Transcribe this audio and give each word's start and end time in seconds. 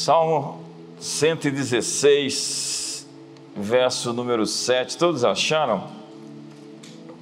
Salmo 0.00 0.64
116, 0.98 3.06
verso 3.54 4.14
número 4.14 4.46
7. 4.46 4.96
Todos 4.96 5.24
acharam? 5.24 5.88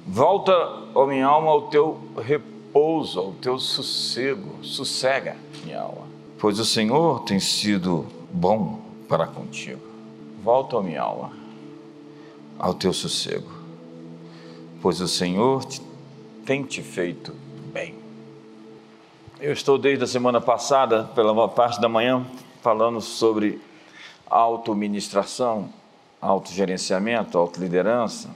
Volta, 0.07 0.53
ó 0.95 1.05
minha 1.05 1.27
alma, 1.27 1.51
ao 1.51 1.63
teu 1.63 1.99
repouso, 2.15 3.19
ao 3.19 3.33
teu 3.33 3.59
sossego. 3.59 4.63
Sossega, 4.63 5.35
minha 5.65 5.81
alma. 5.81 6.07
Pois 6.37 6.57
o 6.57 6.63
Senhor 6.63 7.19
tem 7.25 7.37
sido 7.37 8.07
bom 8.31 8.79
para 9.09 9.27
contigo. 9.27 9.81
Volta, 10.41 10.77
ó 10.77 10.81
minha 10.81 11.01
alma, 11.01 11.33
ao 12.57 12.73
teu 12.73 12.93
sossego. 12.93 13.51
Pois 14.81 15.01
o 15.01 15.07
Senhor 15.09 15.65
tem 16.45 16.63
te 16.63 16.81
feito 16.81 17.35
bem. 17.73 17.95
Eu 19.37 19.51
estou 19.51 19.77
desde 19.77 20.05
a 20.05 20.07
semana 20.07 20.39
passada, 20.39 21.03
pela 21.13 21.45
parte 21.49 21.81
da 21.81 21.89
manhã, 21.89 22.25
falando 22.61 23.01
sobre 23.01 23.61
autoministração, 24.29 25.73
autogerenciamento, 26.21 27.37
autoliderança. 27.37 28.29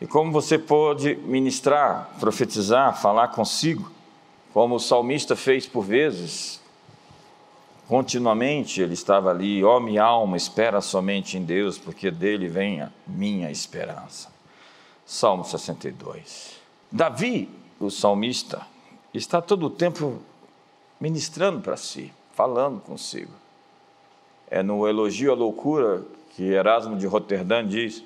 E 0.00 0.06
como 0.06 0.30
você 0.30 0.58
pode 0.58 1.16
ministrar, 1.16 2.10
profetizar, 2.20 3.00
falar 3.00 3.28
consigo, 3.28 3.90
como 4.52 4.74
o 4.74 4.80
salmista 4.80 5.34
fez 5.34 5.66
por 5.66 5.82
vezes, 5.82 6.60
continuamente 7.88 8.80
ele 8.80 8.94
estava 8.94 9.30
ali, 9.30 9.62
ó 9.64 9.76
oh, 9.76 9.80
minha 9.80 10.02
alma, 10.02 10.36
espera 10.36 10.80
somente 10.80 11.38
em 11.38 11.44
Deus, 11.44 11.78
porque 11.78 12.10
dele 12.10 12.48
vem 12.48 12.82
a 12.82 12.90
minha 13.06 13.50
esperança. 13.50 14.34
Salmo 15.04 15.44
62. 15.44 16.56
Davi, 16.90 17.48
o 17.78 17.90
salmista, 17.90 18.66
está 19.14 19.40
todo 19.40 19.66
o 19.66 19.70
tempo 19.70 20.20
ministrando 21.00 21.60
para 21.60 21.76
si, 21.76 22.12
falando 22.36 22.80
consigo. 22.80 23.32
É 24.48 24.62
no 24.62 24.86
elogio 24.86 25.32
à 25.32 25.34
loucura 25.34 26.04
que 26.36 26.44
Erasmo 26.44 26.96
de 26.96 27.06
Roterdã 27.06 27.66
diz: 27.66 28.04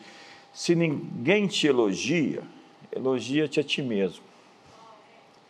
se 0.54 0.74
ninguém 0.74 1.46
te 1.46 1.66
elogia, 1.66 2.42
elogia-te 2.90 3.60
a 3.60 3.64
ti 3.64 3.82
mesmo. 3.82 4.22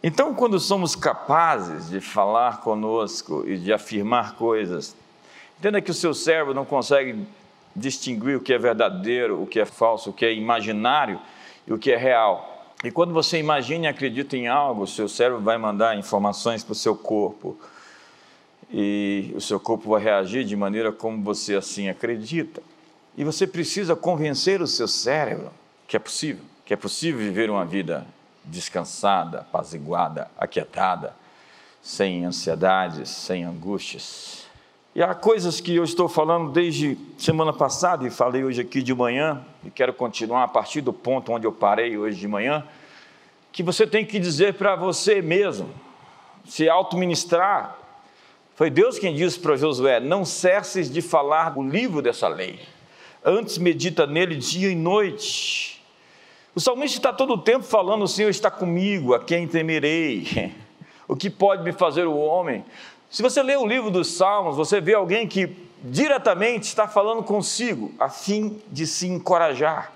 Então, 0.03 0.35
quando 0.35 0.59
somos 0.59 0.97
capazes 0.97 1.91
de 1.91 2.01
falar 2.01 2.63
conosco 2.63 3.45
e 3.47 3.59
de 3.59 3.71
afirmar 3.71 4.35
coisas, 4.35 4.97
entenda 5.59 5.83
que 5.83 5.91
o 5.91 5.95
seu 5.95 6.15
cérebro 6.15 6.55
não 6.55 6.65
consegue 6.65 7.27
distinguir 7.77 8.39
o 8.39 8.41
que 8.41 8.55
é 8.55 8.59
verdadeiro, 8.59 9.43
o 9.43 9.47
que 9.47 9.61
é 9.61 9.67
falso, 9.67 10.09
o 10.09 10.13
que 10.13 10.25
é 10.25 10.33
imaginário 10.33 11.21
e 11.67 11.73
o 11.73 11.79
que 11.79 11.93
é 11.93 11.99
real. 11.99 12.75
E 12.83 12.91
quando 12.91 13.13
você 13.13 13.39
imagina 13.39 13.85
e 13.85 13.89
acredita 13.89 14.39
em 14.39 14.49
algo, 14.49 14.85
o 14.85 14.87
seu 14.87 15.07
cérebro 15.07 15.43
vai 15.43 15.59
mandar 15.59 15.99
informações 15.99 16.65
para 16.65 16.73
o 16.73 16.75
seu 16.75 16.97
corpo. 16.97 17.59
E 18.73 19.33
o 19.35 19.41
seu 19.41 19.59
corpo 19.59 19.91
vai 19.91 20.03
reagir 20.03 20.45
de 20.45 20.55
maneira 20.55 20.93
como 20.93 21.23
você 21.23 21.55
assim 21.55 21.89
acredita. 21.89 22.63
E 23.17 23.25
você 23.25 23.47
precisa 23.47 23.97
convencer 23.97 24.63
o 24.63 24.67
seu 24.67 24.87
cérebro 24.87 25.51
que 25.89 25.97
é 25.97 25.99
possível, 25.99 26.45
que 26.65 26.73
é 26.73 26.77
possível 26.77 27.19
viver 27.19 27.51
uma 27.51 27.65
vida 27.65 28.07
descansada, 28.45 29.41
apaziguada, 29.41 30.31
aquietada, 30.39 31.15
sem 31.83 32.25
ansiedades, 32.25 33.11
sem 33.11 33.45
angústias. 33.45 34.47
E 34.95 35.03
há 35.03 35.15
coisas 35.15 35.61
que 35.61 35.75
eu 35.75 35.85
estou 35.85 36.09
falando 36.09 36.51
desde 36.51 36.99
semana 37.19 37.53
passada 37.53 38.07
e 38.07 38.11
falei 38.11 38.45
hoje 38.45 38.61
aqui 38.61 38.83
de 38.83 38.95
manhã, 38.95 39.41
e 39.65 39.71
quero 39.71 39.93
continuar 39.93 40.45
a 40.45 40.49
partir 40.49 40.81
do 40.81 40.93
ponto 40.93 41.33
onde 41.33 41.47
eu 41.47 41.53
parei 41.53 41.97
hoje 41.97 42.19
de 42.19 42.29
manhã, 42.29 42.65
que 43.53 43.63
você 43.63 43.87
tem 43.87 44.05
que 44.05 44.19
dizer 44.19 44.55
para 44.55 44.77
você 44.77 45.21
mesmo, 45.21 45.71
se 46.45 46.69
auto-ministrar. 46.69 47.80
Foi 48.61 48.69
Deus 48.69 48.99
quem 48.99 49.15
disse 49.15 49.41
para 49.41 49.57
Josué: 49.57 50.01
Não 50.01 50.23
cesses 50.23 50.91
de 50.91 51.01
falar 51.01 51.57
o 51.57 51.67
livro 51.67 52.03
dessa 52.03 52.29
lei, 52.29 52.61
antes 53.25 53.57
medita 53.57 54.07
nele 54.07 54.37
dia 54.37 54.71
e 54.71 54.75
noite. 54.75 55.83
O 56.55 56.61
salmista 56.61 56.99
está 56.99 57.11
todo 57.11 57.33
o 57.33 57.39
tempo 57.39 57.65
falando: 57.65 58.03
O 58.03 58.07
Senhor 58.07 58.29
está 58.29 58.51
comigo, 58.51 59.15
a 59.15 59.25
quem 59.25 59.49
temerei? 59.49 60.53
O 61.09 61.17
que 61.17 61.31
pode 61.31 61.65
me 61.65 61.73
fazer 61.73 62.07
o 62.07 62.17
homem? 62.17 62.63
Se 63.11 63.23
você 63.23 63.43
lê 63.43 63.57
o 63.57 63.67
livro 63.67 63.91
dos 63.91 64.09
Salmos, 64.09 64.57
você 64.57 64.79
vê 64.79 64.93
alguém 64.95 65.27
que 65.27 65.57
diretamente 65.83 66.67
está 66.67 66.87
falando 66.87 67.25
consigo, 67.25 67.93
a 67.99 68.09
fim 68.11 68.61
de 68.71 68.87
se 68.87 69.09
encorajar. 69.09 69.91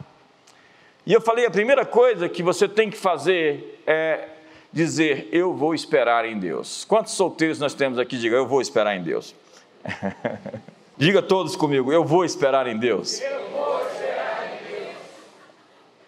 E 1.05 1.13
eu 1.13 1.21
falei: 1.21 1.45
a 1.45 1.51
primeira 1.51 1.85
coisa 1.85 2.31
que 2.31 2.43
você 2.43 2.67
tem 2.67 2.89
que 2.89 2.97
fazer 2.97 3.83
é 3.87 4.29
dizer: 4.75 5.29
Eu 5.31 5.55
vou 5.55 5.73
esperar 5.73 6.27
em 6.27 6.39
Deus. 6.39 6.85
Quantos 6.85 7.13
solteiros 7.13 7.59
nós 7.59 7.73
temos 7.73 7.99
aqui? 7.99 8.19
Diga: 8.19 8.37
Eu 8.37 8.47
vou 8.47 8.61
esperar 8.61 8.97
em 8.97 9.03
Deus. 9.03 9.35
Diga 10.99 11.23
todos 11.23 11.55
comigo: 11.55 11.93
Eu 11.93 12.05
vou 12.05 12.25
esperar 12.25 12.67
em 12.67 12.77
Deus. 12.77 13.21
Eu 13.21 13.51
vou 13.51 13.81
esperar 13.87 14.47
em 14.47 14.69
Deus. 14.69 14.97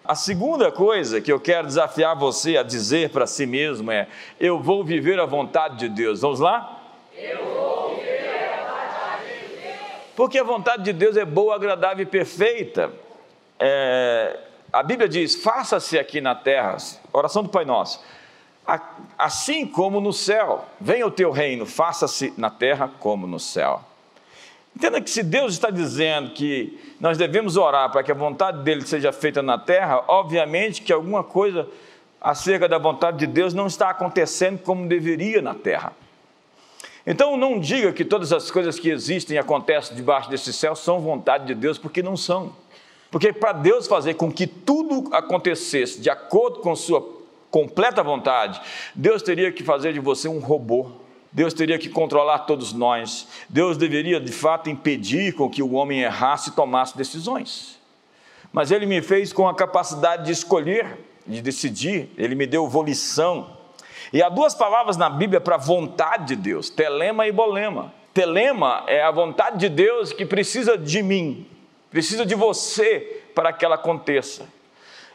A 0.05 0.15
segunda 0.17 0.73
coisa 0.73 1.21
que 1.21 1.33
eu 1.33 1.39
quero 1.39 1.69
desafiar 1.69 2.19
você 2.19 2.57
a 2.57 2.63
dizer 2.65 3.11
para 3.11 3.27
si 3.27 3.47
mesmo 3.47 3.91
é: 3.91 4.09
Eu 4.39 4.61
vou 4.61 4.85
viver 4.85 5.21
a 5.21 5.27
vontade 5.27 5.79
de 5.79 5.89
Deus. 5.89 6.21
Vamos 6.21 6.41
lá? 6.41 6.83
Eu 7.17 7.45
vou 7.45 7.95
viver 7.95 8.51
a 8.53 8.65
vontade 8.65 9.25
de 9.25 9.63
Deus. 9.63 9.77
Porque 10.17 10.39
a 10.39 10.45
vontade 10.45 10.83
de 10.83 10.93
Deus 10.93 11.17
é 11.17 11.25
boa, 11.25 11.55
agradável 11.55 12.03
e 12.03 12.07
perfeita. 12.07 12.91
É, 13.61 14.41
a 14.73 14.83
Bíblia 14.83 15.09
diz: 15.09 15.37
faça-se 15.37 15.99
aqui 15.99 16.21
na 16.21 16.35
terra, 16.35 16.77
oração 17.13 17.45
do 17.45 17.49
Pai 17.49 17.65
Nosso, 17.65 18.01
assim 19.19 19.67
como 19.67 20.01
no 20.01 20.13
céu. 20.13 20.65
Venha 20.81 21.07
o 21.07 21.11
teu 21.11 21.31
reino, 21.31 21.65
faça-se 21.65 22.33
na 22.37 22.51
terra 22.51 22.91
como 22.99 23.27
no 23.27 23.39
céu. 23.39 23.81
Entenda 24.75 25.01
que 25.01 25.09
se 25.09 25.23
Deus 25.23 25.55
está 25.55 25.71
dizendo 25.71 26.33
que 26.33 26.79
nós 27.01 27.17
devemos 27.17 27.57
orar 27.57 27.91
para 27.91 28.03
que 28.03 28.13
a 28.13 28.15
vontade 28.15 28.63
dele 28.63 28.87
seja 28.87 29.11
feita 29.11 29.43
na 29.43 29.57
terra, 29.57 30.05
obviamente 30.07 30.83
que 30.83 30.93
alguma 30.93 31.25
coisa 31.25 31.67
acerca 32.21 32.69
da 32.69 32.77
vontade 32.77 33.19
de 33.19 33.27
Deus 33.27 33.55
não 33.55 33.67
está 33.67 33.89
acontecendo 33.89 34.59
como 34.59 34.87
deveria 34.87 35.41
na 35.41 35.55
terra. 35.55 35.93
Então 37.07 37.37
não 37.37 37.59
diga 37.59 37.93
que 37.93 38.05
todas 38.05 38.33
as 38.33 38.51
coisas 38.51 38.79
que 38.79 38.91
existem 38.91 39.37
e 39.37 39.39
acontecem 39.39 39.97
debaixo 39.97 40.29
desse 40.29 40.53
céu 40.53 40.75
são 40.75 41.01
vontade 41.01 41.47
de 41.47 41.55
Deus, 41.55 41.79
porque 41.79 42.03
não 42.03 42.17
são. 42.17 42.53
Porque 43.11 43.33
para 43.33 43.53
Deus 43.53 43.87
fazer 43.87 44.15
com 44.15 44.31
que 44.31 44.47
tudo 44.47 45.15
acontecesse 45.15 46.01
de 46.01 46.11
acordo 46.11 46.59
com 46.59 46.75
sua 46.75 47.16
completa 47.57 48.03
vontade, 48.03 48.61
Deus 48.95 49.23
teria 49.23 49.51
que 49.51 49.65
fazer 49.65 49.95
de 49.95 49.99
você 49.99 50.29
um 50.29 50.41
robô. 50.41 50.91
Deus 51.33 51.55
teria 51.55 51.79
que 51.79 51.89
controlar 51.89 52.41
todos 52.41 52.75
nós. 52.75 53.27
Deus 53.49 53.79
deveria, 53.79 54.21
de 54.21 54.31
fato, 54.31 54.69
impedir 54.69 55.33
com 55.33 55.49
que 55.49 55.63
o 55.63 55.73
homem 55.73 56.03
errasse 56.03 56.51
e 56.51 56.53
tomasse 56.53 56.95
decisões. 56.95 57.81
Mas 58.53 58.71
Ele 58.71 58.85
me 58.85 59.01
fez 59.01 59.33
com 59.33 59.49
a 59.49 59.55
capacidade 59.55 60.27
de 60.27 60.33
escolher, 60.33 60.99
de 61.27 61.41
decidir. 61.41 62.11
Ele 62.19 62.35
me 62.35 62.47
deu 62.47 62.69
volição. 62.69 63.57
E 64.13 64.23
há 64.23 64.29
duas 64.29 64.55
palavras 64.55 64.99
na 64.99 65.09
Bíblia 65.09 65.41
para 65.41 65.57
vontade 65.57 66.27
de 66.27 66.37
Deus: 66.37 66.69
telema 66.69 67.27
e 67.27 67.33
bolema. 67.33 67.91
Telema 68.13 68.85
é 68.87 69.03
a 69.03 69.11
vontade 69.11 69.59
de 69.59 69.71
Deus 69.71 70.13
que 70.13 70.27
precisa 70.27 70.77
de 70.77 71.03
mim, 71.03 71.47
precisa 71.91 72.27
de 72.27 72.35
você 72.35 73.25
para 73.35 73.51
que 73.51 73.65
ela 73.65 73.77
aconteça. 73.77 74.56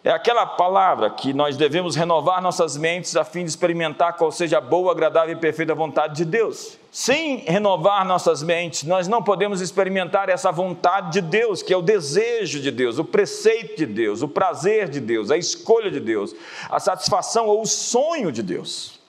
É 0.04 0.10
aquela 0.10 0.48
palavra 0.48 1.12
que 1.12 1.32
nós 1.32 1.56
devemos 1.56 1.96
renovar 1.96 2.42
nossas 2.42 2.76
mentes 2.76 3.16
a 3.16 3.24
fim 3.24 3.44
de 3.44 3.52
experimentar 3.52 4.18
qual 4.18 4.32
seja 4.32 4.58
a 4.58 4.62
boa, 4.62 4.92
agradável 4.92 5.36
e 5.36 5.40
perfeita 5.40 5.76
vontade 5.76 6.16
de 6.16 6.26
Deus. 6.26 6.76
Sem 6.92 7.38
renovar 7.38 8.04
nossas 8.04 8.42
mentes, 8.42 8.82
nós 8.82 9.08
não 9.08 9.22
podemos 9.22 9.62
experimentar 9.62 10.28
essa 10.28 10.52
vontade 10.52 11.12
de 11.12 11.22
Deus, 11.22 11.62
que 11.62 11.72
é 11.72 11.78
o 11.78 11.84
desejo 11.84 12.60
de 12.60 12.72
Deus, 12.72 12.98
o 12.98 13.06
preceito 13.06 13.78
de 13.78 13.86
Deus, 13.86 14.24
o 14.24 14.28
prazer 14.28 14.90
de 14.90 15.00
Deus, 15.00 15.30
a 15.30 15.38
escolha 15.38 15.92
de 15.92 16.00
Deus, 16.00 16.36
a 16.68 16.80
satisfação 16.80 17.46
ou 17.46 17.62
o 17.62 17.68
sonho 17.68 18.32
de 18.32 18.42
Deus. 18.42 19.00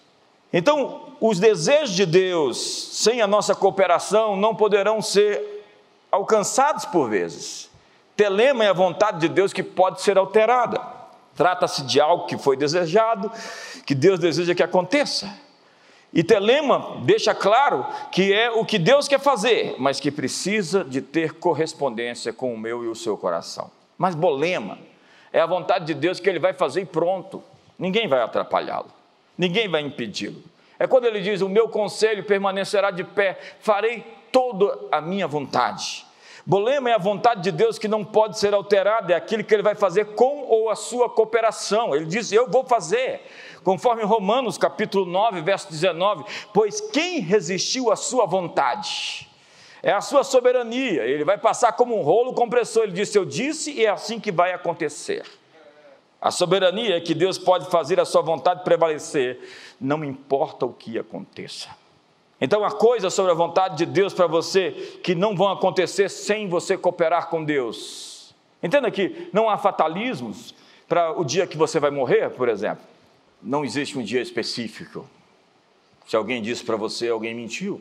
Então, 0.53 1.15
os 1.19 1.41
desejos 1.41 1.97
de 1.97 2.05
Deus, 2.05 2.59
sem 2.99 3.23
a 3.23 3.27
nossa 3.27 3.55
cooperação, 3.55 4.37
não 4.37 4.55
poderão 4.55 5.01
ser 5.01 5.65
alcançados 6.11 6.85
por 6.85 7.09
vezes. 7.09 7.72
Telema 8.17 8.65
é 8.65 8.69
a 8.69 8.73
vontade 8.73 9.21
de 9.21 9.29
Deus 9.29 9.53
que 9.53 9.63
pode 9.63 10.03
ser 10.03 10.19
alterada. 10.19 10.81
Trata-se 11.35 11.83
de 11.85 12.01
algo 12.01 12.27
que 12.27 12.37
foi 12.37 12.57
desejado, 12.57 13.31
que 13.87 13.95
Deus 13.95 14.19
deseja 14.19 14.55
que 14.55 14.63
aconteça. 14.63 15.33
E 16.13 16.23
Telema 16.23 16.99
deixa 17.05 17.35
claro 17.35 17.87
que 18.11 18.33
é 18.33 18.51
o 18.51 18.67
que 18.67 18.79
Deus 18.79 19.09
quer 19.09 19.19
fazer, 19.19 19.75
mas 19.79 19.99
que 19.99 20.11
precisa 20.11 20.85
de 20.85 21.01
ter 21.01 21.33
correspondência 21.35 22.33
com 22.33 22.53
o 22.53 22.59
meu 22.59 22.85
e 22.85 22.89
o 22.89 22.95
seu 22.95 23.17
coração. 23.17 23.71
Mas 23.97 24.15
Bolema 24.15 24.79
é 25.33 25.41
a 25.41 25.47
vontade 25.47 25.87
de 25.87 25.95
Deus 25.95 26.21
que 26.21 26.29
ele 26.29 26.39
vai 26.39 26.53
fazer 26.53 26.83
e 26.83 26.85
pronto. 26.85 27.43
Ninguém 27.79 28.07
vai 28.07 28.21
atrapalhá-lo, 28.21 28.91
ninguém 29.39 29.69
vai 29.69 29.81
impedi-lo. 29.81 30.43
É 30.79 30.87
quando 30.87 31.07
ele 31.07 31.21
diz: 31.21 31.41
O 31.41 31.49
meu 31.49 31.69
conselho 31.69 32.25
permanecerá 32.25 32.91
de 32.91 33.05
pé, 33.05 33.39
farei 33.61 34.05
toda 34.31 34.79
a 34.93 35.01
minha 35.01 35.27
vontade. 35.27 36.05
Bolema 36.45 36.91
é 36.91 36.95
a 36.95 36.99
vontade 36.99 37.43
de 37.43 37.53
Deus 37.53 37.79
que 37.79 37.87
não 37.87 38.05
pode 38.05 38.39
ser 38.39 38.53
alterada, 38.53 39.13
é 39.13 39.17
aquilo 39.17 39.45
que 39.45 39.55
ele 39.55 39.63
vai 39.63 39.77
fazer 39.77 40.15
com 40.15 40.45
ou 40.49 40.71
a 40.71 40.75
sua 40.75 41.09
cooperação. 41.09 41.95
Ele 41.95 42.05
diz: 42.05 42.33
Eu 42.33 42.51
vou 42.51 42.65
fazer, 42.65 43.23
conforme 43.63 44.03
Romanos 44.03 44.59
capítulo 44.59 45.07
9, 45.07 45.41
verso 45.43 45.71
19: 45.71 46.25
Pois 46.53 46.81
quem 46.81 47.21
resistiu 47.21 47.93
à 47.93 47.97
sua 47.97 48.27
vontade? 48.27 49.29
É 49.85 49.93
a 49.93 50.01
sua 50.01 50.25
soberania. 50.25 51.05
Ele 51.05 51.25
vai 51.25 51.39
passar 51.39 51.73
como 51.73 51.97
um 51.99 52.03
rolo 52.03 52.35
compressor. 52.35 52.85
Ele 52.85 52.93
disse: 52.93 53.17
Eu 53.17 53.25
disse 53.25 53.73
e 53.73 53.87
é 53.87 53.91
assim 53.91 54.19
que 54.19 54.33
vai 54.33 54.53
acontecer. 54.53 55.25
A 56.21 56.31
soberania 56.31 56.97
é 56.97 57.01
que 57.01 57.15
Deus 57.15 57.37
pode 57.37 57.69
fazer 57.69 57.99
a 57.99 58.05
sua 58.05 58.23
vontade 58.23 58.63
prevalecer, 58.63 59.41
não 59.81 60.05
importa 60.05 60.65
o 60.65 60.73
que 60.73 60.97
aconteça. 60.97 61.82
Então, 62.45 62.65
há 62.65 62.73
coisas 62.73 63.15
sobre 63.15 63.31
a 63.31 63.37
vontade 63.37 63.77
de 63.77 63.87
Deus 63.87 64.13
para 64.13 64.27
você 64.27 64.73
que 65.01 65.15
não 65.15 65.37
vão 65.37 65.49
acontecer 65.53 66.09
sem 66.09 66.49
você 66.49 66.77
cooperar 66.77 67.31
com 67.31 67.45
Deus. 67.45 68.35
Entenda 68.61 68.91
que 68.91 69.29
não 69.33 69.49
há 69.49 69.57
fatalismos 69.57 70.53
para 70.89 71.17
o 71.17 71.25
dia 71.25 71.47
que 71.47 71.57
você 71.57 71.79
vai 71.79 71.93
morrer, 71.93 72.31
por 72.31 72.49
exemplo. 72.49 72.85
Não 73.41 73.65
existe 73.65 73.97
um 73.97 74.03
dia 74.03 74.21
específico. 74.21 75.09
Se 76.05 76.17
alguém 76.17 76.43
disse 76.43 76.65
para 76.65 76.75
você, 76.75 77.11
alguém 77.11 77.33
mentiu. 77.33 77.81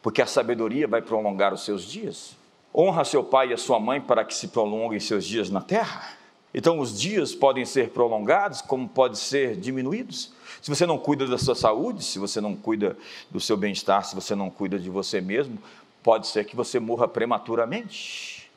Porque 0.00 0.22
a 0.22 0.26
sabedoria 0.26 0.88
vai 0.88 1.02
prolongar 1.02 1.52
os 1.52 1.62
seus 1.62 1.84
dias. 1.84 2.34
Honra 2.74 3.04
seu 3.04 3.22
pai 3.22 3.50
e 3.50 3.52
a 3.52 3.58
sua 3.58 3.78
mãe 3.78 4.00
para 4.00 4.24
que 4.24 4.34
se 4.34 4.48
prolonguem 4.48 4.98
seus 5.00 5.26
dias 5.26 5.50
na 5.50 5.60
terra. 5.60 6.16
Então, 6.54 6.78
os 6.78 6.98
dias 6.98 7.34
podem 7.34 7.66
ser 7.66 7.90
prolongados, 7.90 8.62
como 8.62 8.88
podem 8.88 9.16
ser 9.16 9.54
diminuídos. 9.54 10.32
Se 10.62 10.70
você 10.70 10.86
não 10.86 10.96
cuida 10.96 11.26
da 11.26 11.36
sua 11.36 11.56
saúde, 11.56 12.04
se 12.04 12.20
você 12.20 12.40
não 12.40 12.54
cuida 12.54 12.96
do 13.28 13.40
seu 13.40 13.56
bem-estar, 13.56 14.04
se 14.04 14.14
você 14.14 14.36
não 14.36 14.48
cuida 14.48 14.78
de 14.78 14.88
você 14.88 15.20
mesmo, 15.20 15.58
pode 16.04 16.28
ser 16.28 16.44
que 16.44 16.54
você 16.54 16.78
morra 16.78 17.08
prematuramente. 17.08 18.48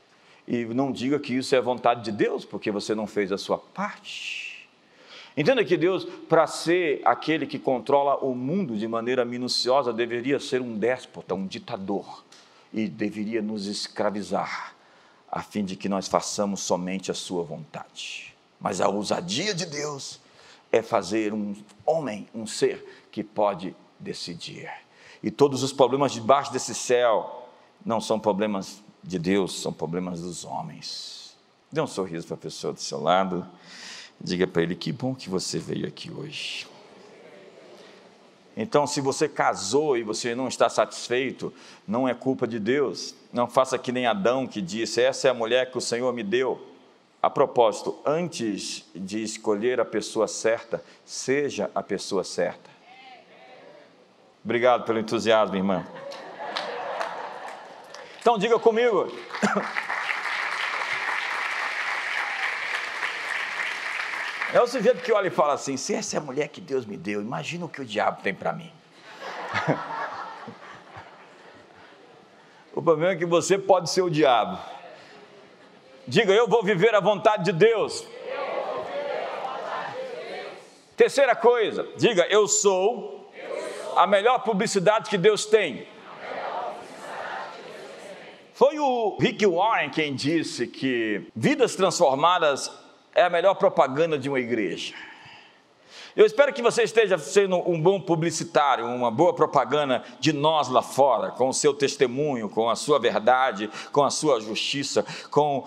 E 0.48 0.66
não 0.66 0.92
diga 0.92 1.19
que 1.19 1.34
isso 1.34 1.56
é 1.56 1.60
vontade 1.60 2.04
de 2.04 2.12
Deus, 2.12 2.46
porque 2.46 2.69
você 2.69 2.94
não 2.94 3.07
fez 3.07 3.31
a 3.31 3.40
sua 3.40 3.57
parte. 3.57 4.69
Entenda 5.36 5.66
que 5.66 5.75
Deus, 5.75 6.06
para 6.30 6.46
ser 6.46 7.02
aquele 7.04 7.48
que 7.48 7.57
controla 7.57 8.18
o 8.18 8.36
mundo 8.36 8.78
de 8.78 8.88
maneira 8.88 9.25
minuciosa, 9.25 9.92
deveria 9.92 10.40
ser 10.40 10.62
um 10.62 10.78
déspota, 10.78 11.34
um 11.34 11.48
ditador, 11.48 12.24
e 12.72 12.88
deveria 12.88 13.42
nos 13.42 13.66
escravizar 13.66 14.75
a 15.31 15.42
fim 15.42 15.66
de 15.66 15.75
que 15.75 15.90
nós 15.90 16.07
façamos 16.07 16.62
somente 16.62 17.10
a 17.10 17.16
Sua 17.16 17.44
vontade. 17.44 18.36
Mas 18.62 18.80
a 18.80 18.88
ousadia 18.88 19.56
de 19.56 19.66
Deus 19.66 20.19
é 20.72 20.82
fazer 20.82 21.34
um 21.34 21.56
homem, 21.86 22.28
um 22.34 22.46
ser 22.46 23.08
que 23.12 23.24
pode 23.24 23.76
decidir. 24.00 24.70
E 25.24 25.32
todos 25.32 25.64
os 25.64 25.74
problemas 25.74 26.12
debaixo 26.12 26.52
desse 26.52 26.76
céu 26.76 27.50
não 27.86 28.02
são 28.02 28.20
problemas 28.20 28.84
de 29.04 29.18
Deus, 29.20 29.62
são 29.62 29.72
problemas 29.72 30.22
dos 30.22 30.44
homens. 30.44 31.36
Dê 31.72 31.82
um 31.82 31.88
sorriso 31.88 32.28
para 32.28 32.36
a 32.36 32.40
pessoa 32.40 32.74
do 32.74 32.80
seu 32.80 33.02
lado, 33.02 33.46
diga 34.20 34.48
para 34.48 34.62
ele: 34.62 34.76
que 34.76 34.92
bom 34.92 35.16
que 35.16 35.30
você 35.30 35.60
veio 35.60 35.88
aqui 35.88 36.12
hoje. 36.12 36.68
Então, 38.58 38.88
se 38.88 39.02
você 39.02 39.28
casou 39.28 39.98
e 39.98 40.04
você 40.04 40.34
não 40.34 40.48
está 40.48 40.70
satisfeito, 40.70 41.52
não 41.86 42.08
é 42.08 42.14
culpa 42.14 42.48
de 42.48 42.58
Deus. 42.58 43.14
Não 43.34 43.48
faça 43.48 43.78
que 43.78 43.92
nem 43.92 44.06
Adão 44.06 44.48
que 44.48 44.62
disse: 44.62 45.02
Essa 45.02 45.28
é 45.28 45.32
a 45.32 45.34
mulher 45.34 45.70
que 45.72 45.78
o 45.78 45.82
Senhor 45.82 46.14
me 46.14 46.24
deu. 46.24 46.75
A 47.25 47.30
propósito, 47.31 47.98
antes 48.06 48.86
de 48.94 49.24
escolher 49.24 49.80
a 49.80 49.83
pessoa 49.83 50.27
certa, 50.27 50.83
seja 51.04 51.72
a 51.74 51.81
pessoa 51.81 52.24
certa. 52.24 52.69
Obrigado 54.44 54.86
pelo 54.86 55.00
entusiasmo, 55.00 55.56
irmã. 55.56 55.83
Então, 58.19 58.38
diga 58.38 58.60
comigo. 58.60 59.12
É 64.54 64.62
o 64.62 64.68
sujeito 64.68 65.01
que 65.01 65.12
olha 65.12 65.30
e 65.30 65.31
fala 65.31 65.54
assim: 65.54 65.78
se 65.78 65.95
essa 65.95 66.18
é 66.18 66.19
a 66.19 66.21
mulher 66.21 66.50
que 66.50 66.62
Deus 66.62 66.86
me 66.86 66.95
deu, 66.95 67.24
imagina 67.24 67.66
o 67.66 67.69
que 67.69 67.81
o 67.81 67.86
diabo 67.86 68.21
tem 68.21 68.36
para 68.36 68.54
mim. 68.54 68.71
o 72.71 72.83
problema 72.83 73.13
é 73.13 73.16
que 73.16 73.25
você 73.25 73.57
pode 73.57 73.89
ser 73.89 74.04
o 74.04 74.12
diabo. 74.12 74.75
Diga, 76.07 76.31
eu 76.31 76.48
vou 76.48 76.63
viver 76.63 76.94
a 76.94 77.00
vontade 77.00 77.46
de 77.46 77.52
Deus. 77.52 78.06
Terceira 80.96 81.36
coisa, 81.36 81.88
diga, 81.98 82.25
eu 82.30 82.48
sou, 82.48 83.30
a 83.98 84.07
melhor 84.07 84.40
publicidade 84.40 85.10
que 85.10 85.18
Deus 85.18 85.46
tem. 85.46 85.88
Foi 88.54 88.80
o 88.80 89.18
Rick 89.19 89.46
Warren 89.46 89.90
quem 89.90 90.16
disse 90.16 90.68
que 90.68 91.28
vidas 91.36 91.75
transformadas 91.75 92.72
é 93.13 93.24
a 93.24 93.30
melhor 93.30 93.56
propaganda 93.56 94.18
de 94.18 94.30
uma 94.30 94.40
igreja. 94.40 94.94
Eu 96.16 96.26
espero 96.26 96.54
que 96.54 96.62
você 96.62 96.84
esteja 96.84 97.18
sendo 97.18 97.58
um 97.70 97.80
bom 97.80 98.00
publicitário, 98.00 98.86
uma 98.86 99.12
boa 99.12 99.34
propaganda 99.34 100.02
de 100.18 100.32
nós 100.32 100.70
lá 100.70 100.82
fora, 100.82 101.32
com 101.32 101.50
o 101.50 101.54
seu 101.54 101.74
testemunho, 101.74 102.48
com 102.48 102.70
a 102.70 102.76
sua 102.76 102.98
verdade, 102.98 103.70
com 103.92 104.02
a 104.02 104.10
sua 104.10 104.40
justiça, 104.40 105.06
com 105.30 105.66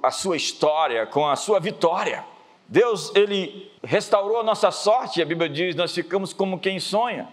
a 0.00 0.10
sua 0.12 0.36
história, 0.36 1.04
com 1.04 1.26
a 1.26 1.34
sua 1.34 1.58
vitória. 1.58 2.24
Deus, 2.68 3.10
Ele 3.16 3.72
restaurou 3.82 4.38
a 4.38 4.44
nossa 4.44 4.70
sorte, 4.70 5.20
a 5.20 5.26
Bíblia 5.26 5.48
diz: 5.48 5.74
nós 5.74 5.92
ficamos 5.92 6.32
como 6.32 6.60
quem 6.60 6.78
sonha. 6.78 7.28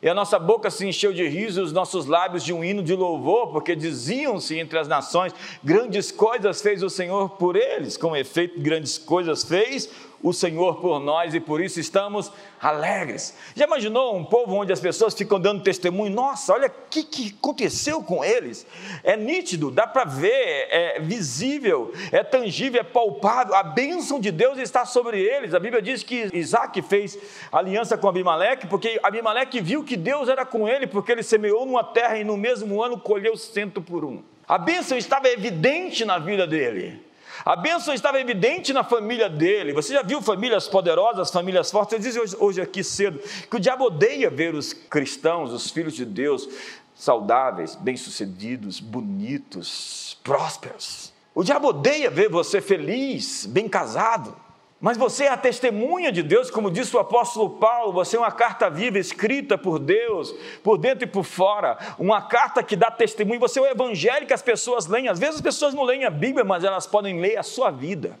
E 0.00 0.08
a 0.08 0.14
nossa 0.14 0.38
boca 0.38 0.70
se 0.70 0.86
encheu 0.86 1.12
de 1.12 1.26
riso, 1.26 1.62
os 1.62 1.72
nossos 1.72 2.06
lábios 2.06 2.44
de 2.44 2.52
um 2.52 2.62
hino 2.62 2.84
de 2.84 2.94
louvor, 2.94 3.48
porque 3.48 3.74
diziam-se 3.76 4.58
entre 4.58 4.78
as 4.78 4.88
nações: 4.88 5.32
grandes 5.62 6.10
coisas 6.10 6.60
fez 6.62 6.82
o 6.82 6.90
Senhor 6.90 7.30
por 7.30 7.54
eles. 7.54 7.96
Com 7.96 8.16
efeito, 8.16 8.60
grandes 8.60 8.98
coisas 8.98 9.44
fez 9.44 9.88
o 10.22 10.32
Senhor 10.32 10.80
por 10.80 10.98
nós 11.00 11.34
e 11.34 11.40
por 11.40 11.60
isso 11.60 11.78
estamos 11.78 12.32
alegres. 12.60 13.36
Já 13.54 13.64
imaginou 13.66 14.16
um 14.16 14.24
povo 14.24 14.54
onde 14.54 14.72
as 14.72 14.80
pessoas 14.80 15.14
ficam 15.14 15.38
dando 15.38 15.62
testemunho? 15.62 16.12
Nossa, 16.12 16.52
olha 16.52 16.68
o 16.68 16.90
que, 16.90 17.04
que 17.04 17.36
aconteceu 17.38 18.02
com 18.02 18.24
eles. 18.24 18.66
É 19.04 19.16
nítido, 19.16 19.70
dá 19.70 19.86
para 19.86 20.04
ver, 20.04 20.68
é 20.70 21.00
visível, 21.00 21.92
é 22.10 22.24
tangível, 22.24 22.80
é 22.80 22.84
palpável. 22.84 23.54
A 23.54 23.62
bênção 23.62 24.18
de 24.18 24.30
Deus 24.30 24.58
está 24.58 24.84
sobre 24.84 25.20
eles. 25.20 25.54
A 25.54 25.60
Bíblia 25.60 25.80
diz 25.80 26.02
que 26.02 26.28
Isaac 26.32 26.82
fez 26.82 27.18
aliança 27.52 27.96
com 27.96 28.08
Abimeleque, 28.08 28.66
porque 28.66 28.98
Abimeleque 29.02 29.60
viu 29.60 29.84
que 29.84 29.96
Deus 29.96 30.28
era 30.28 30.44
com 30.44 30.68
ele, 30.68 30.86
porque 30.86 31.12
ele 31.12 31.22
semeou 31.22 31.64
numa 31.64 31.84
terra 31.84 32.18
e 32.18 32.24
no 32.24 32.36
mesmo 32.36 32.82
ano 32.82 32.98
colheu 32.98 33.36
cento 33.36 33.80
por 33.80 34.04
um. 34.04 34.22
A 34.46 34.56
bênção 34.56 34.96
estava 34.96 35.28
evidente 35.28 36.04
na 36.04 36.18
vida 36.18 36.46
dele. 36.46 37.07
A 37.48 37.56
bênção 37.56 37.94
estava 37.94 38.20
evidente 38.20 38.74
na 38.74 38.84
família 38.84 39.26
dele. 39.26 39.72
Você 39.72 39.94
já 39.94 40.02
viu 40.02 40.20
famílias 40.20 40.68
poderosas, 40.68 41.30
famílias 41.30 41.70
fortes? 41.70 41.94
Eu 41.94 41.98
disse 41.98 42.20
hoje, 42.20 42.36
hoje 42.38 42.60
aqui 42.60 42.84
cedo 42.84 43.18
que 43.50 43.56
o 43.56 43.58
diabo 43.58 43.86
odeia 43.86 44.28
ver 44.28 44.54
os 44.54 44.74
cristãos, 44.74 45.50
os 45.50 45.70
filhos 45.70 45.94
de 45.94 46.04
Deus, 46.04 46.46
saudáveis, 46.94 47.74
bem-sucedidos, 47.74 48.80
bonitos, 48.80 50.18
prósperos. 50.22 51.10
O 51.34 51.42
diabo 51.42 51.68
odeia 51.68 52.10
ver 52.10 52.28
você 52.28 52.60
feliz, 52.60 53.46
bem 53.46 53.66
casado. 53.66 54.36
Mas 54.80 54.96
você 54.96 55.24
é 55.24 55.28
a 55.28 55.36
testemunha 55.36 56.12
de 56.12 56.22
Deus, 56.22 56.50
como 56.50 56.70
disse 56.70 56.94
o 56.94 57.00
apóstolo 57.00 57.58
Paulo, 57.58 57.92
você 57.92 58.16
é 58.16 58.20
uma 58.20 58.30
carta 58.30 58.70
viva 58.70 58.98
escrita 58.98 59.58
por 59.58 59.80
Deus, 59.80 60.32
por 60.62 60.78
dentro 60.78 61.04
e 61.04 61.10
por 61.10 61.24
fora, 61.24 61.76
uma 61.98 62.22
carta 62.22 62.62
que 62.62 62.76
dá 62.76 62.88
testemunho. 62.88 63.40
Você 63.40 63.58
é 63.58 63.62
o 63.62 63.66
evangelho 63.66 64.26
que 64.26 64.32
as 64.32 64.42
pessoas 64.42 64.86
leem. 64.86 65.08
Às 65.08 65.18
vezes 65.18 65.36
as 65.36 65.40
pessoas 65.40 65.74
não 65.74 65.82
leem 65.82 66.04
a 66.04 66.10
Bíblia, 66.10 66.44
mas 66.44 66.62
elas 66.62 66.86
podem 66.86 67.20
ler 67.20 67.36
a 67.36 67.42
sua 67.42 67.70
vida 67.70 68.16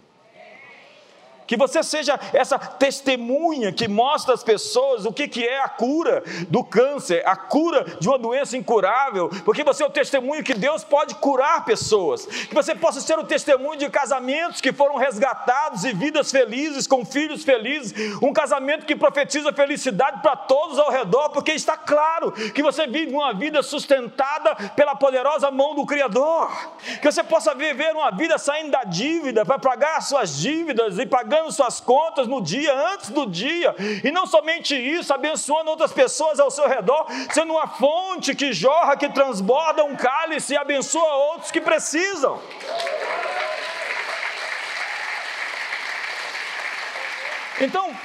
que 1.48 1.56
você 1.56 1.82
seja 1.82 2.20
essa 2.34 2.58
testemunha 2.58 3.72
que 3.72 3.88
mostra 3.88 4.34
às 4.34 4.44
pessoas 4.44 5.06
o 5.06 5.12
que, 5.12 5.26
que 5.26 5.48
é 5.48 5.60
a 5.60 5.68
cura 5.68 6.22
do 6.50 6.62
câncer, 6.62 7.22
a 7.26 7.34
cura 7.34 7.86
de 7.98 8.06
uma 8.06 8.18
doença 8.18 8.54
incurável, 8.54 9.30
porque 9.46 9.64
você 9.64 9.82
é 9.82 9.86
o 9.86 9.90
testemunho 9.90 10.44
que 10.44 10.52
Deus 10.52 10.84
pode 10.84 11.14
curar 11.14 11.64
pessoas, 11.64 12.26
que 12.26 12.54
você 12.54 12.74
possa 12.74 13.00
ser 13.00 13.18
o 13.18 13.24
testemunho 13.24 13.78
de 13.78 13.88
casamentos 13.88 14.60
que 14.60 14.74
foram 14.74 14.96
resgatados 14.96 15.84
e 15.84 15.92
vidas 15.94 16.30
felizes, 16.30 16.86
com 16.86 17.02
filhos 17.02 17.42
felizes, 17.42 17.94
um 18.22 18.32
casamento 18.32 18.84
que 18.84 18.94
profetiza 18.94 19.50
felicidade 19.50 20.20
para 20.20 20.36
todos 20.36 20.78
ao 20.78 20.90
redor, 20.90 21.30
porque 21.30 21.52
está 21.52 21.78
claro 21.78 22.30
que 22.30 22.62
você 22.62 22.86
vive 22.86 23.14
uma 23.14 23.32
vida 23.32 23.62
sustentada 23.62 24.54
pela 24.76 24.94
poderosa 24.94 25.50
mão 25.50 25.74
do 25.74 25.86
Criador, 25.86 26.50
que 27.00 27.10
você 27.10 27.24
possa 27.24 27.54
viver 27.54 27.94
uma 27.94 28.10
vida 28.10 28.36
saindo 28.36 28.70
da 28.70 28.84
dívida 28.84 29.46
para 29.46 29.58
pagar 29.58 29.96
as 29.96 30.08
suas 30.08 30.36
dívidas 30.36 30.98
e 30.98 31.06
pagando 31.06 31.37
pagando 31.38 31.52
suas 31.52 31.80
contas 31.80 32.26
no 32.26 32.40
dia, 32.40 32.74
antes 32.92 33.10
do 33.10 33.26
dia, 33.26 33.74
e 34.02 34.10
não 34.10 34.26
somente 34.26 34.74
isso, 34.74 35.14
abençoando 35.14 35.70
outras 35.70 35.92
pessoas 35.92 36.40
ao 36.40 36.50
seu 36.50 36.68
redor, 36.68 37.06
sendo 37.32 37.52
uma 37.52 37.68
fonte 37.68 38.34
que 38.34 38.52
jorra, 38.52 38.96
que 38.96 39.08
transborda 39.08 39.84
um 39.84 39.96
cálice 39.96 40.54
e 40.54 40.56
abençoa 40.56 41.14
outros 41.32 41.50
que 41.50 41.60
precisam. 41.60 42.40
Então, 47.60 47.96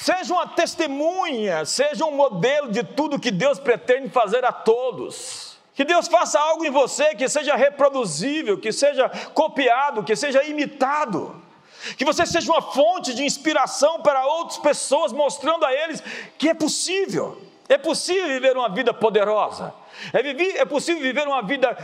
seja 0.00 0.32
uma 0.34 0.46
testemunha, 0.46 1.64
seja 1.64 2.04
um 2.04 2.12
modelo 2.12 2.70
de 2.70 2.82
tudo 2.82 3.18
que 3.18 3.30
Deus 3.30 3.58
pretende 3.58 4.08
fazer 4.08 4.44
a 4.44 4.52
todos. 4.52 5.58
Que 5.74 5.84
Deus 5.84 6.06
faça 6.06 6.38
algo 6.38 6.64
em 6.66 6.70
você 6.70 7.14
que 7.14 7.28
seja 7.28 7.56
reproduzível, 7.56 8.58
que 8.58 8.70
seja 8.70 9.08
copiado, 9.32 10.04
que 10.04 10.14
seja 10.14 10.44
imitado 10.44 11.42
que 11.96 12.04
você 12.04 12.24
seja 12.24 12.50
uma 12.50 12.62
fonte 12.62 13.14
de 13.14 13.24
inspiração 13.24 14.00
para 14.00 14.26
outras 14.26 14.58
pessoas, 14.58 15.12
mostrando 15.12 15.64
a 15.64 15.72
eles 15.72 16.02
que 16.38 16.48
é 16.48 16.54
possível. 16.54 17.40
É 17.68 17.78
possível 17.78 18.26
viver 18.28 18.56
uma 18.56 18.68
vida 18.68 18.92
poderosa. 18.92 19.72
É, 20.12 20.60
é 20.60 20.64
possível 20.64 21.02
viver 21.02 21.26
uma 21.26 21.42
vida 21.42 21.76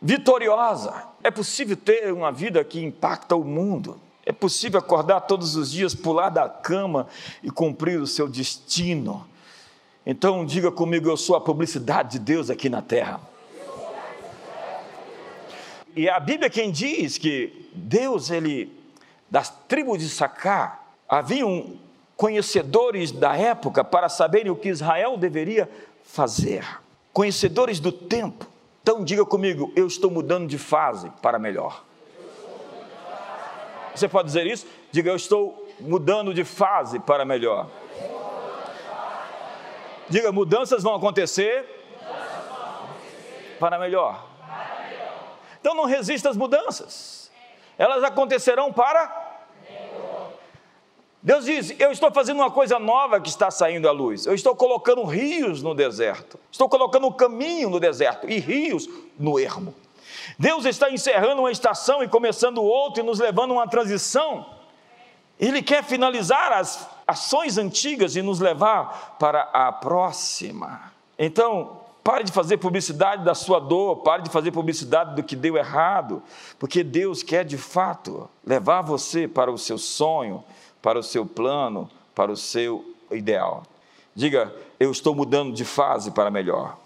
vitoriosa. 0.00 1.04
É 1.22 1.30
possível 1.30 1.76
ter 1.76 2.12
uma 2.12 2.30
vida 2.30 2.62
que 2.62 2.80
impacta 2.80 3.34
o 3.34 3.44
mundo. 3.44 4.00
É 4.24 4.32
possível 4.32 4.78
acordar 4.78 5.22
todos 5.22 5.56
os 5.56 5.70
dias, 5.70 5.94
pular 5.94 6.28
da 6.28 6.48
cama 6.48 7.08
e 7.42 7.50
cumprir 7.50 8.00
o 8.00 8.06
seu 8.06 8.28
destino. 8.28 9.26
Então 10.04 10.44
diga 10.44 10.70
comigo, 10.70 11.08
eu 11.08 11.16
sou 11.16 11.34
a 11.34 11.40
publicidade 11.40 12.12
de 12.12 12.18
Deus 12.18 12.50
aqui 12.50 12.68
na 12.68 12.80
terra. 12.80 13.20
E 15.96 16.08
a 16.08 16.20
Bíblia 16.20 16.48
quem 16.48 16.70
diz 16.70 17.18
que 17.18 17.68
Deus, 17.74 18.30
ele, 18.30 18.72
das 19.30 19.50
tribos 19.68 19.98
de 19.98 20.08
Sacá, 20.08 20.80
haviam 21.08 21.78
conhecedores 22.16 23.12
da 23.12 23.36
época 23.36 23.84
para 23.84 24.08
saberem 24.08 24.50
o 24.50 24.56
que 24.56 24.68
Israel 24.68 25.16
deveria 25.16 25.70
fazer, 26.02 26.66
conhecedores 27.12 27.78
do 27.78 27.92
tempo. 27.92 28.46
Então 28.82 29.04
diga 29.04 29.24
comigo, 29.24 29.72
eu 29.76 29.86
estou 29.86 30.10
mudando 30.10 30.48
de 30.48 30.58
fase 30.58 31.10
para 31.22 31.38
melhor. 31.38 31.84
Você 33.94 34.08
pode 34.08 34.26
dizer 34.26 34.46
isso? 34.46 34.66
Diga, 34.90 35.10
eu 35.10 35.16
estou 35.16 35.68
mudando 35.80 36.32
de 36.32 36.44
fase 36.44 36.98
para 36.98 37.24
melhor. 37.24 37.68
Diga, 40.08 40.32
mudanças 40.32 40.82
vão 40.82 40.94
acontecer 40.94 41.66
para 43.60 43.78
melhor. 43.78 44.26
Então 45.60 45.74
não 45.74 45.84
resista 45.84 46.30
às 46.30 46.36
mudanças. 46.36 47.30
Elas 47.76 48.02
acontecerão 48.02 48.72
para 48.72 49.17
Deus 51.22 51.44
diz: 51.44 51.74
Eu 51.78 51.90
estou 51.90 52.10
fazendo 52.12 52.38
uma 52.38 52.50
coisa 52.50 52.78
nova 52.78 53.20
que 53.20 53.28
está 53.28 53.50
saindo 53.50 53.88
à 53.88 53.92
luz. 53.92 54.26
Eu 54.26 54.34
estou 54.34 54.54
colocando 54.54 55.04
rios 55.04 55.62
no 55.62 55.74
deserto. 55.74 56.38
Estou 56.50 56.68
colocando 56.68 57.06
um 57.06 57.12
caminho 57.12 57.70
no 57.70 57.80
deserto 57.80 58.28
e 58.28 58.38
rios 58.38 58.88
no 59.18 59.38
ermo. 59.38 59.74
Deus 60.38 60.64
está 60.64 60.90
encerrando 60.90 61.42
uma 61.42 61.50
estação 61.50 62.02
e 62.02 62.08
começando 62.08 62.62
outra 62.62 63.02
e 63.02 63.06
nos 63.06 63.18
levando 63.18 63.52
a 63.52 63.54
uma 63.54 63.68
transição. 63.68 64.46
Ele 65.38 65.62
quer 65.62 65.84
finalizar 65.84 66.52
as 66.52 66.88
ações 67.06 67.58
antigas 67.58 68.16
e 68.16 68.22
nos 68.22 68.40
levar 68.40 69.16
para 69.18 69.42
a 69.52 69.70
próxima. 69.72 70.92
Então, 71.18 71.80
pare 72.02 72.24
de 72.24 72.32
fazer 72.32 72.56
publicidade 72.56 73.24
da 73.24 73.34
sua 73.34 73.60
dor, 73.60 73.96
pare 73.98 74.22
de 74.22 74.30
fazer 74.30 74.50
publicidade 74.50 75.14
do 75.14 75.22
que 75.22 75.36
deu 75.36 75.56
errado, 75.56 76.22
porque 76.58 76.82
Deus 76.82 77.22
quer 77.22 77.44
de 77.44 77.58
fato 77.58 78.28
levar 78.44 78.82
você 78.82 79.28
para 79.28 79.50
o 79.50 79.58
seu 79.58 79.78
sonho, 79.78 80.42
para 80.82 80.98
o 80.98 81.02
seu 81.02 81.24
plano, 81.24 81.90
para 82.14 82.30
o 82.30 82.36
seu 82.36 82.94
ideal. 83.10 83.62
Diga, 84.14 84.52
eu 84.78 84.90
estou 84.90 85.14
mudando 85.14 85.54
de 85.54 85.64
fase 85.64 86.10
para 86.10 86.30
melhor. 86.30 86.76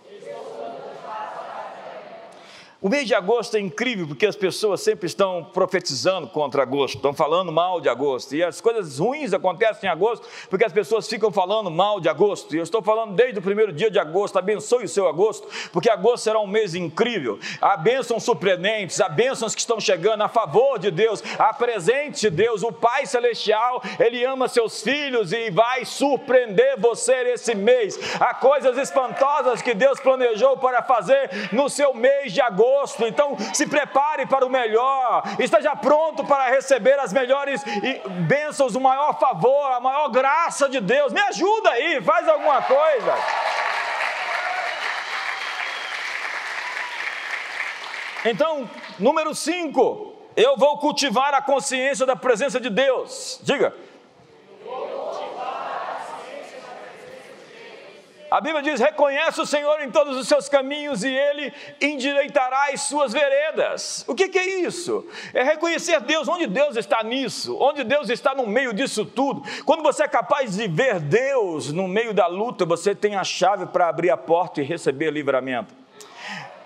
O 2.84 2.88
mês 2.88 3.06
de 3.06 3.14
agosto 3.14 3.56
é 3.56 3.60
incrível 3.60 4.08
porque 4.08 4.26
as 4.26 4.34
pessoas 4.34 4.80
sempre 4.80 5.06
estão 5.06 5.44
profetizando 5.44 6.26
contra 6.26 6.62
agosto, 6.62 6.96
estão 6.96 7.14
falando 7.14 7.52
mal 7.52 7.80
de 7.80 7.88
agosto. 7.88 8.34
E 8.34 8.42
as 8.42 8.60
coisas 8.60 8.98
ruins 8.98 9.32
acontecem 9.32 9.88
em 9.88 9.92
agosto 9.92 10.26
porque 10.50 10.64
as 10.64 10.72
pessoas 10.72 11.06
ficam 11.06 11.30
falando 11.30 11.70
mal 11.70 12.00
de 12.00 12.08
agosto. 12.08 12.52
E 12.52 12.58
eu 12.58 12.64
estou 12.64 12.82
falando 12.82 13.14
desde 13.14 13.38
o 13.38 13.42
primeiro 13.42 13.72
dia 13.72 13.88
de 13.88 14.00
agosto. 14.00 14.36
Abençoe 14.36 14.86
o 14.86 14.88
seu 14.88 15.06
agosto, 15.06 15.46
porque 15.72 15.88
agosto 15.88 16.24
será 16.24 16.40
um 16.40 16.46
mês 16.48 16.74
incrível. 16.74 17.38
Há 17.60 17.76
bênçãos 17.76 18.24
surpreendentes, 18.24 19.00
há 19.00 19.08
bênçãos 19.08 19.54
que 19.54 19.60
estão 19.60 19.78
chegando 19.78 20.22
a 20.22 20.28
favor 20.28 20.76
de 20.76 20.90
Deus, 20.90 21.22
a 21.38 21.54
presente 21.54 22.22
de 22.22 22.30
Deus. 22.30 22.64
O 22.64 22.72
Pai 22.72 23.06
Celestial, 23.06 23.80
Ele 24.00 24.24
ama 24.24 24.48
seus 24.48 24.82
filhos 24.82 25.32
e 25.32 25.52
vai 25.52 25.84
surpreender 25.84 26.80
você 26.80 27.14
esse 27.28 27.54
mês. 27.54 27.96
Há 28.18 28.34
coisas 28.34 28.76
espantosas 28.76 29.62
que 29.62 29.72
Deus 29.72 30.00
planejou 30.00 30.56
para 30.56 30.82
fazer 30.82 31.30
no 31.52 31.68
seu 31.68 31.94
mês 31.94 32.32
de 32.32 32.40
agosto 32.40 32.72
então 33.07 33.37
se 33.52 33.67
prepare 33.67 34.26
para 34.26 34.47
o 34.47 34.50
melhor, 34.50 35.23
esteja 35.38 35.75
pronto 35.76 36.25
para 36.25 36.50
receber 36.50 36.99
as 36.99 37.12
melhores 37.12 37.62
bênçãos, 38.26 38.75
o 38.75 38.81
maior 38.81 39.19
favor, 39.19 39.73
a 39.73 39.81
maior 39.81 40.09
graça 40.09 40.69
de 40.69 40.81
Deus. 40.81 41.12
Me 41.12 41.21
ajuda 41.21 41.71
aí, 41.71 42.00
faz 42.02 42.29
alguma 42.29 42.62
coisa. 42.62 43.14
Então, 48.25 48.71
número 48.99 49.35
5, 49.35 50.14
eu 50.37 50.57
vou 50.57 50.79
cultivar 50.79 51.35
a 51.35 51.43
consciência 51.43 52.07
da 52.07 52.14
presença 52.14 52.61
de 52.61 52.71
Deus. 52.71 53.41
Diga. 53.43 53.75
A 58.32 58.40
Bíblia 58.40 58.62
diz: 58.62 58.80
reconhece 58.80 59.42
o 59.42 59.44
Senhor 59.44 59.82
em 59.82 59.90
todos 59.90 60.16
os 60.16 60.26
seus 60.26 60.48
caminhos 60.48 61.04
e 61.04 61.08
ele 61.10 61.52
endireitará 61.78 62.70
as 62.72 62.80
suas 62.80 63.12
veredas. 63.12 64.06
O 64.08 64.14
que, 64.14 64.26
que, 64.26 64.38
é 64.38 64.60
isso? 64.60 65.06
É 65.34 65.42
reconhecer 65.42 66.00
Deus, 66.00 66.26
onde 66.28 66.46
Deus 66.46 66.76
está 66.76 67.02
nisso, 67.02 67.54
onde 67.60 67.84
Deus 67.84 68.08
está 68.08 68.34
no 68.34 68.46
meio 68.46 68.72
disso 68.72 69.04
tudo. 69.04 69.42
Quando 69.66 69.82
você 69.82 70.04
é 70.04 70.08
capaz 70.08 70.56
de 70.56 70.66
ver 70.66 70.98
Deus 70.98 71.70
no 71.72 71.86
meio 71.86 72.14
da 72.14 72.26
luta, 72.26 72.64
você 72.64 72.94
tem 72.94 73.16
a 73.16 73.22
chave 73.22 73.66
para 73.66 73.90
abrir 73.90 74.08
a 74.08 74.16
porta 74.16 74.62
e 74.62 74.64
receber 74.64 75.10
livramento. 75.10 75.81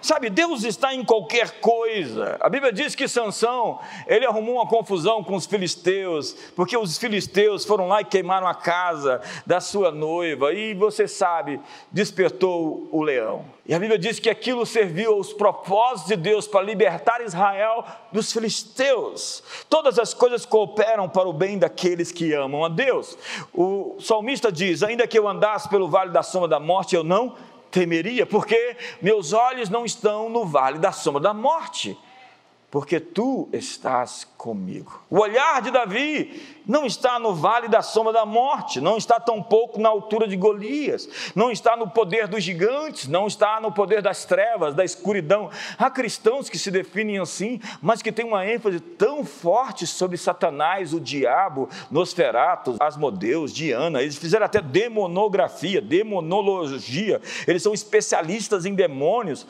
Sabe, 0.07 0.31
Deus 0.31 0.63
está 0.63 0.95
em 0.95 1.05
qualquer 1.05 1.59
coisa. 1.61 2.37
A 2.39 2.49
Bíblia 2.49 2.73
diz 2.73 2.95
que 2.95 3.09
Sansão, 3.09 3.81
ele 4.07 4.25
arrumou 4.25 4.55
uma 4.55 4.69
confusão 4.69 5.25
com 5.25 5.35
os 5.35 5.47
filisteus, 5.47 6.33
porque 6.55 6.77
os 6.77 6.97
filisteus 6.97 7.65
foram 7.65 7.89
lá 7.89 8.03
e 8.03 8.05
queimaram 8.05 8.47
a 8.47 8.55
casa 8.55 9.21
da 9.45 9.61
sua 9.61 9.91
noiva, 9.91 10.53
e 10.53 10.75
você 10.75 11.09
sabe, 11.09 11.61
despertou 11.91 12.89
o 12.93 13.03
leão. 13.03 13.47
E 13.67 13.75
a 13.75 13.81
Bíblia 13.81 13.99
diz 13.99 14.21
que 14.21 14.31
aquilo 14.31 14.65
serviu 14.65 15.13
aos 15.15 15.33
propósitos 15.33 16.07
de 16.07 16.15
Deus 16.15 16.47
para 16.47 16.63
libertar 16.63 17.21
Israel 17.21 17.85
dos 18.13 18.33
filisteus. 18.33 19.43
Todas 19.69 19.99
as 19.99 20.15
coisas 20.15 20.47
cooperam 20.47 21.09
para 21.09 21.29
o 21.29 21.33
bem 21.33 21.59
daqueles 21.59 22.13
que 22.13 22.33
amam 22.33 22.65
a 22.65 22.69
Deus. 22.69 23.19
O 23.53 23.97
salmista 23.99 24.53
diz: 24.53 24.85
Ainda 24.85 25.05
que 25.09 25.19
eu 25.19 25.27
andasse 25.27 25.69
pelo 25.69 25.89
vale 25.89 26.13
da 26.13 26.23
sombra 26.23 26.47
da 26.47 26.61
morte, 26.61 26.95
eu 26.95 27.03
não 27.03 27.35
temeria, 27.71 28.27
porque 28.27 28.77
meus 29.01 29.33
olhos 29.33 29.69
não 29.69 29.85
estão 29.85 30.29
no 30.29 30.45
vale 30.47 30.79
da 30.79 30.93
sombra 30.93 31.21
da 31.21 31.35
morte, 31.35 31.99
porque 32.77 33.01
tu 33.01 33.49
estás 33.55 34.29
comigo. 34.37 35.03
O 35.09 35.21
olhar 35.21 35.63
de 35.63 35.71
Davi 35.71 36.61
não 36.67 36.85
está 36.85 37.19
no 37.19 37.35
vale 37.35 37.69
da 37.69 37.81
sombra 37.81 38.13
da 38.13 38.27
morte, 38.27 38.83
não 38.83 38.99
está 38.99 39.19
tampouco 39.19 39.81
na 39.81 39.89
altura 39.89 40.29
de 40.29 40.37
Golias, 40.37 41.09
não 41.35 41.51
está 41.51 41.75
no 41.75 41.89
poder 41.89 42.29
dos 42.29 42.45
gigantes, 42.45 43.09
não 43.09 43.27
está 43.27 43.59
no 43.63 43.73
poder 43.73 44.03
das 44.03 44.27
trevas, 44.27 44.75
da 44.75 44.85
escuridão. 44.85 45.49
Há 45.79 45.91
cristãos 45.91 46.51
que 46.51 46.59
se 46.59 46.71
definem 46.71 47.19
assim, 47.19 47.59
mas 47.81 48.03
que 48.03 48.13
têm 48.13 48.27
uma 48.27 48.47
ênfase 48.47 48.79
tão 48.79 49.25
forte 49.25 49.87
sobre 49.87 50.19
Satanás, 50.19 50.93
o 50.93 51.01
diabo, 51.01 51.71
Nosferato, 51.91 52.77
Asmodeus, 52.79 53.55
Diana. 53.55 54.03
Eles 54.03 54.19
fizeram 54.19 54.45
até 54.45 54.61
demonografia, 54.61 55.81
demonologia. 55.81 57.23
Eles 57.49 57.63
são 57.63 57.73
especialistas 57.73 58.67
em 58.67 58.75
demônios. 58.75 59.47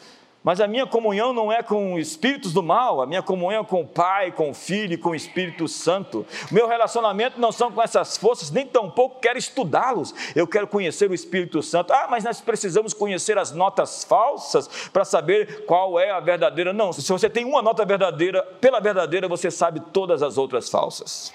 Mas 0.46 0.60
a 0.60 0.68
minha 0.68 0.86
comunhão 0.86 1.32
não 1.32 1.50
é 1.50 1.60
com 1.60 1.98
espíritos 1.98 2.52
do 2.52 2.62
mal, 2.62 3.02
a 3.02 3.06
minha 3.06 3.20
comunhão 3.20 3.62
é 3.62 3.66
com 3.66 3.80
o 3.80 3.84
Pai, 3.84 4.30
com 4.30 4.50
o 4.50 4.54
Filho 4.54 4.92
e 4.92 4.96
com 4.96 5.08
o 5.08 5.14
Espírito 5.16 5.66
Santo. 5.66 6.24
Meu 6.52 6.68
relacionamento 6.68 7.40
não 7.40 7.50
são 7.50 7.72
com 7.72 7.82
essas 7.82 8.16
forças, 8.16 8.48
nem 8.48 8.64
tampouco 8.64 9.18
quero 9.18 9.36
estudá-los. 9.36 10.14
Eu 10.36 10.46
quero 10.46 10.68
conhecer 10.68 11.10
o 11.10 11.14
Espírito 11.14 11.60
Santo. 11.64 11.92
Ah, 11.92 12.06
mas 12.08 12.22
nós 12.22 12.40
precisamos 12.40 12.94
conhecer 12.94 13.36
as 13.36 13.50
notas 13.50 14.04
falsas 14.04 14.68
para 14.92 15.04
saber 15.04 15.64
qual 15.66 15.98
é 15.98 16.12
a 16.12 16.20
verdadeira. 16.20 16.72
Não, 16.72 16.92
se 16.92 17.10
você 17.10 17.28
tem 17.28 17.44
uma 17.44 17.60
nota 17.60 17.84
verdadeira, 17.84 18.40
pela 18.60 18.78
verdadeira 18.78 19.26
você 19.26 19.50
sabe 19.50 19.80
todas 19.92 20.22
as 20.22 20.38
outras 20.38 20.70
falsas. 20.70 21.34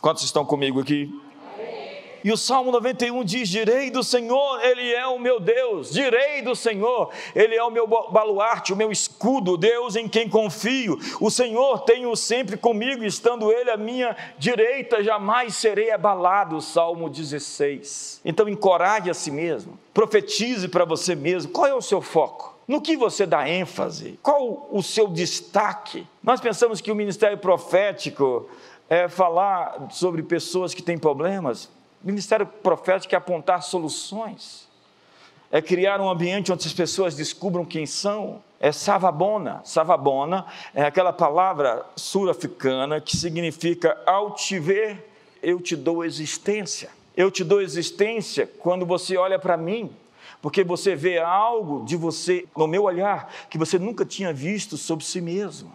Quantos 0.00 0.24
estão 0.24 0.42
comigo 0.42 0.80
aqui? 0.80 1.12
E 2.22 2.30
o 2.30 2.36
Salmo 2.36 2.70
91 2.70 3.24
diz: 3.24 3.48
Direi 3.48 3.90
do 3.90 4.02
Senhor, 4.02 4.60
Ele 4.62 4.92
é 4.92 5.06
o 5.06 5.18
meu 5.18 5.40
Deus. 5.40 5.90
Direi 5.90 6.42
do 6.42 6.54
Senhor, 6.54 7.10
Ele 7.34 7.54
é 7.54 7.62
o 7.62 7.70
meu 7.70 7.86
baluarte, 7.86 8.72
o 8.72 8.76
meu 8.76 8.92
escudo, 8.92 9.56
Deus 9.56 9.96
em 9.96 10.08
quem 10.08 10.28
confio. 10.28 10.98
O 11.20 11.30
Senhor 11.30 11.80
tenho 11.80 12.14
sempre 12.16 12.56
comigo, 12.56 13.04
estando 13.04 13.50
Ele 13.50 13.70
à 13.70 13.76
minha 13.76 14.16
direita, 14.38 15.02
jamais 15.02 15.54
serei 15.56 15.90
abalado. 15.90 16.60
Salmo 16.60 17.08
16. 17.08 18.20
Então 18.24 18.48
encoraje 18.48 19.10
a 19.10 19.14
si 19.14 19.30
mesmo, 19.30 19.78
profetize 19.94 20.68
para 20.68 20.84
você 20.84 21.14
mesmo. 21.14 21.50
Qual 21.52 21.66
é 21.66 21.74
o 21.74 21.82
seu 21.82 22.00
foco? 22.00 22.58
No 22.70 22.80
que 22.80 22.96
você 22.96 23.26
dá 23.26 23.48
ênfase? 23.48 24.16
Qual 24.22 24.68
o 24.70 24.80
seu 24.80 25.08
destaque? 25.08 26.06
Nós 26.22 26.40
pensamos 26.40 26.80
que 26.80 26.92
o 26.92 26.94
ministério 26.94 27.36
profético 27.36 28.48
é 28.88 29.08
falar 29.08 29.88
sobre 29.90 30.22
pessoas 30.22 30.72
que 30.72 30.82
têm 30.82 30.96
problemas. 30.98 31.68
Ministério 32.02 32.46
profético 32.46 33.14
é 33.14 33.18
apontar 33.18 33.62
soluções, 33.62 34.68
é 35.50 35.60
criar 35.60 36.00
um 36.00 36.08
ambiente 36.08 36.52
onde 36.52 36.66
as 36.66 36.72
pessoas 36.72 37.14
descubram 37.14 37.64
quem 37.64 37.84
são. 37.84 38.42
É 38.60 38.72
savabona. 38.72 39.60
Savabona 39.64 40.46
é 40.74 40.82
aquela 40.82 41.12
palavra 41.12 41.84
sul-africana 41.96 43.00
que 43.00 43.16
significa 43.16 43.98
ao 44.06 44.32
te 44.32 44.58
ver, 44.58 45.10
eu 45.42 45.60
te 45.60 45.74
dou 45.74 46.04
existência. 46.04 46.90
Eu 47.16 47.30
te 47.30 47.42
dou 47.42 47.60
existência 47.60 48.46
quando 48.46 48.86
você 48.86 49.16
olha 49.16 49.38
para 49.38 49.56
mim, 49.56 49.90
porque 50.40 50.62
você 50.62 50.94
vê 50.94 51.18
algo 51.18 51.84
de 51.84 51.96
você, 51.96 52.46
no 52.56 52.66
meu 52.66 52.84
olhar, 52.84 53.32
que 53.50 53.58
você 53.58 53.78
nunca 53.78 54.04
tinha 54.04 54.32
visto 54.32 54.76
sobre 54.76 55.04
si 55.04 55.20
mesmo. 55.20 55.72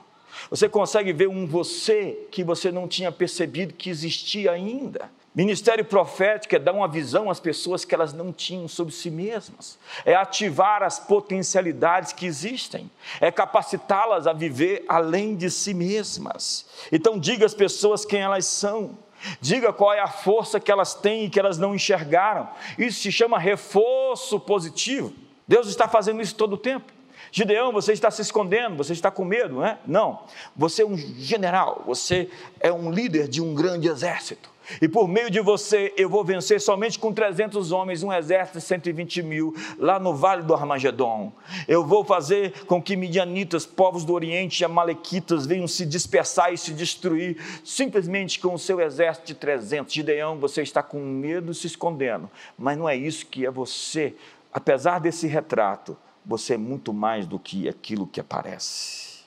Você 0.49 0.69
consegue 0.69 1.11
ver 1.11 1.27
um 1.27 1.45
você 1.45 2.27
que 2.31 2.43
você 2.43 2.71
não 2.71 2.87
tinha 2.87 3.11
percebido 3.11 3.73
que 3.73 3.89
existia 3.89 4.51
ainda. 4.51 5.09
Ministério 5.35 5.83
profético 5.83 6.55
é 6.55 6.59
dar 6.59 6.71
uma 6.71 6.87
visão 6.87 7.29
às 7.29 7.41
pessoas 7.41 7.83
que 7.83 7.93
elas 7.93 8.13
não 8.13 8.31
tinham 8.31 8.69
sobre 8.69 8.93
si 8.93 9.11
mesmas, 9.11 9.77
é 10.05 10.15
ativar 10.15 10.81
as 10.81 10.97
potencialidades 10.97 12.13
que 12.13 12.25
existem, 12.25 12.89
é 13.19 13.29
capacitá-las 13.29 14.27
a 14.27 14.33
viver 14.33 14.85
além 14.87 15.35
de 15.35 15.51
si 15.51 15.73
mesmas. 15.73 16.65
Então, 16.89 17.19
diga 17.19 17.45
às 17.45 17.53
pessoas 17.53 18.05
quem 18.05 18.21
elas 18.21 18.45
são, 18.45 18.97
diga 19.41 19.73
qual 19.73 19.93
é 19.93 19.99
a 19.99 20.07
força 20.07 20.57
que 20.57 20.71
elas 20.71 20.93
têm 20.93 21.25
e 21.25 21.29
que 21.29 21.39
elas 21.39 21.57
não 21.57 21.75
enxergaram. 21.75 22.47
Isso 22.77 23.01
se 23.01 23.11
chama 23.11 23.37
reforço 23.37 24.39
positivo. 24.39 25.11
Deus 25.45 25.67
está 25.67 25.85
fazendo 25.85 26.21
isso 26.21 26.35
todo 26.35 26.53
o 26.53 26.57
tempo. 26.57 26.93
Gideão, 27.29 27.73
você 27.73 27.91
está 27.91 28.09
se 28.09 28.21
escondendo, 28.21 28.77
você 28.77 28.93
está 28.93 29.11
com 29.11 29.25
medo, 29.25 29.55
não 29.55 29.65
é? 29.65 29.77
Não. 29.85 30.23
Você 30.55 30.83
é 30.83 30.85
um 30.85 30.95
general, 30.95 31.83
você 31.85 32.29
é 32.61 32.71
um 32.71 32.89
líder 32.89 33.27
de 33.27 33.41
um 33.41 33.53
grande 33.53 33.89
exército. 33.89 34.54
E 34.81 34.87
por 34.87 35.07
meio 35.07 35.29
de 35.29 35.39
você 35.39 35.93
eu 35.97 36.09
vou 36.09 36.23
vencer 36.23 36.59
somente 36.59 36.97
com 36.97 37.13
300 37.13 37.71
homens, 37.71 38.03
um 38.03 38.11
exército 38.11 38.59
de 38.59 38.65
120 38.65 39.23
mil, 39.23 39.55
lá 39.77 39.99
no 39.99 40.13
vale 40.15 40.43
do 40.43 40.53
Armagedon. 40.53 41.31
Eu 41.67 41.85
vou 41.85 42.03
fazer 42.03 42.65
com 42.65 42.81
que 42.81 42.95
midianitas, 42.95 43.65
povos 43.65 44.03
do 44.03 44.13
Oriente 44.13 44.61
e 44.61 44.65
amalequitas 44.65 45.45
venham 45.45 45.67
se 45.67 45.85
dispersar 45.85 46.53
e 46.53 46.57
se 46.57 46.73
destruir, 46.73 47.37
simplesmente 47.63 48.39
com 48.39 48.53
o 48.53 48.59
seu 48.59 48.79
exército 48.81 49.27
de 49.27 49.35
300. 49.35 49.93
Gideão, 49.93 50.37
você 50.37 50.61
está 50.61 50.81
com 50.81 50.99
medo 50.99 51.53
se 51.53 51.67
escondendo, 51.67 52.29
mas 52.57 52.77
não 52.77 52.87
é 52.87 52.95
isso 52.95 53.25
que 53.25 53.45
é 53.45 53.51
você. 53.51 54.15
Apesar 54.51 54.99
desse 54.99 55.27
retrato, 55.27 55.97
você 56.25 56.55
é 56.55 56.57
muito 56.57 56.93
mais 56.93 57.27
do 57.27 57.37
que 57.37 57.69
aquilo 57.69 58.07
que 58.07 58.19
aparece. 58.19 59.19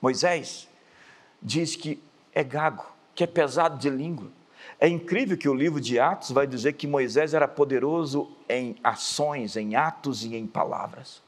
Moisés 0.00 0.68
diz 1.40 1.76
que 1.76 2.02
é 2.34 2.44
gago, 2.44 2.84
que 3.14 3.24
é 3.24 3.26
pesado 3.26 3.78
de 3.78 3.88
língua 3.88 4.30
é 4.80 4.88
incrível 4.88 5.36
que 5.36 5.48
o 5.48 5.54
livro 5.54 5.80
de 5.80 6.00
Atos 6.00 6.32
vai 6.32 6.46
dizer 6.46 6.72
que 6.72 6.86
Moisés 6.86 7.34
era 7.34 7.46
poderoso 7.46 8.28
em 8.48 8.76
ações, 8.82 9.56
em 9.56 9.76
atos 9.76 10.24
e 10.24 10.34
em 10.34 10.46
palavras. 10.46 11.22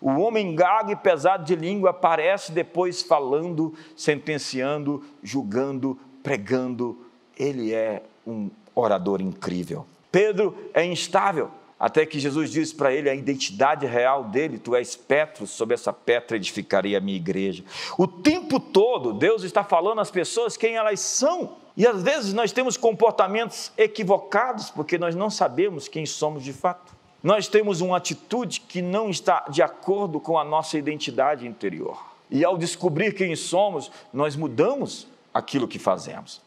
O 0.00 0.10
homem 0.10 0.54
gago 0.54 0.92
e 0.92 0.96
pesado 0.96 1.44
de 1.44 1.56
língua 1.56 1.90
aparece 1.90 2.52
depois 2.52 3.02
falando, 3.02 3.74
sentenciando, 3.96 5.04
julgando, 5.22 5.98
pregando. 6.22 6.98
Ele 7.36 7.72
é 7.72 8.02
um 8.26 8.50
orador 8.74 9.20
incrível. 9.20 9.86
Pedro 10.12 10.56
é 10.74 10.84
instável, 10.84 11.50
até 11.78 12.04
que 12.04 12.20
Jesus 12.20 12.50
disse 12.50 12.74
para 12.74 12.92
ele 12.92 13.08
a 13.08 13.14
identidade 13.14 13.86
real 13.86 14.24
dele: 14.24 14.58
Tu 14.58 14.74
és 14.76 14.96
Petro, 14.96 15.46
sobre 15.46 15.74
essa 15.74 15.92
pedra 15.92 16.36
edificarei 16.36 16.94
a 16.94 17.00
minha 17.00 17.16
igreja. 17.16 17.64
O 17.96 18.06
tempo 18.06 18.60
todo, 18.60 19.12
Deus 19.12 19.42
está 19.42 19.64
falando 19.64 20.00
às 20.00 20.10
pessoas 20.10 20.56
quem 20.56 20.76
elas 20.76 21.00
são. 21.00 21.56
E 21.80 21.86
às 21.86 22.02
vezes 22.02 22.34
nós 22.34 22.52
temos 22.52 22.76
comportamentos 22.76 23.72
equivocados 23.74 24.68
porque 24.68 24.98
nós 24.98 25.14
não 25.14 25.30
sabemos 25.30 25.88
quem 25.88 26.04
somos 26.04 26.44
de 26.44 26.52
fato. 26.52 26.92
Nós 27.22 27.48
temos 27.48 27.80
uma 27.80 27.96
atitude 27.96 28.60
que 28.60 28.82
não 28.82 29.08
está 29.08 29.46
de 29.48 29.62
acordo 29.62 30.20
com 30.20 30.38
a 30.38 30.44
nossa 30.44 30.76
identidade 30.76 31.46
interior. 31.46 31.98
E 32.30 32.44
ao 32.44 32.58
descobrir 32.58 33.14
quem 33.14 33.34
somos, 33.34 33.90
nós 34.12 34.36
mudamos 34.36 35.06
aquilo 35.32 35.66
que 35.66 35.78
fazemos. 35.78 36.42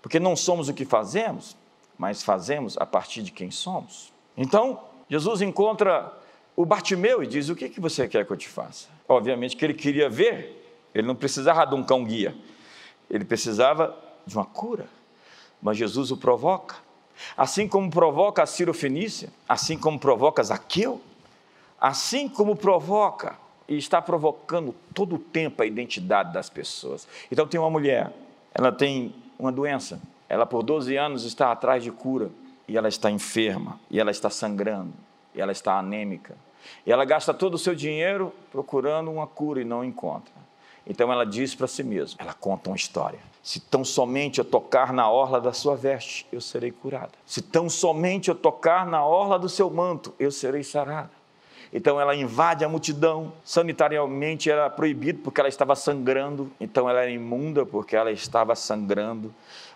Porque 0.00 0.18
não 0.18 0.34
somos 0.34 0.70
o 0.70 0.72
que 0.72 0.86
fazemos, 0.86 1.54
mas 1.98 2.22
fazemos 2.22 2.78
a 2.78 2.86
partir 2.86 3.20
de 3.20 3.32
quem 3.32 3.50
somos. 3.50 4.10
Então, 4.34 4.80
Jesus 5.10 5.42
encontra 5.42 6.10
o 6.56 6.64
Bartimeu 6.64 7.22
e 7.22 7.26
diz: 7.26 7.50
O 7.50 7.54
que, 7.54 7.68
que 7.68 7.82
você 7.82 8.08
quer 8.08 8.24
que 8.24 8.32
eu 8.32 8.36
te 8.36 8.48
faça? 8.48 8.88
Obviamente 9.06 9.58
que 9.58 9.64
ele 9.66 9.74
queria 9.74 10.08
ver, 10.08 10.74
ele 10.94 11.06
não 11.06 11.14
precisava 11.14 11.66
de 11.66 11.74
um 11.74 11.84
cão 11.84 12.02
guia, 12.02 12.34
ele 13.10 13.26
precisava 13.26 14.08
de 14.26 14.36
uma 14.36 14.44
cura, 14.44 14.86
mas 15.60 15.76
Jesus 15.76 16.10
o 16.10 16.16
provoca. 16.16 16.76
Assim 17.36 17.68
como 17.68 17.90
provoca 17.90 18.42
a 18.42 18.46
Ciro 18.46 18.72
Fenícia, 18.72 19.30
assim 19.48 19.76
como 19.76 19.98
provoca 19.98 20.42
Zaqueu, 20.42 21.00
assim 21.80 22.28
como 22.28 22.56
provoca 22.56 23.36
e 23.68 23.76
está 23.76 24.02
provocando 24.02 24.74
todo 24.94 25.16
o 25.16 25.18
tempo 25.18 25.62
a 25.62 25.66
identidade 25.66 26.32
das 26.32 26.50
pessoas. 26.50 27.06
Então 27.30 27.46
tem 27.46 27.60
uma 27.60 27.70
mulher, 27.70 28.12
ela 28.54 28.72
tem 28.72 29.14
uma 29.38 29.52
doença, 29.52 30.00
ela 30.28 30.44
por 30.44 30.62
12 30.62 30.96
anos 30.96 31.24
está 31.24 31.52
atrás 31.52 31.82
de 31.82 31.90
cura 31.90 32.30
e 32.66 32.76
ela 32.76 32.88
está 32.88 33.10
enferma, 33.10 33.80
e 33.90 33.98
ela 33.98 34.12
está 34.12 34.30
sangrando, 34.30 34.92
e 35.34 35.40
ela 35.40 35.50
está 35.50 35.78
anêmica. 35.78 36.36
E 36.86 36.92
ela 36.92 37.04
gasta 37.04 37.34
todo 37.34 37.54
o 37.54 37.58
seu 37.58 37.74
dinheiro 37.74 38.32
procurando 38.52 39.10
uma 39.10 39.26
cura 39.26 39.60
e 39.60 39.64
não 39.64 39.84
encontra. 39.84 40.32
Então 40.90 41.12
ela 41.12 41.24
diz 41.24 41.54
para 41.54 41.68
si 41.68 41.84
mesma, 41.84 42.16
ela 42.20 42.34
conta 42.34 42.68
uma 42.68 42.74
história. 42.74 43.20
Se 43.44 43.60
tão 43.60 43.84
somente 43.84 44.40
eu 44.40 44.44
tocar 44.44 44.92
na 44.92 45.08
orla 45.08 45.40
da 45.40 45.52
sua 45.52 45.76
veste, 45.76 46.26
eu 46.32 46.40
serei 46.40 46.72
curada. 46.72 47.12
Se 47.24 47.40
tão 47.40 47.70
somente 47.70 48.28
eu 48.28 48.34
tocar 48.34 48.84
na 48.84 49.06
orla 49.06 49.38
do 49.38 49.48
seu 49.48 49.70
manto, 49.70 50.12
eu 50.18 50.32
serei 50.32 50.64
sarada. 50.64 51.12
Então 51.72 52.00
ela 52.00 52.12
invade 52.16 52.64
a 52.64 52.68
multidão. 52.68 53.32
Sanitariamente 53.44 54.50
era 54.50 54.68
proibido 54.68 55.20
porque 55.20 55.38
ela 55.38 55.48
estava 55.48 55.76
sangrando. 55.76 56.50
Então 56.60 56.90
ela 56.90 57.02
era 57.02 57.10
imunda 57.10 57.64
porque 57.64 57.94
ela 57.94 58.10
estava 58.10 58.56
sangrando. 58.56 59.32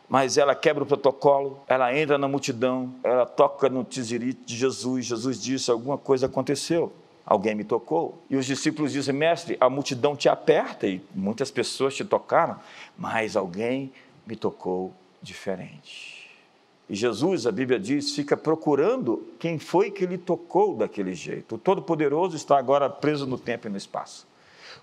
Mas 0.08 0.36
ela 0.36 0.52
quebra 0.56 0.82
o 0.82 0.86
protocolo, 0.86 1.60
ela 1.68 1.96
entra 1.96 2.18
na 2.18 2.26
multidão, 2.26 2.92
ela 3.04 3.24
toca 3.24 3.68
no 3.68 3.84
tizirite 3.84 4.40
de 4.44 4.56
Jesus. 4.56 5.06
Jesus 5.06 5.40
disse: 5.40 5.70
Alguma 5.70 5.96
coisa 5.96 6.26
aconteceu 6.26 6.92
alguém 7.24 7.54
me 7.54 7.64
tocou. 7.64 8.22
E 8.28 8.36
os 8.36 8.46
discípulos 8.46 8.92
dizem, 8.92 9.14
mestre, 9.14 9.56
a 9.60 9.70
multidão 9.70 10.14
te 10.14 10.28
aperta 10.28 10.86
e 10.86 11.00
muitas 11.14 11.50
pessoas 11.50 11.94
te 11.94 12.04
tocaram, 12.04 12.58
mas 12.96 13.36
alguém 13.36 13.92
me 14.26 14.36
tocou 14.36 14.92
diferente. 15.22 16.30
E 16.88 16.94
Jesus, 16.94 17.46
a 17.46 17.52
Bíblia 17.52 17.78
diz, 17.78 18.14
fica 18.14 18.36
procurando 18.36 19.26
quem 19.38 19.58
foi 19.58 19.90
que 19.90 20.04
lhe 20.04 20.18
tocou 20.18 20.76
daquele 20.76 21.14
jeito. 21.14 21.54
O 21.54 21.58
Todo-Poderoso 21.58 22.36
está 22.36 22.58
agora 22.58 22.90
preso 22.90 23.26
no 23.26 23.38
tempo 23.38 23.66
e 23.66 23.70
no 23.70 23.76
espaço. 23.76 24.26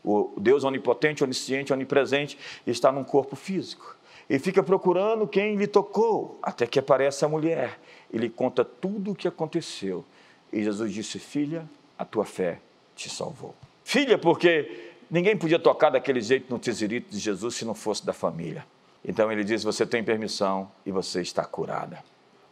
O 0.03 0.33
Deus 0.37 0.63
onipotente, 0.63 1.23
onisciente, 1.23 1.71
onipresente 1.71 2.37
está 2.65 2.91
num 2.91 3.03
corpo 3.03 3.35
físico. 3.35 3.95
E 4.27 4.39
fica 4.39 4.63
procurando 4.63 5.27
quem 5.27 5.55
lhe 5.55 5.67
tocou, 5.67 6.39
até 6.41 6.65
que 6.65 6.79
aparece 6.79 7.23
a 7.23 7.27
mulher. 7.27 7.79
Ele 8.11 8.29
conta 8.29 8.65
tudo 8.65 9.11
o 9.11 9.15
que 9.15 9.27
aconteceu. 9.27 10.03
E 10.51 10.63
Jesus 10.63 10.91
disse: 10.91 11.19
Filha, 11.19 11.69
a 12.01 12.05
tua 12.05 12.25
fé 12.25 12.59
te 12.95 13.07
salvou. 13.09 13.53
Filha, 13.83 14.17
porque 14.17 14.91
ninguém 15.09 15.37
podia 15.37 15.59
tocar 15.59 15.91
daquele 15.91 16.19
jeito 16.19 16.51
no 16.51 16.57
tesirito 16.57 17.11
de 17.11 17.19
Jesus 17.19 17.55
se 17.55 17.63
não 17.63 17.75
fosse 17.75 18.03
da 18.03 18.11
família. 18.11 18.65
Então 19.05 19.31
ele 19.31 19.43
diz: 19.43 19.63
Você 19.63 19.85
tem 19.85 20.03
permissão 20.03 20.71
e 20.83 20.91
você 20.91 21.21
está 21.21 21.45
curada. 21.45 22.03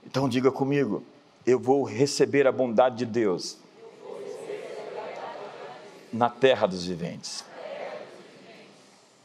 Então 0.06 0.30
diga 0.30 0.52
comigo: 0.52 1.04
Eu 1.48 1.60
vou 1.60 1.84
receber 1.84 2.46
a 2.46 2.52
bondade 2.52 2.98
de 2.98 3.06
Deus 3.08 3.58
na 6.14 6.30
terra 6.30 6.68
dos 6.68 6.86
viventes. 6.86 7.44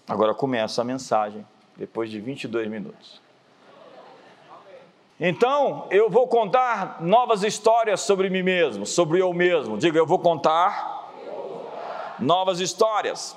Agora 0.09 0.35
começa 0.35 0.81
a 0.81 0.85
mensagem, 0.85 1.47
depois 1.77 2.11
de 2.11 2.19
22 2.19 2.69
minutos. 2.69 3.21
Então, 5.19 5.87
eu 5.91 6.11
vou 6.11 6.27
contar 6.27 6.99
novas 7.01 7.45
histórias 7.45 8.01
sobre 8.01 8.29
mim 8.29 8.43
mesmo, 8.43 8.85
sobre 8.85 9.23
eu 9.23 9.33
mesmo. 9.33 9.79
Diga, 9.79 9.97
eu 9.97 10.07
vou 10.07 10.19
contar, 10.19 11.13
novas 12.19 12.59
histórias, 12.59 13.37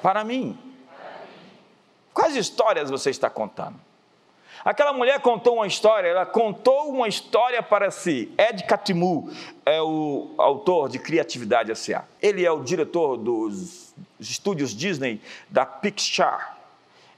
para 0.00 0.22
mim. 0.22 0.56
Quais 2.14 2.36
histórias 2.36 2.88
você 2.88 3.10
está 3.10 3.28
contando? 3.28 3.76
Aquela 4.64 4.92
mulher 4.92 5.20
contou 5.20 5.56
uma 5.56 5.66
história, 5.66 6.08
ela 6.08 6.26
contou 6.26 6.90
uma 6.90 7.08
história 7.08 7.62
para 7.62 7.90
si. 7.90 8.30
Ed 8.38 8.62
Catmull 8.64 9.30
é 9.64 9.80
o 9.80 10.34
autor 10.36 10.88
de 10.88 10.98
Criatividade 10.98 11.72
S.A. 11.72 12.04
Ele 12.20 12.44
é 12.44 12.50
o 12.52 12.60
diretor 12.60 13.16
dos 13.16 13.94
estúdios 14.20 14.76
Disney 14.76 15.20
da 15.48 15.64
Pixar. 15.64 16.59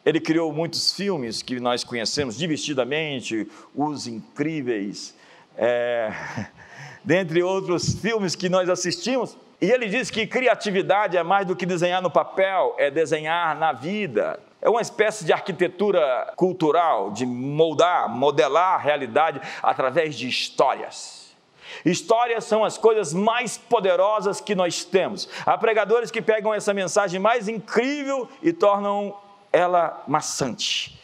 Ele 0.05 0.21
criou 0.21 0.53
muitos 0.53 0.93
filmes 0.93 1.43
que 1.43 1.61
nós 1.61 1.85
conhecemos 1.85 2.37
divertidamente, 2.37 3.49
Os 3.75 4.07
Incríveis, 4.07 5.15
é, 5.57 6.13
dentre 7.05 7.43
outros 7.43 7.95
filmes 7.95 8.35
que 8.35 8.49
nós 8.49 8.69
assistimos. 8.69 9.37
E 9.61 9.71
ele 9.71 9.87
diz 9.89 10.11
que 10.11 10.27
criatividade 10.27 11.17
é 11.17 11.23
mais 11.23 11.47
do 11.47 11.55
que 11.55 11.65
desenhar 11.65 12.03
no 12.03 12.11
papel, 12.11 12.75
é 12.79 12.91
desenhar 12.91 13.57
na 13.57 13.73
vida. 13.73 14.41
É 14.61 14.69
uma 14.69 14.81
espécie 14.81 15.25
de 15.25 15.33
arquitetura 15.33 16.33
cultural, 16.37 17.13
de 17.13 17.25
moldar, 17.25 18.09
modelar 18.09 18.75
a 18.75 18.79
realidade 18.79 19.41
através 19.63 20.17
de 20.17 20.29
histórias. 20.29 21.23
Histórias 21.85 22.45
são 22.45 22.65
as 22.65 22.77
coisas 22.77 23.15
mais 23.15 23.57
poderosas 23.57 24.41
que 24.41 24.55
nós 24.55 24.85
temos. 24.85 25.29
Há 25.47 25.57
pregadores 25.57 26.11
que 26.11 26.21
pegam 26.21 26.53
essa 26.53 26.75
mensagem 26.75 27.19
mais 27.19 27.49
incrível 27.49 28.29
e 28.43 28.53
tornam 28.53 29.15
ela 29.53 30.03
maçante. 30.07 31.01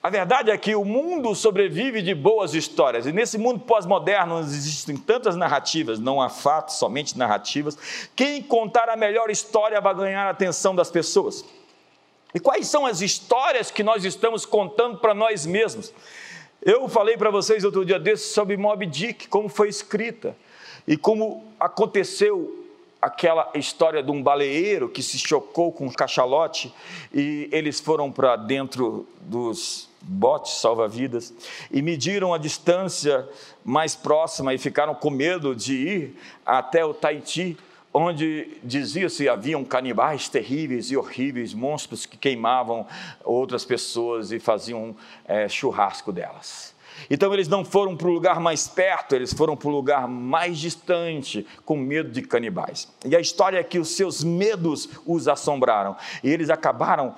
A 0.00 0.10
verdade 0.10 0.50
é 0.50 0.56
que 0.56 0.74
o 0.74 0.84
mundo 0.84 1.34
sobrevive 1.34 2.00
de 2.00 2.14
boas 2.14 2.54
histórias, 2.54 3.04
e 3.04 3.12
nesse 3.12 3.36
mundo 3.36 3.60
pós-moderno 3.60 4.38
existem 4.38 4.96
tantas 4.96 5.36
narrativas, 5.36 5.98
não 5.98 6.22
há 6.22 6.30
fatos, 6.30 6.76
somente 6.76 7.18
narrativas. 7.18 7.76
Quem 8.14 8.40
contar 8.40 8.88
a 8.88 8.96
melhor 8.96 9.28
história 9.28 9.80
vai 9.80 9.94
ganhar 9.94 10.26
a 10.26 10.30
atenção 10.30 10.74
das 10.74 10.90
pessoas. 10.90 11.44
E 12.34 12.38
quais 12.38 12.68
são 12.68 12.86
as 12.86 13.00
histórias 13.00 13.70
que 13.70 13.82
nós 13.82 14.04
estamos 14.04 14.46
contando 14.46 14.98
para 14.98 15.14
nós 15.14 15.44
mesmos? 15.44 15.92
Eu 16.62 16.88
falei 16.88 17.16
para 17.16 17.30
vocês 17.30 17.64
outro 17.64 17.84
dia 17.84 17.98
desse 17.98 18.32
sobre 18.32 18.56
Moby 18.56 18.86
Dick, 18.86 19.28
como 19.28 19.48
foi 19.48 19.68
escrita 19.68 20.36
e 20.86 20.96
como 20.96 21.44
aconteceu 21.58 22.67
aquela 23.00 23.50
história 23.54 24.02
de 24.02 24.10
um 24.10 24.22
baleeiro 24.22 24.88
que 24.88 25.02
se 25.02 25.18
chocou 25.18 25.72
com 25.72 25.86
um 25.86 25.92
cachalote 25.92 26.72
e 27.14 27.48
eles 27.52 27.80
foram 27.80 28.10
para 28.10 28.36
dentro 28.36 29.06
dos 29.20 29.88
botes 30.00 30.54
salva-vidas 30.54 31.32
e 31.70 31.82
mediram 31.82 32.32
a 32.32 32.38
distância 32.38 33.28
mais 33.64 33.94
próxima 33.94 34.54
e 34.54 34.58
ficaram 34.58 34.94
com 34.94 35.10
medo 35.10 35.54
de 35.54 35.74
ir 35.74 36.18
até 36.44 36.84
o 36.84 36.94
Tahiti, 36.94 37.56
onde 37.92 38.58
dizia-se 38.62 39.28
haviam 39.28 39.64
canibais 39.64 40.28
terríveis 40.28 40.90
e 40.90 40.96
horríveis, 40.96 41.54
monstros 41.54 42.06
que 42.06 42.16
queimavam 42.16 42.86
outras 43.24 43.64
pessoas 43.64 44.32
e 44.32 44.38
faziam 44.38 44.94
é, 45.24 45.48
churrasco 45.48 46.12
delas. 46.12 46.74
Então 47.10 47.32
eles 47.32 47.48
não 47.48 47.64
foram 47.64 47.96
para 47.96 48.08
o 48.08 48.12
lugar 48.12 48.40
mais 48.40 48.68
perto, 48.68 49.14
eles 49.14 49.32
foram 49.32 49.56
para 49.56 49.68
o 49.68 49.72
lugar 49.72 50.08
mais 50.08 50.58
distante, 50.58 51.46
com 51.64 51.76
medo 51.76 52.10
de 52.10 52.22
canibais. 52.22 52.88
E 53.04 53.14
a 53.14 53.20
história 53.20 53.58
é 53.58 53.64
que 53.64 53.78
os 53.78 53.90
seus 53.90 54.22
medos 54.22 54.88
os 55.06 55.28
assombraram, 55.28 55.96
e 56.22 56.30
eles 56.30 56.50
acabaram 56.50 57.14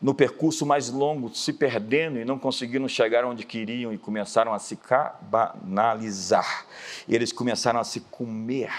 no 0.00 0.14
percurso 0.14 0.66
mais 0.66 0.90
longo, 0.90 1.34
se 1.34 1.50
perdendo 1.50 2.18
e 2.18 2.26
não 2.26 2.38
conseguiram 2.38 2.86
chegar 2.86 3.24
onde 3.24 3.44
queriam 3.44 3.90
e 3.90 3.96
começaram 3.96 4.52
a 4.52 4.58
se 4.58 4.78
banalizar. 5.22 6.66
Eles 7.08 7.32
começaram 7.32 7.80
a 7.80 7.84
se 7.84 8.00
comer. 8.00 8.70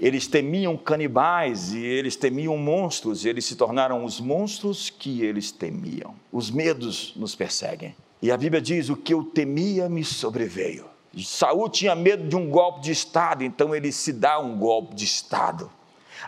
Eles 0.00 0.28
temiam 0.28 0.76
canibais 0.76 1.72
e 1.72 1.84
eles 1.84 2.14
temiam 2.14 2.56
monstros, 2.56 3.24
e 3.24 3.28
eles 3.28 3.46
se 3.46 3.56
tornaram 3.56 4.04
os 4.04 4.20
monstros 4.20 4.90
que 4.90 5.22
eles 5.22 5.50
temiam. 5.50 6.14
Os 6.30 6.52
medos 6.52 7.14
nos 7.16 7.34
perseguem. 7.34 7.96
E 8.20 8.30
a 8.30 8.36
Bíblia 8.36 8.60
diz: 8.60 8.88
o 8.88 8.96
que 8.96 9.14
eu 9.14 9.24
temia 9.24 9.88
me 9.88 10.04
sobreveio. 10.04 10.86
Saul 11.24 11.68
tinha 11.68 11.94
medo 11.94 12.28
de 12.28 12.36
um 12.36 12.50
golpe 12.50 12.80
de 12.80 12.92
Estado, 12.92 13.42
então 13.42 13.74
ele 13.74 13.90
se 13.90 14.12
dá 14.12 14.38
um 14.38 14.56
golpe 14.58 14.94
de 14.94 15.04
Estado. 15.04 15.70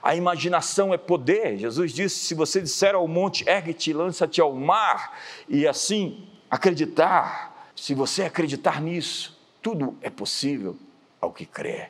A 0.02 0.16
imaginação 0.16 0.94
é 0.94 0.98
poder. 0.98 1.58
Jesus 1.58 1.92
disse: 1.92 2.20
se 2.20 2.34
você 2.34 2.60
disser 2.60 2.94
ao 2.94 3.06
monte, 3.06 3.48
ergue-te, 3.48 3.92
lança-te 3.92 4.40
ao 4.40 4.52
mar, 4.54 5.18
e 5.48 5.66
assim 5.66 6.26
acreditar, 6.50 7.70
se 7.76 7.94
você 7.94 8.24
acreditar 8.24 8.80
nisso, 8.80 9.38
tudo 9.62 9.96
é 10.00 10.10
possível 10.10 10.76
ao 11.20 11.32
que 11.32 11.44
crê. 11.44 11.88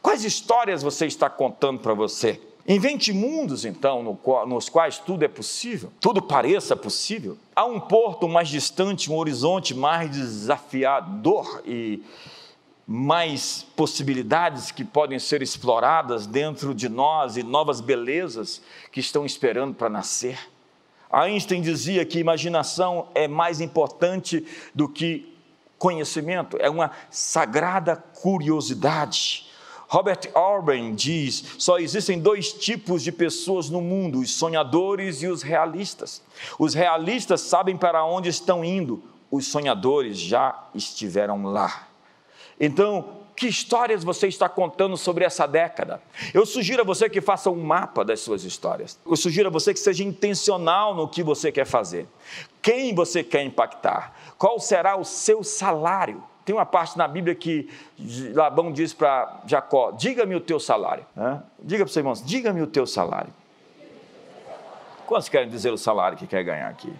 Quais 0.00 0.24
histórias 0.24 0.82
você 0.82 1.06
está 1.06 1.30
contando 1.30 1.80
para 1.80 1.94
você? 1.94 2.40
Invente 2.66 3.12
mundos, 3.12 3.64
então, 3.64 4.02
no 4.02 4.14
qual, 4.14 4.46
nos 4.46 4.68
quais 4.68 4.98
tudo 4.98 5.24
é 5.24 5.28
possível, 5.28 5.92
tudo 6.00 6.22
pareça 6.22 6.76
possível. 6.76 7.36
Há 7.56 7.64
um 7.64 7.80
porto 7.80 8.28
mais 8.28 8.48
distante, 8.48 9.10
um 9.10 9.16
horizonte 9.16 9.74
mais 9.74 10.10
desafiador 10.10 11.62
e 11.66 12.02
mais 12.86 13.66
possibilidades 13.74 14.70
que 14.70 14.84
podem 14.84 15.18
ser 15.18 15.42
exploradas 15.42 16.26
dentro 16.26 16.74
de 16.74 16.88
nós 16.88 17.36
e 17.36 17.42
novas 17.42 17.80
belezas 17.80 18.62
que 18.92 19.00
estão 19.00 19.26
esperando 19.26 19.74
para 19.74 19.88
nascer. 19.88 20.38
Einstein 21.10 21.60
dizia 21.60 22.04
que 22.04 22.18
imaginação 22.18 23.08
é 23.14 23.26
mais 23.26 23.60
importante 23.60 24.46
do 24.74 24.88
que 24.88 25.34
conhecimento, 25.78 26.56
é 26.60 26.70
uma 26.70 26.92
sagrada 27.10 27.96
curiosidade. 27.96 29.50
Robert 29.92 30.30
Orben 30.32 30.94
diz: 30.94 31.44
só 31.58 31.78
existem 31.78 32.18
dois 32.18 32.50
tipos 32.50 33.02
de 33.02 33.12
pessoas 33.12 33.68
no 33.68 33.82
mundo, 33.82 34.20
os 34.20 34.30
sonhadores 34.30 35.22
e 35.22 35.26
os 35.26 35.42
realistas. 35.42 36.22
Os 36.58 36.72
realistas 36.72 37.42
sabem 37.42 37.76
para 37.76 38.02
onde 38.02 38.30
estão 38.30 38.64
indo, 38.64 39.02
os 39.30 39.46
sonhadores 39.46 40.18
já 40.18 40.66
estiveram 40.74 41.44
lá. 41.44 41.88
Então, 42.58 43.18
que 43.36 43.46
histórias 43.46 44.02
você 44.02 44.28
está 44.28 44.48
contando 44.48 44.96
sobre 44.96 45.26
essa 45.26 45.46
década? 45.46 46.02
Eu 46.32 46.46
sugiro 46.46 46.80
a 46.80 46.86
você 46.86 47.10
que 47.10 47.20
faça 47.20 47.50
um 47.50 47.62
mapa 47.62 48.02
das 48.02 48.20
suas 48.20 48.44
histórias. 48.44 48.98
Eu 49.04 49.14
sugiro 49.14 49.48
a 49.48 49.52
você 49.52 49.74
que 49.74 49.80
seja 49.80 50.02
intencional 50.02 50.94
no 50.94 51.06
que 51.06 51.22
você 51.22 51.52
quer 51.52 51.66
fazer. 51.66 52.08
Quem 52.62 52.94
você 52.94 53.22
quer 53.22 53.42
impactar? 53.44 54.16
Qual 54.38 54.58
será 54.58 54.96
o 54.96 55.04
seu 55.04 55.44
salário? 55.44 56.31
Tem 56.44 56.54
uma 56.54 56.66
parte 56.66 56.98
na 56.98 57.06
Bíblia 57.06 57.34
que 57.34 57.68
Labão 58.34 58.72
diz 58.72 58.92
para 58.92 59.40
Jacó: 59.46 59.92
Diga-me 59.92 60.34
o 60.34 60.40
teu 60.40 60.58
salário. 60.58 61.06
Diga 61.60 61.84
para 61.84 61.90
os 61.90 61.96
irmãos: 61.96 62.24
Diga-me 62.24 62.62
o 62.62 62.66
teu 62.66 62.86
salário. 62.86 63.32
Quantos 65.06 65.28
querem 65.28 65.48
dizer 65.48 65.72
o 65.72 65.78
salário 65.78 66.16
que 66.16 66.26
quer 66.26 66.42
ganhar 66.42 66.68
aqui? 66.68 66.92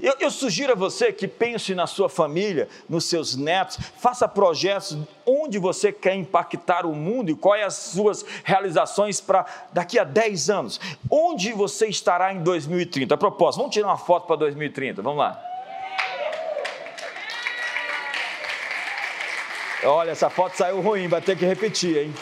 Eu, 0.00 0.14
eu, 0.20 0.30
sugiro 0.30 0.72
a 0.72 0.76
você 0.76 1.12
que 1.12 1.26
pense 1.26 1.74
na 1.74 1.86
sua 1.86 2.10
família, 2.10 2.68
nos 2.88 3.06
seus 3.06 3.36
netos, 3.36 3.78
faça 3.96 4.28
projetos 4.28 4.98
onde 5.24 5.58
você 5.58 5.90
quer 5.90 6.14
impactar 6.14 6.84
o 6.84 6.94
mundo 6.94 7.30
e 7.30 7.34
quais 7.34 7.64
as 7.64 7.74
suas 7.74 8.24
realizações 8.44 9.20
para 9.20 9.46
daqui 9.72 9.98
a 9.98 10.04
10 10.04 10.50
anos. 10.50 10.80
Onde 11.08 11.52
você 11.52 11.86
estará 11.86 12.34
em 12.34 12.42
2030? 12.42 13.14
A 13.14 13.16
propósito, 13.16 13.60
vamos 13.60 13.72
tirar 13.72 13.86
uma 13.86 13.96
foto 13.96 14.26
para 14.26 14.36
2030, 14.36 15.00
vamos 15.00 15.20
lá. 15.20 15.53
Olha, 19.84 20.12
essa 20.12 20.30
foto 20.30 20.56
saiu 20.56 20.80
ruim, 20.80 21.08
vai 21.08 21.20
ter 21.20 21.36
que 21.36 21.44
repetir, 21.44 21.96
hein? 21.96 22.14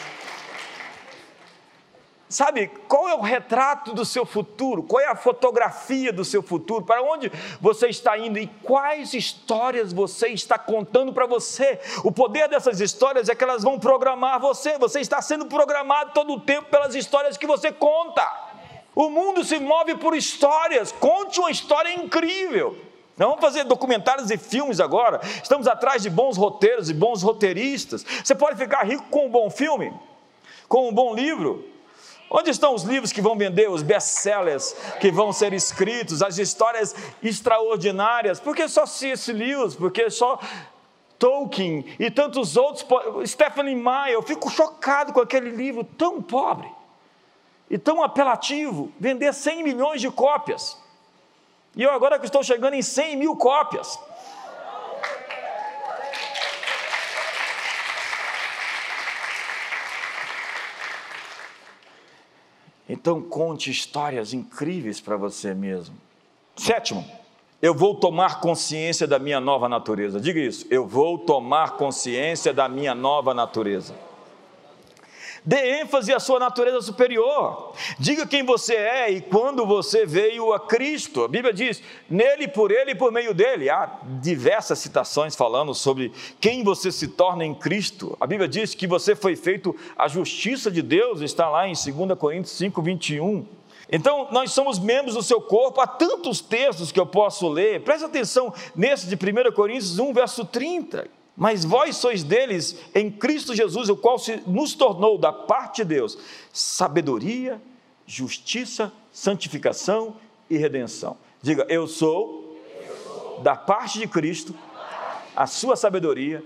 Sabe, 2.33 2.67
qual 2.87 3.07
é 3.07 3.13
o 3.13 3.21
retrato 3.21 3.93
do 3.93 4.03
seu 4.03 4.25
futuro? 4.25 4.81
Qual 4.81 4.99
é 4.99 5.05
a 5.05 5.15
fotografia 5.15 6.11
do 6.11 6.25
seu 6.25 6.41
futuro? 6.41 6.83
Para 6.83 6.99
onde 7.03 7.31
você 7.61 7.89
está 7.89 8.17
indo 8.17 8.39
e 8.39 8.47
quais 8.63 9.13
histórias 9.13 9.93
você 9.93 10.29
está 10.29 10.57
contando 10.57 11.13
para 11.13 11.27
você? 11.27 11.79
O 12.03 12.11
poder 12.11 12.49
dessas 12.49 12.79
histórias 12.79 13.29
é 13.29 13.35
que 13.35 13.43
elas 13.43 13.61
vão 13.61 13.79
programar 13.79 14.39
você. 14.39 14.79
Você 14.79 14.99
está 14.99 15.21
sendo 15.21 15.45
programado 15.45 16.11
todo 16.11 16.33
o 16.33 16.39
tempo 16.39 16.71
pelas 16.71 16.95
histórias 16.95 17.37
que 17.37 17.45
você 17.45 17.71
conta. 17.71 18.27
O 18.95 19.11
mundo 19.11 19.43
se 19.43 19.59
move 19.59 19.95
por 19.97 20.15
histórias. 20.15 20.91
Conte 20.91 21.39
uma 21.39 21.51
história 21.51 21.93
incrível. 21.93 22.75
Não 23.17 23.29
vamos 23.29 23.41
fazer 23.41 23.63
documentários 23.63 24.31
e 24.31 24.37
filmes 24.37 24.79
agora. 24.79 25.21
Estamos 25.41 25.67
atrás 25.67 26.01
de 26.01 26.09
bons 26.09 26.35
roteiros 26.35 26.89
e 26.89 26.93
bons 26.93 27.21
roteiristas. 27.21 28.03
Você 28.23 28.33
pode 28.33 28.57
ficar 28.57 28.83
rico 28.83 29.05
com 29.09 29.27
um 29.27 29.29
bom 29.29 29.49
filme, 29.49 29.93
com 30.67 30.89
um 30.89 30.93
bom 30.93 31.13
livro. 31.13 31.67
Onde 32.29 32.49
estão 32.49 32.73
os 32.73 32.81
livros 32.81 33.11
que 33.11 33.21
vão 33.21 33.37
vender, 33.37 33.69
os 33.69 33.83
best-sellers 33.83 34.75
que 34.99 35.11
vão 35.11 35.31
ser 35.31 35.53
escritos, 35.53 36.23
as 36.23 36.39
histórias 36.39 36.95
extraordinárias? 37.21 38.39
Por 38.39 38.55
que 38.55 38.67
só 38.67 38.87
C.S. 38.87 39.31
Lewis? 39.31 39.75
Por 39.75 39.91
que 39.91 40.09
só 40.09 40.39
Tolkien 41.19 41.85
e 41.99 42.09
tantos 42.09 42.57
outros? 42.57 42.83
Stephanie 43.29 43.75
Meyer, 43.75 44.13
eu 44.13 44.23
fico 44.23 44.49
chocado 44.49 45.13
com 45.13 45.21
aquele 45.21 45.51
livro 45.51 45.83
tão 45.83 46.19
pobre 46.23 46.67
e 47.69 47.77
tão 47.77 48.01
apelativo, 48.01 48.91
vender 48.99 49.31
100 49.31 49.63
milhões 49.63 50.01
de 50.01 50.09
cópias. 50.09 50.82
E 51.75 51.81
eu 51.81 51.91
agora 51.91 52.19
que 52.19 52.25
estou 52.25 52.43
chegando 52.43 52.75
em 52.75 52.81
100 52.81 53.15
mil 53.17 53.35
cópias. 53.35 53.99
Então 62.87 63.21
conte 63.21 63.71
histórias 63.71 64.33
incríveis 64.33 65.01
para 65.01 65.17
você 65.17 65.53
mesmo. 65.53 65.95
Sétimo, 66.55 67.03
eu 67.59 67.73
vou 67.73 67.95
tomar 67.95 68.39
consciência 68.39 69.07
da 69.07 69.17
minha 69.17 69.39
nova 69.39 69.67
natureza. 69.67 70.19
Diga 70.19 70.39
isso, 70.39 70.67
eu 70.69 70.85
vou 70.85 71.17
tomar 71.17 71.71
consciência 71.71 72.53
da 72.53 72.69
minha 72.69 72.93
nova 72.93 73.33
natureza. 73.33 73.95
Dê 75.45 75.81
ênfase 75.81 76.13
à 76.13 76.19
sua 76.19 76.39
natureza 76.39 76.81
superior. 76.81 77.73
Diga 77.99 78.25
quem 78.25 78.43
você 78.43 78.75
é 78.75 79.11
e 79.11 79.21
quando 79.21 79.65
você 79.65 80.05
veio 80.05 80.53
a 80.53 80.59
Cristo. 80.59 81.25
A 81.25 81.27
Bíblia 81.27 81.53
diz: 81.53 81.83
nele, 82.09 82.47
por 82.47 82.71
ele 82.71 82.91
e 82.91 82.95
por 82.95 83.11
meio 83.11 83.33
dele. 83.33 83.69
Há 83.69 83.99
diversas 84.21 84.79
citações 84.79 85.35
falando 85.35 85.73
sobre 85.73 86.13
quem 86.39 86.63
você 86.63 86.91
se 86.91 87.09
torna 87.09 87.43
em 87.43 87.53
Cristo. 87.53 88.17
A 88.21 88.25
Bíblia 88.25 88.47
diz 88.47 88.73
que 88.73 88.87
você 88.87 89.15
foi 89.15 89.35
feito 89.35 89.75
a 89.97 90.07
justiça 90.07 90.71
de 90.71 90.81
Deus, 90.81 91.19
está 91.19 91.49
lá 91.49 91.67
em 91.67 91.73
2 91.73 92.17
Coríntios 92.17 92.55
5, 92.55 92.81
21. 92.81 93.45
Então, 93.91 94.29
nós 94.31 94.51
somos 94.53 94.79
membros 94.79 95.15
do 95.15 95.21
seu 95.21 95.41
corpo. 95.41 95.81
Há 95.81 95.87
tantos 95.87 96.39
textos 96.39 96.89
que 96.91 96.99
eu 96.99 97.05
posso 97.05 97.49
ler. 97.49 97.81
Preste 97.81 98.05
atenção 98.05 98.53
nesse 98.73 99.07
de 99.07 99.15
1 99.15 99.51
Coríntios 99.51 99.99
1, 99.99 100.13
verso 100.13 100.45
30 100.45 101.22
mas 101.35 101.65
vós 101.65 101.97
sois 101.97 102.23
deles 102.23 102.77
em 102.93 103.09
Cristo 103.09 103.55
Jesus, 103.55 103.89
o 103.89 103.95
qual 103.95 104.19
se 104.19 104.41
nos 104.45 104.73
tornou 104.73 105.17
da 105.17 105.33
parte 105.33 105.77
de 105.77 105.95
Deus 105.95 106.17
sabedoria, 106.51 107.61
justiça, 108.05 108.91
santificação 109.11 110.15
e 110.49 110.57
redenção. 110.57 111.17
Diga, 111.41 111.65
eu 111.69 111.87
sou, 111.87 112.59
da 113.41 113.55
parte 113.55 113.99
de 113.99 114.07
Cristo, 114.07 114.53
a 115.35 115.47
sua 115.47 115.75
sabedoria, 115.75 116.43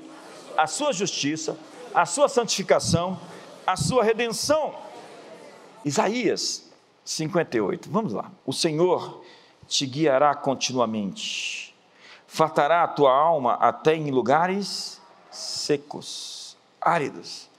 a 0.55 0.65
sua 0.65 0.93
justiça, 0.93 1.57
a 1.93 2.05
sua 2.05 2.29
santificação, 2.29 3.19
a 3.65 3.75
sua 3.75 4.03
redenção. 4.03 4.73
Isaías 5.83 6.71
58, 7.03 7.89
vamos 7.89 8.13
lá. 8.13 8.31
O 8.45 8.53
Senhor 8.53 9.23
te 9.67 9.85
guiará 9.85 10.33
continuamente, 10.33 11.75
fartará 12.27 12.83
a 12.83 12.87
tua 12.87 13.11
alma 13.11 13.53
até 13.53 13.95
em 13.95 14.11
lugares 14.11 15.01
secos, 15.31 16.57
áridos. 16.79 17.49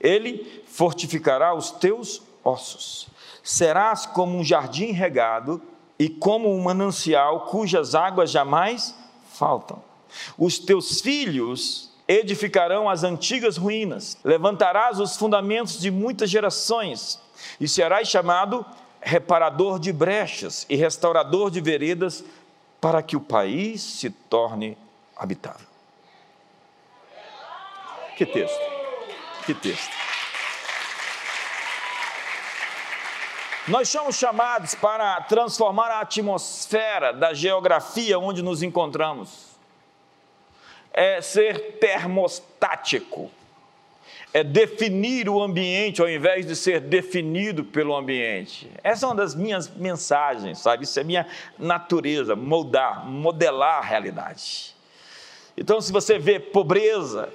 Ele 0.00 0.64
fortificará 0.66 1.54
os 1.54 1.70
teus 1.70 2.22
ossos. 2.42 3.08
Serás 3.42 4.06
como 4.06 4.38
um 4.38 4.44
jardim 4.44 4.92
regado 4.92 5.60
e 5.98 6.08
como 6.08 6.52
um 6.52 6.62
manancial 6.62 7.42
cujas 7.46 7.94
águas 7.94 8.30
jamais 8.30 8.94
faltam. 9.32 9.82
Os 10.38 10.58
teus 10.58 11.00
filhos 11.00 11.90
edificarão 12.06 12.88
as 12.88 13.04
antigas 13.04 13.56
ruínas, 13.56 14.18
levantarás 14.24 14.98
os 15.00 15.16
fundamentos 15.16 15.80
de 15.80 15.90
muitas 15.90 16.28
gerações, 16.28 17.20
e 17.60 17.66
serás 17.66 18.08
chamado 18.08 18.64
reparador 19.00 19.78
de 19.78 19.92
brechas 19.92 20.66
e 20.68 20.76
restaurador 20.76 21.50
de 21.50 21.60
veredas, 21.60 22.24
para 22.82 23.00
que 23.00 23.16
o 23.16 23.20
país 23.20 23.80
se 23.80 24.10
torne 24.10 24.76
habitável. 25.16 25.68
Que 28.16 28.26
texto, 28.26 28.60
que 29.46 29.54
texto. 29.54 30.02
Nós 33.68 33.88
somos 33.88 34.16
chamados 34.16 34.74
para 34.74 35.20
transformar 35.20 35.92
a 35.92 36.00
atmosfera 36.00 37.12
da 37.12 37.32
geografia 37.32 38.18
onde 38.18 38.42
nos 38.42 38.64
encontramos 38.64 39.52
é 40.92 41.22
ser 41.22 41.78
termostático, 41.78 43.30
é 44.32 44.42
definir 44.42 45.28
o 45.28 45.42
ambiente 45.42 46.00
ao 46.00 46.08
invés 46.08 46.46
de 46.46 46.56
ser 46.56 46.80
definido 46.80 47.64
pelo 47.64 47.94
ambiente. 47.94 48.70
Essa 48.82 49.04
é 49.04 49.08
uma 49.08 49.14
das 49.14 49.34
minhas 49.34 49.68
mensagens, 49.68 50.58
sabe? 50.58 50.84
Isso 50.84 50.98
é 50.98 51.04
minha 51.04 51.26
natureza, 51.58 52.34
moldar, 52.34 53.06
modelar 53.06 53.78
a 53.78 53.82
realidade. 53.82 54.74
Então, 55.56 55.80
se 55.80 55.92
você 55.92 56.18
vê 56.18 56.40
pobreza, 56.40 57.28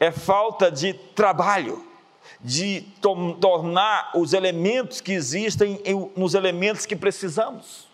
é 0.00 0.10
falta 0.10 0.68
de 0.70 0.94
trabalho, 0.94 1.84
de 2.40 2.80
tornar 3.40 4.10
os 4.16 4.32
elementos 4.32 5.00
que 5.00 5.12
existem 5.12 5.80
nos 6.16 6.34
elementos 6.34 6.84
que 6.86 6.96
precisamos. 6.96 7.91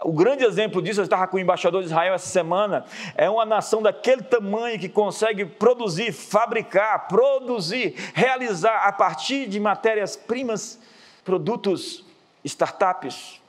O 0.00 0.12
grande 0.12 0.44
exemplo 0.44 0.80
disso, 0.80 1.00
eu 1.00 1.04
estava 1.04 1.26
com 1.26 1.36
o 1.36 1.40
embaixador 1.40 1.80
de 1.82 1.88
Israel 1.88 2.14
essa 2.14 2.28
semana, 2.28 2.84
é 3.16 3.28
uma 3.28 3.44
nação 3.44 3.82
daquele 3.82 4.22
tamanho 4.22 4.78
que 4.78 4.88
consegue 4.88 5.44
produzir, 5.44 6.12
fabricar, 6.12 7.08
produzir, 7.08 7.94
realizar 8.14 8.86
a 8.86 8.92
partir 8.92 9.48
de 9.48 9.58
matérias-primas, 9.58 10.78
produtos, 11.24 12.04
startups, 12.44 13.40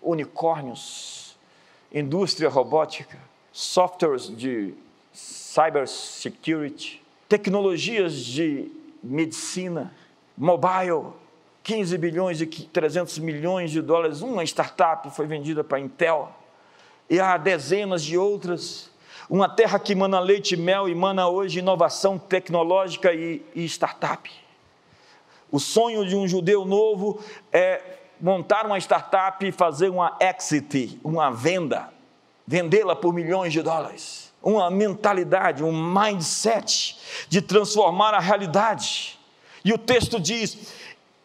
unicórnios, 0.00 1.36
indústria 1.92 2.48
robótica, 2.48 3.18
softwares 3.52 4.34
de 4.34 4.74
cybersecurity, 5.12 7.02
tecnologias 7.28 8.14
de 8.14 8.72
medicina, 9.02 9.92
mobile, 10.36 11.12
15 11.62 11.96
bilhões 11.98 12.40
e 12.40 12.46
300 12.46 13.18
milhões 13.18 13.70
de 13.70 13.80
dólares, 13.80 14.20
uma 14.20 14.42
startup 14.44 15.08
foi 15.10 15.26
vendida 15.26 15.62
para 15.62 15.78
a 15.78 15.80
Intel, 15.80 16.32
e 17.08 17.20
há 17.20 17.36
dezenas 17.36 18.02
de 18.02 18.16
outras. 18.16 18.90
Uma 19.28 19.48
terra 19.48 19.78
que 19.78 19.94
mana 19.94 20.18
leite 20.18 20.54
e 20.54 20.56
mel 20.56 20.88
e 20.88 20.94
mana 20.94 21.28
hoje 21.28 21.58
inovação 21.58 22.18
tecnológica 22.18 23.12
e, 23.12 23.44
e 23.54 23.64
startup. 23.64 24.30
O 25.50 25.60
sonho 25.60 26.06
de 26.06 26.16
um 26.16 26.26
judeu 26.26 26.64
novo 26.64 27.20
é 27.52 27.80
montar 28.20 28.64
uma 28.66 28.78
startup 28.78 29.46
e 29.46 29.52
fazer 29.52 29.90
uma 29.90 30.16
exit, 30.20 30.98
uma 31.04 31.30
venda, 31.30 31.90
vendê-la 32.46 32.96
por 32.96 33.12
milhões 33.12 33.52
de 33.52 33.60
dólares. 33.60 34.32
Uma 34.42 34.70
mentalidade, 34.70 35.62
um 35.62 35.72
mindset 35.72 36.98
de 37.28 37.42
transformar 37.42 38.14
a 38.14 38.18
realidade. 38.18 39.18
E 39.64 39.72
o 39.72 39.78
texto 39.78 40.18
diz: 40.18 40.72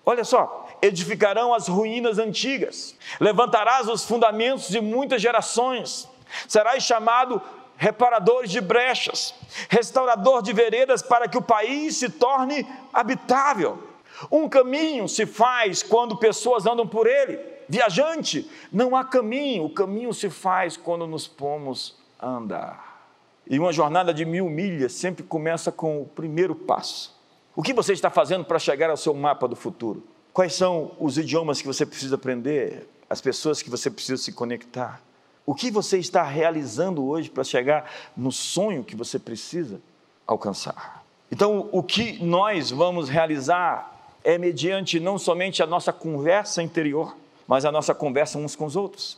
Olha 0.10 0.24
só, 0.24 0.66
edificarão 0.82 1.54
as 1.54 1.68
ruínas 1.68 2.18
antigas, 2.18 2.96
levantarás 3.20 3.90
os 3.90 4.06
fundamentos 4.06 4.70
de 4.70 4.80
muitas 4.80 5.22
gerações, 5.22 6.08
serás 6.48 6.82
chamado 6.82 7.42
reparador 7.76 8.48
de 8.48 8.62
brechas, 8.62 9.36
restaurador 9.68 10.42
de 10.42 10.54
veredas 10.54 11.02
para 11.02 11.28
que 11.28 11.38
o 11.38 11.42
país 11.42 11.98
se 11.98 12.08
torne 12.08 12.66
habitável. 12.94 13.84
Um 14.32 14.48
caminho 14.48 15.10
se 15.10 15.26
faz 15.26 15.84
quando 15.84 16.16
pessoas 16.16 16.66
andam 16.66 16.88
por 16.88 17.06
ele. 17.06 17.38
Viajante, 17.68 18.50
não 18.72 18.96
há 18.96 19.04
caminho, 19.04 19.66
o 19.66 19.74
caminho 19.74 20.14
se 20.14 20.30
faz 20.30 20.78
quando 20.78 21.06
nos 21.06 21.28
pomos 21.28 21.98
a 22.18 22.30
andar. 22.30 23.10
E 23.46 23.60
uma 23.60 23.74
jornada 23.74 24.14
de 24.14 24.24
mil 24.24 24.50
milhas 24.50 24.94
sempre 24.94 25.26
começa 25.26 25.70
com 25.70 26.02
o 26.02 26.06
primeiro 26.06 26.56
passo. 26.56 27.17
O 27.58 27.64
que 27.64 27.74
você 27.74 27.92
está 27.92 28.12
fazendo 28.12 28.46
para 28.46 28.60
chegar 28.60 28.92
ao 28.92 28.96
seu 28.96 29.16
mapa 29.16 29.48
do 29.48 29.56
futuro? 29.56 30.04
Quais 30.32 30.54
são 30.54 30.92
os 31.00 31.18
idiomas 31.18 31.60
que 31.60 31.66
você 31.66 31.88
precisa 31.88 32.14
aprender? 32.14 32.88
As 33.10 33.20
pessoas 33.20 33.64
que 33.64 33.70
você 33.72 33.90
precisa 33.90 34.22
se 34.22 34.32
conectar? 34.32 35.02
O 35.44 35.56
que 35.56 35.72
você 35.72 35.98
está 35.98 36.22
realizando 36.22 37.04
hoje 37.04 37.32
para 37.32 37.44
chegar 37.44 37.92
no 38.16 38.32
sonho 38.32 38.84
que 38.84 38.96
você 38.96 39.18
precisa 39.18 39.82
alcançar? 40.28 41.04
Então, 41.32 41.68
o 41.72 41.82
que 41.82 42.24
nós 42.24 42.70
vamos 42.70 43.10
realizar 43.10 44.14
é 44.24 44.38
mediante 44.38 45.00
não 45.00 45.18
somente 45.18 45.64
a 45.64 45.66
nossa 45.66 45.92
conversa 45.92 46.62
interior, 46.62 47.18
mas 47.48 47.66
a 47.66 47.72
nossa 47.72 47.96
conversa 47.96 48.38
uns 48.38 48.56
com 48.56 48.66
os 48.66 48.76
outros. 48.76 49.18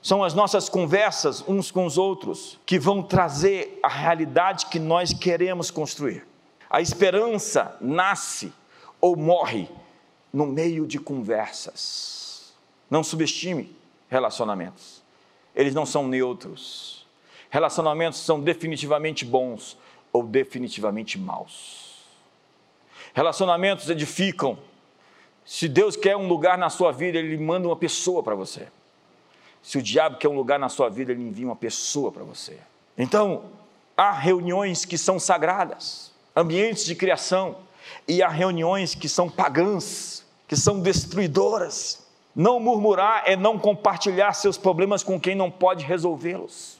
São 0.00 0.22
as 0.22 0.32
nossas 0.32 0.68
conversas 0.68 1.42
uns 1.48 1.72
com 1.72 1.84
os 1.84 1.98
outros 1.98 2.56
que 2.64 2.78
vão 2.78 3.02
trazer 3.02 3.80
a 3.82 3.88
realidade 3.88 4.66
que 4.66 4.78
nós 4.78 5.12
queremos 5.12 5.72
construir. 5.72 6.29
A 6.70 6.80
esperança 6.80 7.76
nasce 7.80 8.52
ou 9.00 9.16
morre 9.16 9.68
no 10.32 10.46
meio 10.46 10.86
de 10.86 11.00
conversas. 11.00 12.54
Não 12.88 13.02
subestime 13.02 13.76
relacionamentos. 14.08 15.02
Eles 15.54 15.74
não 15.74 15.84
são 15.84 16.06
neutros. 16.06 17.04
Relacionamentos 17.50 18.20
são 18.20 18.40
definitivamente 18.40 19.24
bons 19.24 19.76
ou 20.12 20.22
definitivamente 20.22 21.18
maus. 21.18 22.04
Relacionamentos 23.12 23.90
edificam. 23.90 24.56
Se 25.44 25.68
Deus 25.68 25.96
quer 25.96 26.16
um 26.16 26.28
lugar 26.28 26.56
na 26.56 26.70
sua 26.70 26.92
vida, 26.92 27.18
Ele 27.18 27.36
manda 27.36 27.66
uma 27.66 27.76
pessoa 27.76 28.22
para 28.22 28.36
você. 28.36 28.68
Se 29.62 29.78
o 29.78 29.82
diabo 29.82 30.18
quer 30.18 30.28
um 30.28 30.36
lugar 30.36 30.58
na 30.58 30.68
sua 30.68 30.88
vida, 30.88 31.12
ele 31.12 31.22
envia 31.22 31.46
uma 31.46 31.56
pessoa 31.56 32.10
para 32.10 32.24
você. 32.24 32.58
Então, 32.96 33.44
há 33.96 34.10
reuniões 34.10 34.84
que 34.84 34.96
são 34.96 35.18
sagradas 35.18 36.09
ambientes 36.34 36.84
de 36.84 36.94
criação, 36.94 37.56
e 38.06 38.22
há 38.22 38.28
reuniões 38.28 38.94
que 38.94 39.08
são 39.08 39.28
pagãs, 39.28 40.24
que 40.46 40.56
são 40.56 40.80
destruidoras. 40.80 42.06
Não 42.34 42.60
murmurar 42.60 43.24
é 43.26 43.36
não 43.36 43.58
compartilhar 43.58 44.32
seus 44.32 44.56
problemas 44.56 45.02
com 45.02 45.18
quem 45.18 45.34
não 45.34 45.50
pode 45.50 45.84
resolvê-los. 45.84 46.78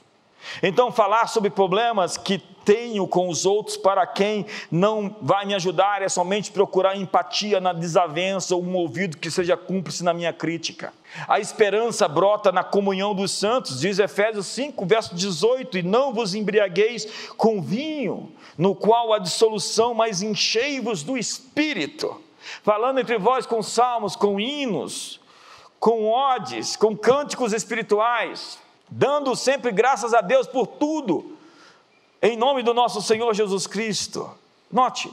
Então, 0.63 0.91
falar 0.91 1.27
sobre 1.27 1.49
problemas 1.49 2.17
que 2.17 2.39
tenho 2.63 3.07
com 3.07 3.29
os 3.29 3.45
outros 3.45 3.77
para 3.77 4.05
quem 4.05 4.45
não 4.69 5.15
vai 5.21 5.45
me 5.45 5.53
ajudar 5.53 6.01
é 6.01 6.09
somente 6.09 6.51
procurar 6.51 6.95
empatia 6.95 7.59
na 7.59 7.73
desavença 7.73 8.55
ou 8.55 8.63
um 8.63 8.75
ouvido 8.75 9.17
que 9.17 9.31
seja 9.31 9.57
cúmplice 9.57 10.03
na 10.03 10.13
minha 10.13 10.31
crítica. 10.31 10.93
A 11.27 11.39
esperança 11.39 12.07
brota 12.07 12.51
na 12.51 12.63
comunhão 12.63 13.13
dos 13.13 13.31
santos, 13.31 13.81
diz 13.81 13.99
Efésios 13.99 14.47
5, 14.47 14.85
verso 14.85 15.15
18: 15.15 15.79
E 15.79 15.83
não 15.83 16.13
vos 16.13 16.33
embriagueis 16.33 17.05
com 17.37 17.61
vinho, 17.61 18.31
no 18.57 18.73
qual 18.73 19.13
há 19.13 19.19
dissolução, 19.19 19.93
mas 19.93 20.21
enchei-vos 20.21 21.03
do 21.03 21.17
espírito. 21.17 22.21
Falando 22.63 22.99
entre 22.99 23.17
vós 23.17 23.45
com 23.45 23.61
salmos, 23.61 24.15
com 24.15 24.39
hinos, 24.39 25.19
com 25.79 26.09
odes, 26.09 26.75
com 26.75 26.95
cânticos 26.95 27.53
espirituais 27.53 28.59
dando 28.91 29.33
sempre 29.37 29.71
graças 29.71 30.13
a 30.13 30.19
Deus 30.19 30.45
por 30.45 30.67
tudo, 30.67 31.30
em 32.21 32.37
nome 32.37 32.61
do 32.61 32.73
nosso 32.73 33.01
Senhor 33.01 33.33
Jesus 33.33 33.65
Cristo. 33.65 34.29
Note, 34.71 35.11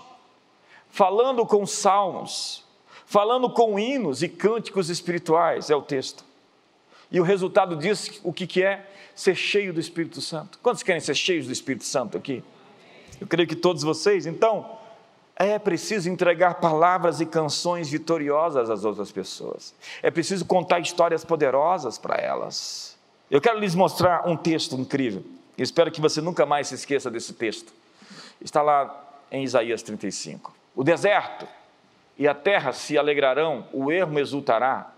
falando 0.90 1.46
com 1.46 1.66
salmos, 1.66 2.64
falando 3.06 3.48
com 3.50 3.78
hinos 3.78 4.22
e 4.22 4.28
cânticos 4.28 4.90
espirituais, 4.90 5.70
é 5.70 5.76
o 5.76 5.82
texto. 5.82 6.24
E 7.10 7.18
o 7.18 7.22
resultado 7.22 7.76
disso, 7.76 8.20
o 8.22 8.32
que, 8.32 8.46
que 8.46 8.62
é? 8.62 8.86
Ser 9.14 9.34
cheio 9.34 9.72
do 9.72 9.80
Espírito 9.80 10.20
Santo. 10.20 10.58
Quantos 10.62 10.82
querem 10.82 11.00
ser 11.00 11.14
cheios 11.14 11.46
do 11.46 11.52
Espírito 11.52 11.84
Santo 11.84 12.18
aqui? 12.18 12.44
Eu 13.20 13.26
creio 13.26 13.48
que 13.48 13.56
todos 13.56 13.82
vocês. 13.82 14.26
Então, 14.26 14.78
é 15.34 15.58
preciso 15.58 16.10
entregar 16.10 16.54
palavras 16.54 17.20
e 17.20 17.26
canções 17.26 17.88
vitoriosas 17.88 18.68
às 18.68 18.84
outras 18.84 19.10
pessoas. 19.10 19.74
É 20.02 20.10
preciso 20.10 20.44
contar 20.44 20.80
histórias 20.80 21.24
poderosas 21.24 21.96
para 21.96 22.16
elas. 22.16 22.96
Eu 23.30 23.40
quero 23.40 23.58
lhes 23.58 23.74
mostrar 23.74 24.28
um 24.28 24.36
texto 24.36 24.74
incrível. 24.74 25.24
Eu 25.58 25.64
espero 25.64 25.90
que 25.90 26.00
você 26.00 26.20
nunca 26.20 26.46
mais 26.46 26.68
se 26.68 26.76
esqueça 26.76 27.10
desse 27.10 27.32
texto. 27.32 27.72
Está 28.40 28.62
lá 28.62 29.18
em 29.28 29.42
Isaías 29.42 29.82
35. 29.82 30.54
O 30.76 30.84
deserto 30.84 31.48
e 32.16 32.28
a 32.28 32.34
terra 32.34 32.72
se 32.72 32.96
alegrarão, 32.96 33.66
o 33.72 33.90
ermo 33.90 34.20
exultará 34.20 34.92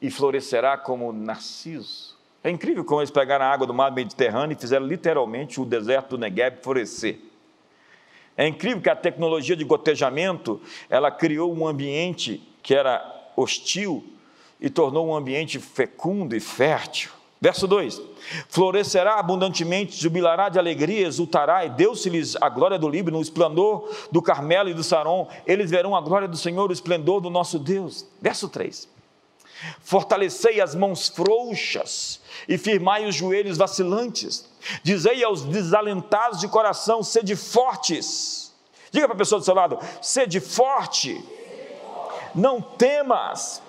e 0.00 0.10
florescerá 0.10 0.78
como 0.78 1.12
narciso. 1.12 2.16
É 2.42 2.48
incrível 2.48 2.82
como 2.86 3.00
eles 3.00 3.10
pegaram 3.10 3.44
a 3.44 3.50
água 3.50 3.66
do 3.66 3.74
mar 3.74 3.92
Mediterrâneo 3.92 4.56
e 4.56 4.60
fizeram 4.60 4.86
literalmente 4.86 5.60
o 5.60 5.64
deserto 5.66 6.16
do 6.16 6.18
Negev 6.18 6.62
florescer. 6.62 7.18
É 8.34 8.48
incrível 8.48 8.80
que 8.80 8.88
a 8.88 8.96
tecnologia 8.96 9.54
de 9.54 9.62
gotejamento, 9.62 10.58
ela 10.88 11.10
criou 11.10 11.54
um 11.54 11.66
ambiente 11.66 12.42
que 12.62 12.74
era 12.74 13.30
hostil 13.36 14.02
e 14.58 14.70
tornou 14.70 15.08
um 15.08 15.14
ambiente 15.14 15.58
fecundo 15.58 16.34
e 16.34 16.40
fértil. 16.40 17.10
Verso 17.42 17.66
2: 17.66 18.00
Florescerá 18.48 19.18
abundantemente, 19.18 20.00
jubilará 20.00 20.48
de 20.48 20.60
alegria, 20.60 21.08
exultará, 21.08 21.66
e 21.66 21.70
deu-se-lhes 21.70 22.36
a 22.40 22.48
glória 22.48 22.78
do 22.78 22.88
Líbano, 22.88 23.18
o 23.18 23.20
esplendor 23.20 23.90
do 24.12 24.22
Carmelo 24.22 24.68
e 24.68 24.74
do 24.74 24.84
Saron. 24.84 25.28
Eles 25.44 25.68
verão 25.68 25.96
a 25.96 26.00
glória 26.00 26.28
do 26.28 26.36
Senhor, 26.36 26.70
o 26.70 26.72
esplendor 26.72 27.20
do 27.20 27.28
nosso 27.28 27.58
Deus. 27.58 28.06
Verso 28.20 28.48
3: 28.48 28.88
Fortalecei 29.80 30.60
as 30.60 30.76
mãos 30.76 31.08
frouxas 31.08 32.20
e 32.48 32.56
firmai 32.56 33.08
os 33.08 33.16
joelhos 33.16 33.58
vacilantes. 33.58 34.48
Dizei 34.84 35.24
aos 35.24 35.42
desalentados 35.42 36.38
de 36.38 36.46
coração: 36.46 37.02
sede 37.02 37.34
fortes. 37.34 38.54
Diga 38.92 39.08
para 39.08 39.16
a 39.16 39.18
pessoa 39.18 39.40
do 39.40 39.44
seu 39.44 39.54
lado: 39.54 39.80
sede 40.00 40.38
forte. 40.38 41.20
Não 42.36 42.62
temas 42.62 43.60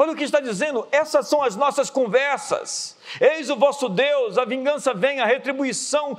Olha 0.00 0.12
o 0.12 0.16
que 0.16 0.24
está 0.24 0.40
dizendo, 0.40 0.88
essas 0.90 1.28
são 1.28 1.42
as 1.42 1.54
nossas 1.56 1.90
conversas. 1.90 2.96
Eis 3.20 3.50
o 3.50 3.56
vosso 3.56 3.86
Deus, 3.86 4.38
a 4.38 4.46
vingança 4.46 4.94
vem, 4.94 5.20
a 5.20 5.26
retribuição 5.26 6.16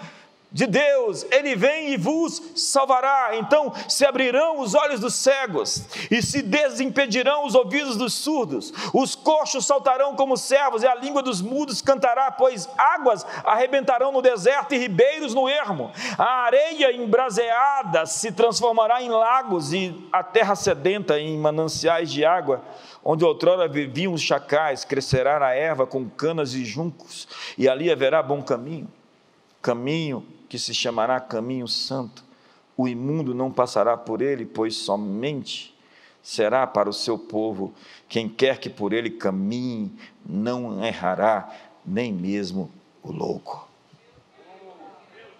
de 0.51 0.67
Deus, 0.67 1.25
ele 1.31 1.55
vem 1.55 1.93
e 1.93 1.97
vos 1.97 2.39
salvará. 2.55 3.37
Então 3.37 3.73
se 3.89 4.05
abrirão 4.05 4.59
os 4.59 4.75
olhos 4.75 4.99
dos 4.99 5.15
cegos 5.15 5.83
e 6.11 6.21
se 6.21 6.43
desimpedirão 6.43 7.43
os 7.43 7.55
ouvidos 7.55 7.97
dos 7.97 8.13
surdos. 8.13 8.71
Os 8.93 9.15
coxos 9.15 9.65
saltarão 9.65 10.15
como 10.15 10.37
servos 10.37 10.83
e 10.83 10.87
a 10.87 10.93
língua 10.93 11.23
dos 11.23 11.41
mudos 11.41 11.81
cantará, 11.81 12.29
pois 12.31 12.69
águas 12.77 13.25
arrebentarão 13.43 14.11
no 14.11 14.21
deserto 14.21 14.75
e 14.75 14.77
ribeiros 14.77 15.33
no 15.33 15.49
ermo. 15.49 15.91
A 16.19 16.43
areia 16.43 16.95
embraseada 16.95 18.05
se 18.05 18.31
transformará 18.31 19.01
em 19.01 19.09
lagos 19.09 19.73
e 19.73 20.07
a 20.13 20.21
terra 20.21 20.55
sedenta 20.55 21.19
em 21.19 21.35
mananciais 21.39 22.11
de 22.11 22.23
água. 22.23 22.61
Onde 23.03 23.25
outrora 23.25 23.67
viviam 23.67 24.13
os 24.13 24.21
chacais, 24.21 24.85
crescerá 24.85 25.43
a 25.43 25.55
erva 25.55 25.87
com 25.87 26.07
canas 26.07 26.53
e 26.53 26.63
juncos, 26.63 27.27
e 27.57 27.67
ali 27.67 27.91
haverá 27.91 28.21
bom 28.21 28.43
caminho, 28.43 28.87
caminho 29.61 30.25
que 30.47 30.59
se 30.59 30.73
chamará 30.73 31.19
caminho 31.19 31.67
santo. 31.67 32.23
O 32.77 32.87
imundo 32.87 33.33
não 33.33 33.51
passará 33.51 33.97
por 33.97 34.21
ele, 34.21 34.45
pois 34.45 34.75
somente 34.75 35.75
será 36.21 36.67
para 36.67 36.89
o 36.89 36.93
seu 36.93 37.17
povo. 37.17 37.73
Quem 38.07 38.29
quer 38.29 38.59
que 38.59 38.69
por 38.69 38.93
ele 38.93 39.09
caminhe, 39.09 39.91
não 40.23 40.83
errará, 40.85 41.51
nem 41.83 42.13
mesmo 42.13 42.71
o 43.01 43.11
louco. 43.11 43.67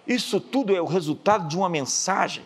Isso 0.04 0.40
tudo 0.40 0.74
é 0.74 0.80
o 0.80 0.86
resultado 0.86 1.46
de 1.46 1.56
uma 1.56 1.68
mensagem. 1.68 2.44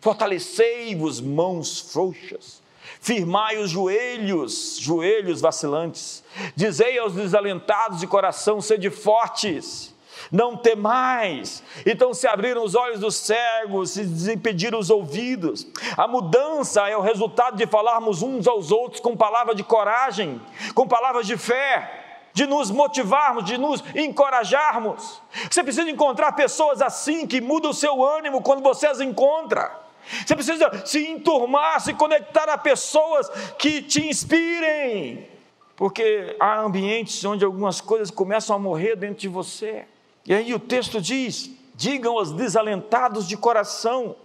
Fortalecei-vos, 0.00 1.18
mãos 1.18 1.80
frouxas 1.80 2.59
Firmai 3.00 3.56
os 3.56 3.70
joelhos, 3.70 4.76
joelhos 4.78 5.40
vacilantes. 5.40 6.22
Dizei 6.54 6.98
aos 6.98 7.14
desalentados 7.14 7.98
de 7.98 8.06
coração: 8.06 8.60
sede 8.60 8.90
fortes, 8.90 9.94
não 10.30 10.54
temais. 10.54 11.62
Então 11.86 12.12
se 12.12 12.26
abriram 12.26 12.62
os 12.62 12.74
olhos 12.74 13.00
dos 13.00 13.16
cegos, 13.16 13.92
se 13.92 14.04
desimpediram 14.04 14.78
os 14.78 14.90
ouvidos. 14.90 15.66
A 15.96 16.06
mudança 16.06 16.88
é 16.88 16.96
o 16.96 17.00
resultado 17.00 17.56
de 17.56 17.66
falarmos 17.66 18.22
uns 18.22 18.46
aos 18.46 18.70
outros 18.70 19.00
com 19.00 19.16
palavras 19.16 19.56
de 19.56 19.64
coragem, 19.64 20.38
com 20.74 20.86
palavras 20.86 21.26
de 21.26 21.38
fé 21.38 21.96
de 22.32 22.46
nos 22.46 22.70
motivarmos, 22.70 23.44
de 23.44 23.58
nos 23.58 23.82
encorajarmos. 23.94 25.20
Você 25.50 25.62
precisa 25.62 25.90
encontrar 25.90 26.32
pessoas 26.32 26.80
assim 26.80 27.26
que 27.26 27.40
mudam 27.40 27.70
o 27.70 27.74
seu 27.74 28.04
ânimo 28.04 28.42
quando 28.42 28.62
você 28.62 28.86
as 28.86 29.00
encontra. 29.00 29.79
Você 30.26 30.34
precisa 30.34 30.86
se 30.86 31.06
enturmar, 31.06 31.80
se 31.80 31.94
conectar 31.94 32.48
a 32.48 32.58
pessoas 32.58 33.28
que 33.58 33.82
te 33.82 34.06
inspirem. 34.06 35.28
Porque 35.76 36.36
há 36.38 36.60
ambientes 36.60 37.24
onde 37.24 37.44
algumas 37.44 37.80
coisas 37.80 38.10
começam 38.10 38.54
a 38.54 38.58
morrer 38.58 38.96
dentro 38.96 39.20
de 39.20 39.28
você. 39.28 39.86
E 40.26 40.34
aí 40.34 40.52
o 40.54 40.58
texto 40.58 41.00
diz: 41.00 41.50
digam 41.74 42.18
aos 42.18 42.32
desalentados 42.32 43.26
de 43.26 43.36
coração. 43.36 44.16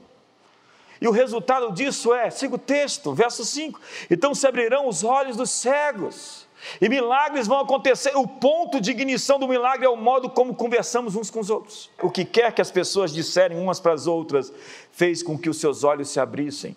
E 1.00 1.08
o 1.08 1.12
resultado 1.12 1.71
disso 1.71 2.13
é, 2.13 2.30
siga 2.30 2.56
o 2.56 2.60
texto, 2.60 3.13
verso 3.13 3.45
5: 3.45 3.80
então 4.10 4.34
se 4.36 4.45
abrirão 4.48 4.88
os 4.88 5.04
olhos 5.04 5.38
dos 5.38 5.50
cegos 5.50 6.45
e 6.82 6.89
milagres 6.89 7.48
vão 7.48 7.60
acontecer. 7.60 8.15
O 8.15 8.28
ponto 8.28 8.82
de 8.82 8.91
ignição 8.91 9.39
do 9.39 9.48
milagre 9.48 9.86
é 9.86 9.89
o 9.89 9.95
modo 9.95 10.30
como 10.30 10.56
conversamos 10.56 11.15
uns 11.15 11.30
com 11.30 11.39
os 11.39 11.50
outros. 11.50 11.89
O 12.02 12.10
que 12.10 12.26
quer 12.26 12.52
que 12.54 12.62
as 12.62 12.71
pessoas 12.71 13.13
disserem 13.13 13.58
umas 13.58 13.80
para 13.80 13.93
as 13.93 14.08
outras 14.08 14.52
fez 14.95 15.21
com 15.21 15.38
que 15.38 15.49
os 15.49 15.60
seus 15.60 15.84
olhos 15.84 16.10
se 16.10 16.19
abrissem, 16.19 16.75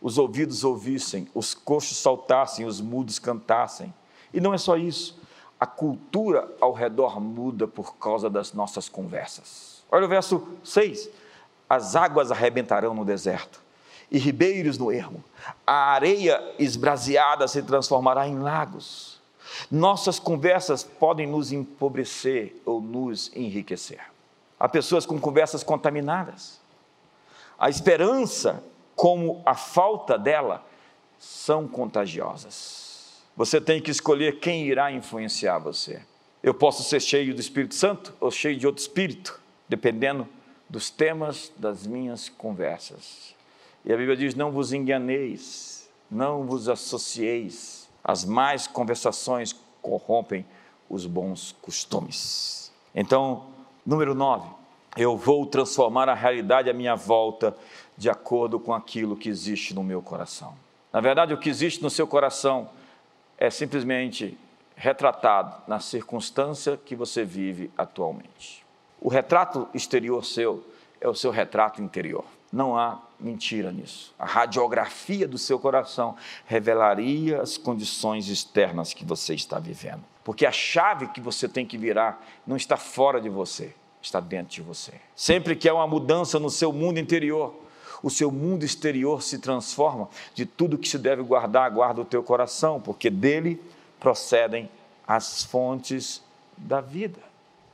os 0.00 0.16
ouvidos 0.18 0.64
ouvissem, 0.64 1.28
os 1.34 1.54
coxos 1.54 1.98
saltassem, 1.98 2.64
os 2.64 2.80
mudos 2.80 3.18
cantassem. 3.18 3.92
E 4.32 4.40
não 4.40 4.54
é 4.54 4.58
só 4.58 4.76
isso. 4.76 5.18
A 5.58 5.66
cultura 5.66 6.48
ao 6.60 6.72
redor 6.72 7.20
muda 7.20 7.66
por 7.66 7.96
causa 7.96 8.30
das 8.30 8.52
nossas 8.52 8.88
conversas. 8.88 9.82
Olha 9.90 10.06
o 10.06 10.08
verso 10.08 10.46
6. 10.62 11.08
As 11.68 11.96
águas 11.96 12.30
arrebentarão 12.30 12.94
no 12.94 13.04
deserto 13.04 13.60
e 14.10 14.18
ribeiros 14.18 14.78
no 14.78 14.92
ermo. 14.92 15.22
A 15.66 15.92
areia 15.92 16.40
esbraseada 16.58 17.46
se 17.48 17.62
transformará 17.62 18.26
em 18.26 18.38
lagos 18.38 19.18
nossas 19.70 20.18
conversas 20.18 20.82
podem 20.82 21.26
nos 21.26 21.52
empobrecer 21.52 22.60
ou 22.64 22.80
nos 22.80 23.30
enriquecer. 23.34 24.00
Há 24.58 24.68
pessoas 24.68 25.06
com 25.06 25.18
conversas 25.20 25.62
contaminadas. 25.62 26.57
A 27.58 27.68
esperança, 27.68 28.62
como 28.94 29.42
a 29.44 29.54
falta 29.54 30.16
dela, 30.16 30.64
são 31.18 31.66
contagiosas. 31.66 33.22
Você 33.36 33.60
tem 33.60 33.80
que 33.80 33.90
escolher 33.90 34.38
quem 34.38 34.66
irá 34.66 34.92
influenciar 34.92 35.58
você. 35.58 36.02
Eu 36.42 36.54
posso 36.54 36.82
ser 36.84 37.00
cheio 37.00 37.34
do 37.34 37.40
Espírito 37.40 37.74
Santo 37.74 38.14
ou 38.20 38.30
cheio 38.30 38.56
de 38.56 38.66
outro 38.66 38.80
espírito, 38.80 39.40
dependendo 39.68 40.28
dos 40.70 40.88
temas 40.90 41.52
das 41.56 41.86
minhas 41.86 42.28
conversas. 42.28 43.34
E 43.84 43.92
a 43.92 43.96
Bíblia 43.96 44.16
diz: 44.16 44.34
não 44.34 44.52
vos 44.52 44.72
enganeis, 44.72 45.88
não 46.10 46.44
vos 46.44 46.68
associeis 46.68 47.88
as 48.04 48.24
más 48.24 48.66
conversações 48.66 49.54
corrompem 49.82 50.46
os 50.88 51.06
bons 51.06 51.54
costumes. 51.60 52.72
Então, 52.94 53.46
número 53.84 54.14
9, 54.14 54.48
eu 54.98 55.16
vou 55.16 55.46
transformar 55.46 56.08
a 56.08 56.14
realidade 56.14 56.68
à 56.68 56.72
minha 56.72 56.96
volta 56.96 57.56
de 57.96 58.10
acordo 58.10 58.58
com 58.58 58.74
aquilo 58.74 59.16
que 59.16 59.28
existe 59.28 59.72
no 59.72 59.84
meu 59.84 60.02
coração. 60.02 60.54
Na 60.92 61.00
verdade, 61.00 61.32
o 61.32 61.38
que 61.38 61.48
existe 61.48 61.80
no 61.80 61.88
seu 61.88 62.04
coração 62.04 62.68
é 63.38 63.48
simplesmente 63.48 64.36
retratado 64.74 65.54
na 65.68 65.78
circunstância 65.78 66.76
que 66.76 66.96
você 66.96 67.24
vive 67.24 67.70
atualmente. 67.78 68.66
O 69.00 69.08
retrato 69.08 69.68
exterior 69.72 70.24
seu 70.24 70.64
é 71.00 71.08
o 71.08 71.14
seu 71.14 71.30
retrato 71.30 71.80
interior. 71.80 72.24
Não 72.52 72.76
há 72.76 73.00
mentira 73.20 73.70
nisso. 73.70 74.12
A 74.18 74.26
radiografia 74.26 75.28
do 75.28 75.38
seu 75.38 75.60
coração 75.60 76.16
revelaria 76.44 77.40
as 77.40 77.56
condições 77.56 78.28
externas 78.28 78.92
que 78.92 79.04
você 79.04 79.34
está 79.34 79.60
vivendo. 79.60 80.02
Porque 80.24 80.44
a 80.44 80.50
chave 80.50 81.06
que 81.08 81.20
você 81.20 81.48
tem 81.48 81.64
que 81.64 81.78
virar 81.78 82.20
não 82.44 82.56
está 82.56 82.76
fora 82.76 83.20
de 83.20 83.28
você, 83.28 83.74
está 84.08 84.20
dentro 84.20 84.54
de 84.54 84.62
você. 84.62 84.92
Sempre 85.14 85.54
que 85.54 85.68
há 85.68 85.74
uma 85.74 85.86
mudança 85.86 86.38
no 86.38 86.50
seu 86.50 86.72
mundo 86.72 86.98
interior, 86.98 87.54
o 88.02 88.10
seu 88.10 88.30
mundo 88.30 88.64
exterior 88.64 89.22
se 89.22 89.38
transforma. 89.38 90.08
De 90.34 90.44
tudo 90.44 90.78
que 90.78 90.88
se 90.88 90.98
deve 90.98 91.22
guardar, 91.22 91.70
guarda 91.70 92.00
o 92.00 92.04
teu 92.04 92.22
coração, 92.22 92.80
porque 92.80 93.10
dele 93.10 93.60
procedem 93.98 94.68
as 95.06 95.44
fontes 95.44 96.22
da 96.56 96.80
vida. 96.80 97.20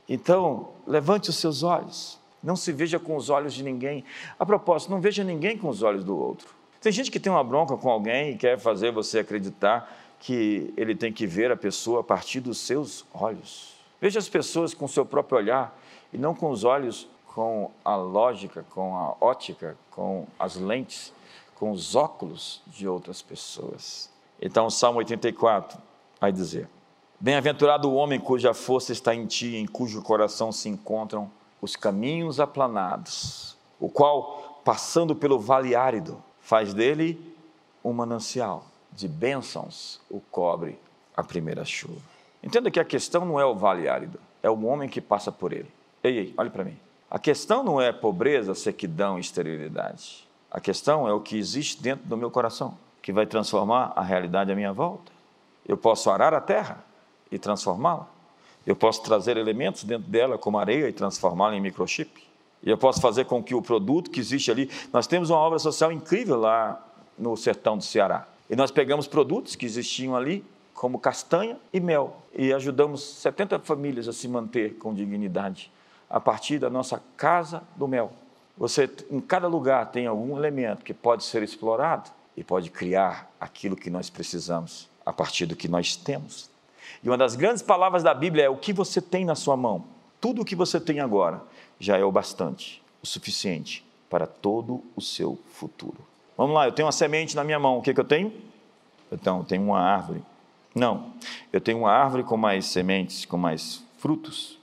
Então, 0.07 0.69
levante 0.85 1.29
os 1.29 1.37
seus 1.37 1.63
olhos 1.63 2.19
não 2.45 2.55
se 2.55 2.71
veja 2.71 2.99
com 2.99 3.15
os 3.15 3.29
olhos 3.29 3.53
de 3.53 3.63
ninguém. 3.63 4.05
A 4.37 4.45
propósito, 4.45 4.91
não 4.91 5.01
veja 5.01 5.23
ninguém 5.23 5.57
com 5.57 5.67
os 5.67 5.81
olhos 5.81 6.03
do 6.03 6.15
outro. 6.15 6.47
Tem 6.79 6.91
gente 6.91 7.09
que 7.09 7.19
tem 7.19 7.31
uma 7.31 7.43
bronca 7.43 7.75
com 7.75 7.89
alguém 7.89 8.33
e 8.33 8.37
quer 8.37 8.59
fazer 8.59 8.91
você 8.91 9.19
acreditar 9.19 9.91
que 10.19 10.71
ele 10.77 10.93
tem 10.93 11.11
que 11.11 11.25
ver 11.25 11.51
a 11.51 11.57
pessoa 11.57 12.01
a 12.01 12.03
partir 12.03 12.39
dos 12.39 12.59
seus 12.59 13.03
olhos. 13.11 13.73
Veja 13.99 14.19
as 14.19 14.29
pessoas 14.29 14.73
com 14.75 14.85
o 14.85 14.89
seu 14.89 15.03
próprio 15.03 15.39
olhar 15.39 15.75
e 16.13 16.17
não 16.17 16.33
com 16.33 16.49
os 16.49 16.63
olhos 16.63 17.07
com 17.35 17.69
a 17.83 17.97
lógica, 17.97 18.65
com 18.69 18.95
a 18.95 19.13
ótica, 19.19 19.77
com 19.91 20.25
as 20.39 20.55
lentes, 20.55 21.11
com 21.55 21.69
os 21.69 21.93
óculos 21.93 22.61
de 22.65 22.87
outras 22.87 23.21
pessoas. 23.21 24.09
Então, 24.41 24.69
Salmo 24.69 24.99
84 24.99 25.77
vai 26.19 26.31
dizer: 26.31 26.69
Bem-aventurado 27.19 27.89
o 27.89 27.95
homem 27.95 28.21
cuja 28.21 28.53
força 28.53 28.93
está 28.93 29.13
em 29.13 29.25
ti, 29.25 29.57
em 29.57 29.65
cujo 29.65 30.01
coração 30.01 30.49
se 30.51 30.69
encontram 30.69 31.29
os 31.61 31.75
caminhos 31.75 32.39
aplanados, 32.39 33.57
o 33.81 33.89
qual, 33.89 34.61
passando 34.63 35.13
pelo 35.13 35.37
vale 35.37 35.75
árido, 35.75 36.23
faz 36.39 36.73
dele 36.73 37.35
um 37.83 37.91
manancial 37.91 38.63
de 38.93 39.09
bênçãos, 39.09 39.99
o 40.09 40.21
cobre 40.31 40.79
a 41.17 41.21
primeira 41.21 41.65
chuva. 41.65 41.99
Entenda 42.41 42.71
que 42.71 42.79
a 42.79 42.85
questão 42.85 43.25
não 43.25 43.37
é 43.37 43.45
o 43.45 43.55
vale 43.55 43.89
árido, 43.89 44.19
é 44.41 44.49
o 44.49 44.65
homem 44.65 44.87
que 44.87 45.01
passa 45.01 45.33
por 45.33 45.51
ele. 45.51 45.74
Ei, 46.05 46.19
ei, 46.19 46.33
olhe 46.37 46.51
para 46.51 46.63
mim. 46.63 46.77
A 47.09 47.17
questão 47.17 47.63
não 47.63 47.81
é 47.81 47.91
pobreza, 47.91 48.53
sequidão 48.53 49.17
esterilidade. 49.17 50.27
A 50.51 50.61
questão 50.61 51.07
é 51.07 51.13
o 51.13 51.19
que 51.19 51.35
existe 51.35 51.81
dentro 51.81 52.05
do 52.05 52.15
meu 52.15 52.29
coração, 52.29 52.77
que 53.01 53.11
vai 53.11 53.25
transformar 53.25 53.91
a 53.95 54.03
realidade 54.03 54.51
à 54.51 54.55
minha 54.55 54.71
volta. 54.71 55.11
Eu 55.67 55.75
posso 55.75 56.11
arar 56.11 56.31
a 56.31 56.39
terra 56.39 56.85
e 57.31 57.39
transformá-la. 57.39 58.07
Eu 58.67 58.75
posso 58.75 59.01
trazer 59.01 59.35
elementos 59.35 59.83
dentro 59.83 60.07
dela, 60.07 60.37
como 60.37 60.59
areia, 60.59 60.87
e 60.87 60.93
transformá-la 60.93 61.55
em 61.55 61.61
microchip. 61.61 62.23
E 62.61 62.69
eu 62.69 62.77
posso 62.77 63.01
fazer 63.01 63.25
com 63.25 63.41
que 63.41 63.55
o 63.55 63.61
produto 63.63 64.11
que 64.11 64.19
existe 64.19 64.51
ali. 64.51 64.69
Nós 64.93 65.07
temos 65.07 65.31
uma 65.31 65.39
obra 65.39 65.57
social 65.57 65.91
incrível 65.91 66.39
lá 66.39 66.85
no 67.17 67.35
sertão 67.35 67.79
do 67.79 67.83
Ceará. 67.83 68.27
E 68.47 68.55
nós 68.55 68.69
pegamos 68.69 69.07
produtos 69.07 69.55
que 69.55 69.65
existiam 69.65 70.15
ali, 70.15 70.45
como 70.71 70.99
castanha 70.99 71.57
e 71.73 71.79
mel, 71.79 72.17
e 72.31 72.53
ajudamos 72.53 73.01
70 73.01 73.57
famílias 73.61 74.07
a 74.07 74.13
se 74.13 74.27
manter 74.27 74.75
com 74.75 74.93
dignidade 74.93 75.71
a 76.09 76.19
partir 76.19 76.59
da 76.59 76.69
nossa 76.69 77.01
casa 77.17 77.63
do 77.75 77.87
mel. 77.87 78.11
Você, 78.57 78.89
em 79.11 79.19
cada 79.19 79.47
lugar, 79.47 79.91
tem 79.91 80.07
algum 80.07 80.37
elemento 80.37 80.83
que 80.83 80.93
pode 80.93 81.23
ser 81.23 81.43
explorado 81.43 82.09
e 82.37 82.43
pode 82.43 82.69
criar 82.69 83.29
aquilo 83.39 83.75
que 83.75 83.89
nós 83.89 84.09
precisamos 84.09 84.89
a 85.05 85.11
partir 85.11 85.45
do 85.45 85.55
que 85.55 85.67
nós 85.67 85.95
temos. 85.95 86.49
E 87.03 87.09
uma 87.09 87.17
das 87.17 87.35
grandes 87.35 87.61
palavras 87.61 88.03
da 88.03 88.13
Bíblia 88.13 88.45
é 88.45 88.49
o 88.49 88.57
que 88.57 88.73
você 88.73 89.01
tem 89.01 89.25
na 89.25 89.35
sua 89.35 89.57
mão. 89.57 89.85
Tudo 90.21 90.41
o 90.41 90.45
que 90.45 90.55
você 90.55 90.79
tem 90.79 90.99
agora 90.99 91.41
já 91.79 91.97
é 91.97 92.03
o 92.03 92.11
bastante, 92.11 92.81
o 93.03 93.05
suficiente 93.05 93.85
para 94.09 94.25
todo 94.25 94.83
o 94.95 95.01
seu 95.01 95.37
futuro. 95.51 95.97
Vamos 96.37 96.55
lá, 96.55 96.65
eu 96.65 96.71
tenho 96.71 96.85
uma 96.85 96.91
semente 96.91 97.35
na 97.35 97.43
minha 97.43 97.59
mão. 97.59 97.77
O 97.77 97.81
que, 97.81 97.93
que 97.93 97.99
eu 97.99 98.05
tenho? 98.05 98.33
Então, 99.11 99.39
eu 99.39 99.43
tenho 99.43 99.63
uma 99.63 99.79
árvore. 99.79 100.23
Não, 100.73 101.13
eu 101.53 101.61
tenho 101.61 101.79
uma 101.79 101.91
árvore 101.91 102.23
com 102.23 102.35
mais 102.35 102.65
sementes, 102.65 103.25
com 103.25 103.37
mais 103.37 103.83
frutos. 103.97 104.57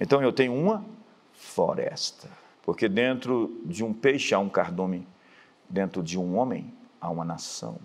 Então, 0.00 0.22
eu 0.22 0.32
tenho 0.32 0.54
uma 0.54 0.84
floresta. 1.32 2.28
Porque 2.62 2.88
dentro 2.88 3.60
de 3.64 3.82
um 3.82 3.92
peixe 3.92 4.34
há 4.34 4.38
um 4.38 4.48
cardume, 4.48 5.06
dentro 5.68 6.02
de 6.02 6.18
um 6.18 6.36
homem 6.36 6.72
há 7.00 7.08
uma 7.08 7.24
nação. 7.24 7.78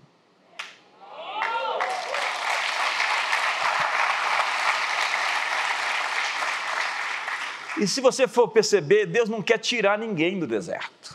E 7.78 7.86
se 7.86 8.00
você 8.00 8.26
for 8.26 8.48
perceber, 8.48 9.06
Deus 9.06 9.28
não 9.28 9.42
quer 9.42 9.58
tirar 9.58 9.98
ninguém 9.98 10.38
do 10.38 10.46
deserto. 10.46 11.14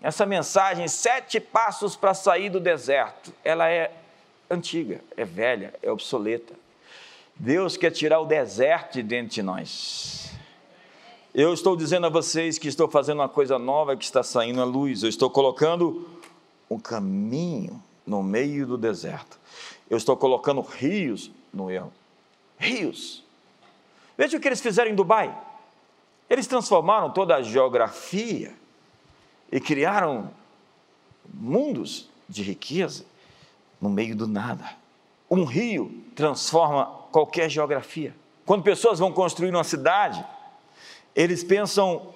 Essa 0.00 0.24
mensagem, 0.24 0.88
sete 0.88 1.38
passos 1.38 1.94
para 1.94 2.14
sair 2.14 2.48
do 2.48 2.58
deserto, 2.58 3.34
ela 3.44 3.68
é 3.68 3.92
antiga, 4.48 5.02
é 5.14 5.24
velha, 5.26 5.74
é 5.82 5.90
obsoleta. 5.90 6.54
Deus 7.40 7.74
quer 7.74 7.90
tirar 7.90 8.20
o 8.20 8.26
deserto 8.26 8.96
de 8.96 9.02
dentro 9.02 9.34
de 9.36 9.42
nós. 9.42 10.30
Eu 11.32 11.54
estou 11.54 11.74
dizendo 11.74 12.04
a 12.04 12.10
vocês 12.10 12.58
que 12.58 12.68
estou 12.68 12.86
fazendo 12.86 13.20
uma 13.20 13.30
coisa 13.30 13.58
nova 13.58 13.96
que 13.96 14.04
está 14.04 14.22
saindo 14.22 14.60
à 14.60 14.64
luz. 14.64 15.02
Eu 15.02 15.08
estou 15.08 15.30
colocando 15.30 16.06
um 16.68 16.78
caminho 16.78 17.82
no 18.06 18.22
meio 18.22 18.66
do 18.66 18.76
deserto. 18.76 19.40
Eu 19.88 19.96
estou 19.96 20.18
colocando 20.18 20.60
rios 20.60 21.30
no 21.50 21.70
erro. 21.70 21.90
Rios. 22.58 23.24
Veja 24.18 24.36
o 24.36 24.40
que 24.40 24.46
eles 24.46 24.60
fizeram 24.60 24.90
em 24.90 24.94
Dubai. 24.94 25.34
Eles 26.28 26.46
transformaram 26.46 27.10
toda 27.10 27.36
a 27.36 27.42
geografia 27.42 28.52
e 29.50 29.58
criaram 29.58 30.30
mundos 31.32 32.06
de 32.28 32.42
riqueza 32.42 33.06
no 33.80 33.88
meio 33.88 34.14
do 34.14 34.26
nada. 34.26 34.76
Um 35.30 35.44
rio 35.44 36.04
transforma 36.14 36.99
qualquer 37.10 37.48
geografia. 37.48 38.14
Quando 38.44 38.62
pessoas 38.62 38.98
vão 38.98 39.12
construir 39.12 39.50
uma 39.50 39.64
cidade, 39.64 40.24
eles 41.14 41.44
pensam 41.44 42.14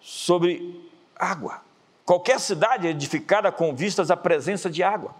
sobre 0.00 0.90
água. 1.16 1.60
Qualquer 2.04 2.40
cidade 2.40 2.86
é 2.86 2.90
edificada 2.90 3.50
com 3.52 3.74
vistas 3.74 4.10
à 4.10 4.16
presença 4.16 4.68
de 4.68 4.82
água. 4.82 5.14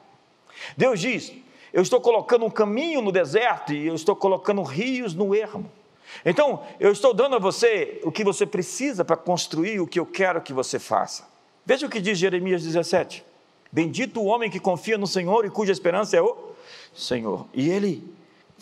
Deus 0.76 1.00
diz: 1.00 1.32
Eu 1.72 1.82
estou 1.82 2.00
colocando 2.00 2.44
um 2.44 2.50
caminho 2.50 3.00
no 3.00 3.12
deserto 3.12 3.72
e 3.72 3.86
eu 3.86 3.94
estou 3.94 4.14
colocando 4.14 4.62
rios 4.62 5.14
no 5.14 5.34
ermo. 5.34 5.70
Então, 6.24 6.62
eu 6.78 6.92
estou 6.92 7.14
dando 7.14 7.36
a 7.36 7.38
você 7.38 8.00
o 8.04 8.12
que 8.12 8.22
você 8.22 8.44
precisa 8.44 9.04
para 9.04 9.16
construir 9.16 9.80
o 9.80 9.86
que 9.86 9.98
eu 9.98 10.04
quero 10.04 10.42
que 10.42 10.52
você 10.52 10.78
faça. 10.78 11.26
Veja 11.64 11.86
o 11.86 11.90
que 11.90 12.00
diz 12.00 12.18
Jeremias 12.18 12.62
17: 12.62 13.24
Bendito 13.70 14.20
o 14.20 14.26
homem 14.26 14.50
que 14.50 14.60
confia 14.60 14.98
no 14.98 15.06
Senhor 15.06 15.44
e 15.44 15.50
cuja 15.50 15.72
esperança 15.72 16.16
é 16.16 16.20
o 16.20 16.36
Senhor. 16.92 17.46
E 17.54 17.70
ele 17.70 18.04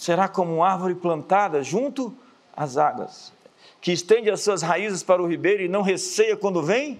será 0.01 0.27
como 0.27 0.65
árvore 0.65 0.95
plantada 0.95 1.63
junto 1.63 2.15
às 2.57 2.79
águas, 2.79 3.33
que 3.81 3.93
estende 3.93 4.31
as 4.31 4.41
suas 4.41 4.63
raízes 4.63 5.03
para 5.03 5.23
o 5.23 5.27
ribeiro 5.27 5.63
e 5.63 5.69
não 5.69 5.83
receia 5.83 6.37
quando 6.37 6.63
vem 6.63 6.99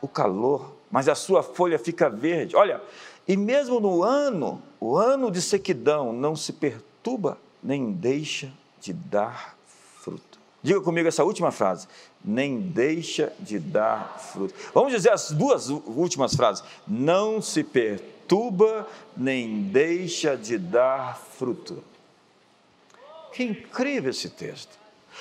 o 0.00 0.06
calor, 0.06 0.72
mas 0.90 1.08
a 1.08 1.14
sua 1.14 1.42
folha 1.42 1.78
fica 1.78 2.08
verde. 2.08 2.54
Olha, 2.54 2.80
e 3.26 3.36
mesmo 3.36 3.80
no 3.80 4.04
ano, 4.04 4.62
o 4.80 4.96
ano 4.96 5.30
de 5.30 5.42
sequidão, 5.42 6.12
não 6.12 6.36
se 6.36 6.52
perturba, 6.52 7.36
nem 7.62 7.92
deixa 7.92 8.52
de 8.80 8.92
dar 8.92 9.56
Diga 10.66 10.80
comigo 10.80 11.06
essa 11.06 11.22
última 11.22 11.52
frase. 11.52 11.86
Nem 12.24 12.58
deixa 12.58 13.32
de 13.38 13.56
dar 13.56 14.18
fruto. 14.18 14.52
Vamos 14.74 14.92
dizer 14.92 15.12
as 15.12 15.30
duas 15.30 15.68
últimas 15.68 16.34
frases. 16.34 16.64
Não 16.88 17.40
se 17.40 17.62
perturba, 17.62 18.84
nem 19.16 19.62
deixa 19.62 20.36
de 20.36 20.58
dar 20.58 21.16
fruto. 21.38 21.84
Que 23.36 23.44
incrível 23.44 24.08
esse 24.08 24.30
texto. 24.30 24.78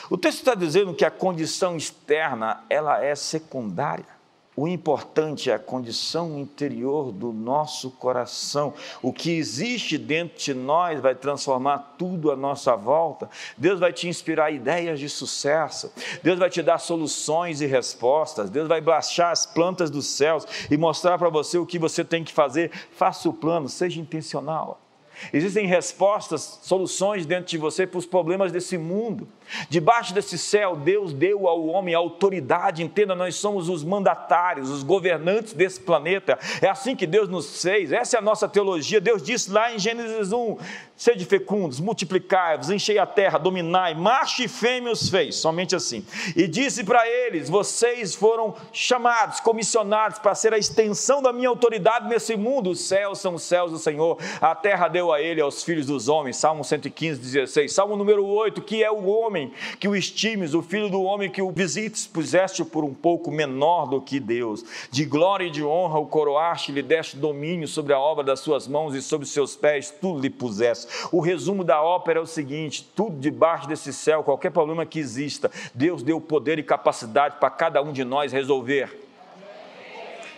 O 0.10 0.18
texto 0.18 0.38
está 0.38 0.56
dizendo 0.56 0.94
que 0.94 1.04
a 1.04 1.12
condição 1.12 1.76
externa 1.76 2.64
ela 2.70 3.04
é 3.04 3.14
secundária. 3.14 4.16
O 4.56 4.70
importante 4.70 5.52
é 5.52 5.54
a 5.54 5.60
condição 5.60 6.40
interior 6.40 7.12
do 7.12 7.34
nosso 7.34 7.92
coração. 7.92 8.74
O 9.02 9.12
que 9.12 9.32
existe 9.32 9.98
dentro 9.98 10.38
de 10.38 10.54
nós 10.54 11.02
vai 11.02 11.14
transformar 11.14 11.96
tudo 11.98 12.32
à 12.32 12.38
nossa 12.38 12.74
volta. 12.74 13.30
Deus 13.58 13.82
vai 13.82 13.92
te 13.92 14.08
inspirar 14.08 14.50
ideias 14.50 14.98
de 14.98 15.10
sucesso. 15.10 15.92
Deus 16.24 16.40
vai 16.40 16.50
te 16.50 16.62
dar 16.64 16.78
soluções 16.78 17.60
e 17.60 17.66
respostas. 17.66 18.50
Deus 18.50 18.70
vai 18.70 18.80
baixar 18.80 19.32
as 19.32 19.46
plantas 19.46 19.90
dos 19.90 20.06
céus 20.06 20.48
e 20.72 20.78
mostrar 20.78 21.18
para 21.18 21.28
você 21.28 21.58
o 21.58 21.66
que 21.66 21.78
você 21.78 22.02
tem 22.02 22.24
que 22.24 22.32
fazer. 22.32 22.72
Faça 22.92 23.28
o 23.28 23.34
plano, 23.34 23.68
seja 23.68 24.00
intencional. 24.00 24.85
Existem 25.34 25.66
respostas, 25.68 26.60
soluções 26.62 27.26
dentro 27.26 27.46
de 27.46 27.58
você 27.58 27.86
para 27.86 27.98
os 27.98 28.06
problemas 28.06 28.52
desse 28.52 28.78
mundo. 28.78 29.28
Debaixo 29.70 30.14
desse 30.14 30.38
céu, 30.38 30.76
Deus 30.76 31.14
deu 31.14 31.48
ao 31.48 31.66
homem 31.68 31.94
autoridade. 31.94 32.84
Entenda, 32.84 33.16
nós 33.16 33.36
somos 33.36 33.70
os 33.70 33.84
mandatários, 33.84 34.70
os 34.70 34.84
governantes 34.84 35.54
desse 35.54 35.80
planeta. 35.80 36.38
É 36.62 36.68
assim 36.68 36.96
que 36.96 37.08
Deus 37.08 37.30
nos 37.30 37.62
fez. 37.62 37.92
Essa 37.92 38.18
é 38.18 38.20
a 38.20 38.22
nossa 38.22 38.48
teologia. 38.48 39.02
Deus 39.02 39.22
disse 39.22 39.52
lá 39.52 39.74
em 39.74 39.80
Gênesis 39.80 40.32
1: 40.32 40.58
Sede 40.96 41.26
fecundos, 41.26 41.80
multiplicai-vos, 41.80 42.70
enchei 42.70 42.98
a 42.98 43.06
terra, 43.06 43.38
dominai, 43.38 43.94
macho 43.94 44.42
e 44.44 44.48
fêmea 44.48 44.94
os 44.94 45.10
fez, 45.10 45.36
somente 45.36 45.76
assim. 45.76 46.06
E 46.36 46.48
disse 46.48 46.84
para 46.84 47.06
eles: 47.08 47.50
Vocês 47.50 48.16
foram 48.16 48.56
chamados, 48.72 49.42
comissionados 49.42 50.20
para 50.20 50.34
ser 50.34 50.54
a 50.54 50.58
extensão 50.58 51.22
da 51.22 51.34
minha 51.34 51.50
autoridade 51.50 52.08
nesse 52.08 52.38
mundo. 52.38 52.70
Os 52.70 52.80
céus 52.88 53.20
são 53.20 53.36
os 53.36 53.44
céus 53.44 53.72
do 53.72 53.78
Senhor, 53.78 54.18
a 54.40 54.56
terra 54.56 54.88
deu 54.88 55.12
a 55.12 55.22
ele, 55.22 55.42
aos 55.42 55.64
filhos 55.64 55.86
dos 55.86 56.08
homens. 56.08 56.38
Salmo 56.38 56.64
115, 56.64 57.20
16. 57.20 57.74
Salmo 57.74 57.98
número 57.98 58.26
8: 58.26 58.62
Que 58.62 58.82
é 58.82 58.90
o 58.90 59.06
homem 59.06 59.35
que 59.80 59.88
o 59.88 59.96
estimes, 59.96 60.54
o 60.54 60.62
filho 60.62 60.90
do 60.90 61.02
homem 61.04 61.30
que 61.30 61.42
o 61.42 61.52
visites, 61.52 62.08
puseste 62.08 62.64
por 62.64 62.84
um 62.84 62.94
pouco 62.94 63.32
menor 63.32 63.86
do 63.88 64.02
que 64.02 64.20
Deus. 64.20 64.64
De 64.90 65.06
glória 65.06 65.46
e 65.46 65.52
de 65.52 65.64
honra 65.64 66.00
o 66.00 66.06
coroaste, 66.06 66.72
lhe 66.72 66.82
deste 66.82 67.18
domínio 67.18 67.68
sobre 67.68 67.94
a 67.94 68.00
obra 68.00 68.24
das 68.24 68.40
suas 68.40 68.68
mãos 68.68 68.96
e 68.96 69.02
sobre 69.02 69.28
seus 69.28 69.56
pés, 69.56 69.94
tudo 70.02 70.20
lhe 70.20 70.30
puseste. 70.30 70.88
O 71.12 71.20
resumo 71.20 71.64
da 71.64 71.82
ópera 71.82 72.20
é 72.20 72.24
o 72.24 72.26
seguinte: 72.26 72.90
tudo 72.96 73.20
debaixo 73.20 73.68
desse 73.68 73.92
céu, 73.92 74.24
qualquer 74.24 74.52
problema 74.52 74.86
que 74.86 75.00
exista, 75.00 75.52
Deus 75.74 76.02
deu 76.02 76.20
poder 76.22 76.60
e 76.60 76.64
capacidade 76.64 77.38
para 77.40 77.50
cada 77.50 77.82
um 77.82 77.92
de 77.92 78.04
nós 78.04 78.32
resolver. 78.32 79.06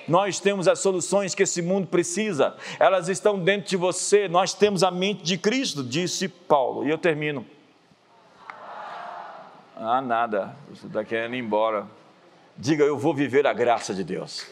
Nós 0.07 0.39
temos 0.39 0.67
as 0.67 0.79
soluções 0.79 1.35
que 1.35 1.43
esse 1.43 1.61
mundo 1.61 1.87
precisa, 1.87 2.55
elas 2.79 3.09
estão 3.09 3.37
dentro 3.37 3.69
de 3.69 3.75
você. 3.75 4.27
Nós 4.27 4.53
temos 4.53 4.81
a 4.81 4.89
mente 4.89 5.21
de 5.21 5.37
Cristo, 5.37 5.83
disse 5.83 6.29
Paulo. 6.29 6.87
E 6.87 6.89
eu 6.89 6.97
termino. 6.97 7.45
Ah, 9.79 10.01
nada, 10.01 10.55
você 10.69 10.87
está 10.87 11.03
querendo 11.03 11.35
ir 11.35 11.39
embora. 11.39 11.85
Diga, 12.57 12.83
eu 12.83 12.97
vou 12.97 13.13
viver 13.13 13.45
a 13.45 13.53
graça 13.53 13.93
de 13.93 14.03
Deus. 14.03 14.47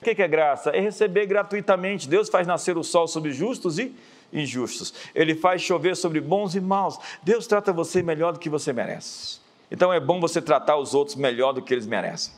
O 0.00 0.04
que 0.04 0.20
é 0.20 0.26
graça? 0.26 0.70
É 0.70 0.80
receber 0.80 1.26
gratuitamente. 1.26 2.08
Deus 2.08 2.28
faz 2.28 2.48
nascer 2.48 2.76
o 2.76 2.82
sol 2.82 3.06
sobre 3.06 3.30
justos 3.30 3.78
e 3.78 3.94
injustos. 4.32 4.92
Ele 5.14 5.36
faz 5.36 5.62
chover 5.62 5.94
sobre 5.94 6.20
bons 6.20 6.56
e 6.56 6.60
maus. 6.60 6.98
Deus 7.22 7.46
trata 7.46 7.72
você 7.72 8.02
melhor 8.02 8.32
do 8.32 8.40
que 8.40 8.48
você 8.48 8.72
merece. 8.72 9.38
Então 9.70 9.92
é 9.92 10.00
bom 10.00 10.18
você 10.18 10.42
tratar 10.42 10.78
os 10.78 10.94
outros 10.94 11.16
melhor 11.16 11.52
do 11.52 11.62
que 11.62 11.72
eles 11.72 11.86
merecem. 11.86 12.34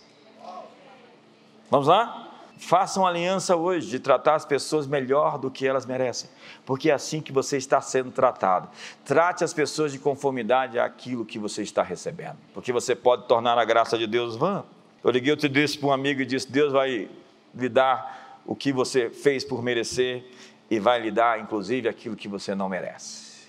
Vamos 1.71 1.87
lá? 1.87 2.30
Façam 2.61 3.07
aliança 3.07 3.57
hoje 3.57 3.89
de 3.89 3.99
tratar 3.99 4.35
as 4.35 4.45
pessoas 4.45 4.87
melhor 4.87 5.39
do 5.39 5.51
que 5.51 5.67
elas 5.67 5.87
merecem, 5.87 6.29
porque 6.67 6.91
é 6.91 6.93
assim 6.93 7.23
que 7.23 7.33
você 7.33 7.57
está 7.57 7.81
sendo 7.81 8.11
tratado. 8.11 8.69
Trate 9.03 9.43
as 9.43 9.55
pessoas 9.55 9.91
de 9.91 9.99
conformidade 9.99 10.79
àquilo 10.79 11.25
que 11.25 11.39
você 11.39 11.63
está 11.63 11.83
recebendo, 11.83 12.37
porque 12.53 12.71
você 12.71 12.95
pode 12.95 13.27
tornar 13.27 13.59
a 13.59 13.65
graça 13.65 13.97
de 13.97 14.07
Deus 14.07 14.37
vã. 14.37 14.63
Eu 15.03 15.11
liguei 15.11 15.31
outro 15.31 15.49
dia 15.49 15.67
para 15.79 15.89
um 15.89 15.93
amigo 15.93 16.21
e 16.21 16.27
disse: 16.27 16.53
Deus 16.53 16.71
vai 16.71 17.09
lhe 17.55 17.69
dar 17.69 18.43
o 18.45 18.55
que 18.55 18.75
você 18.75 19.09
fez 19.09 19.43
por 19.43 19.63
merecer 19.63 20.23
e 20.71 20.79
vai 20.79 21.01
lhe 21.01 21.11
dar, 21.11 21.41
inclusive, 21.41 21.89
aquilo 21.89 22.15
que 22.15 22.29
você 22.29 22.55
não 22.55 22.69
merece. 22.69 23.49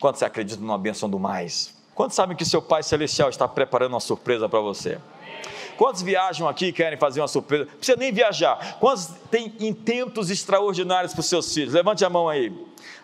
Quantos 0.00 0.22
acreditam 0.22 0.64
numa 0.64 0.78
bênção 0.78 1.08
do 1.08 1.18
mais? 1.18 1.76
Quantos 1.94 2.16
sabem 2.16 2.34
que 2.34 2.46
seu 2.46 2.62
Pai 2.62 2.82
Celestial 2.82 3.28
está 3.28 3.46
preparando 3.46 3.92
uma 3.92 4.00
surpresa 4.00 4.48
para 4.48 4.60
você? 4.60 4.98
Quantos 5.78 6.02
viajam 6.02 6.48
aqui 6.48 6.66
e 6.66 6.72
querem 6.72 6.98
fazer 6.98 7.20
uma 7.20 7.28
surpresa? 7.28 7.66
Não 7.66 7.76
precisa 7.76 7.96
nem 7.96 8.12
viajar. 8.12 8.78
Quantos 8.80 9.10
têm 9.30 9.54
intentos 9.60 10.28
extraordinários 10.28 11.12
para 11.12 11.20
os 11.20 11.26
seus 11.26 11.54
filhos? 11.54 11.72
Levante 11.72 12.04
a 12.04 12.10
mão 12.10 12.28
aí. 12.28 12.52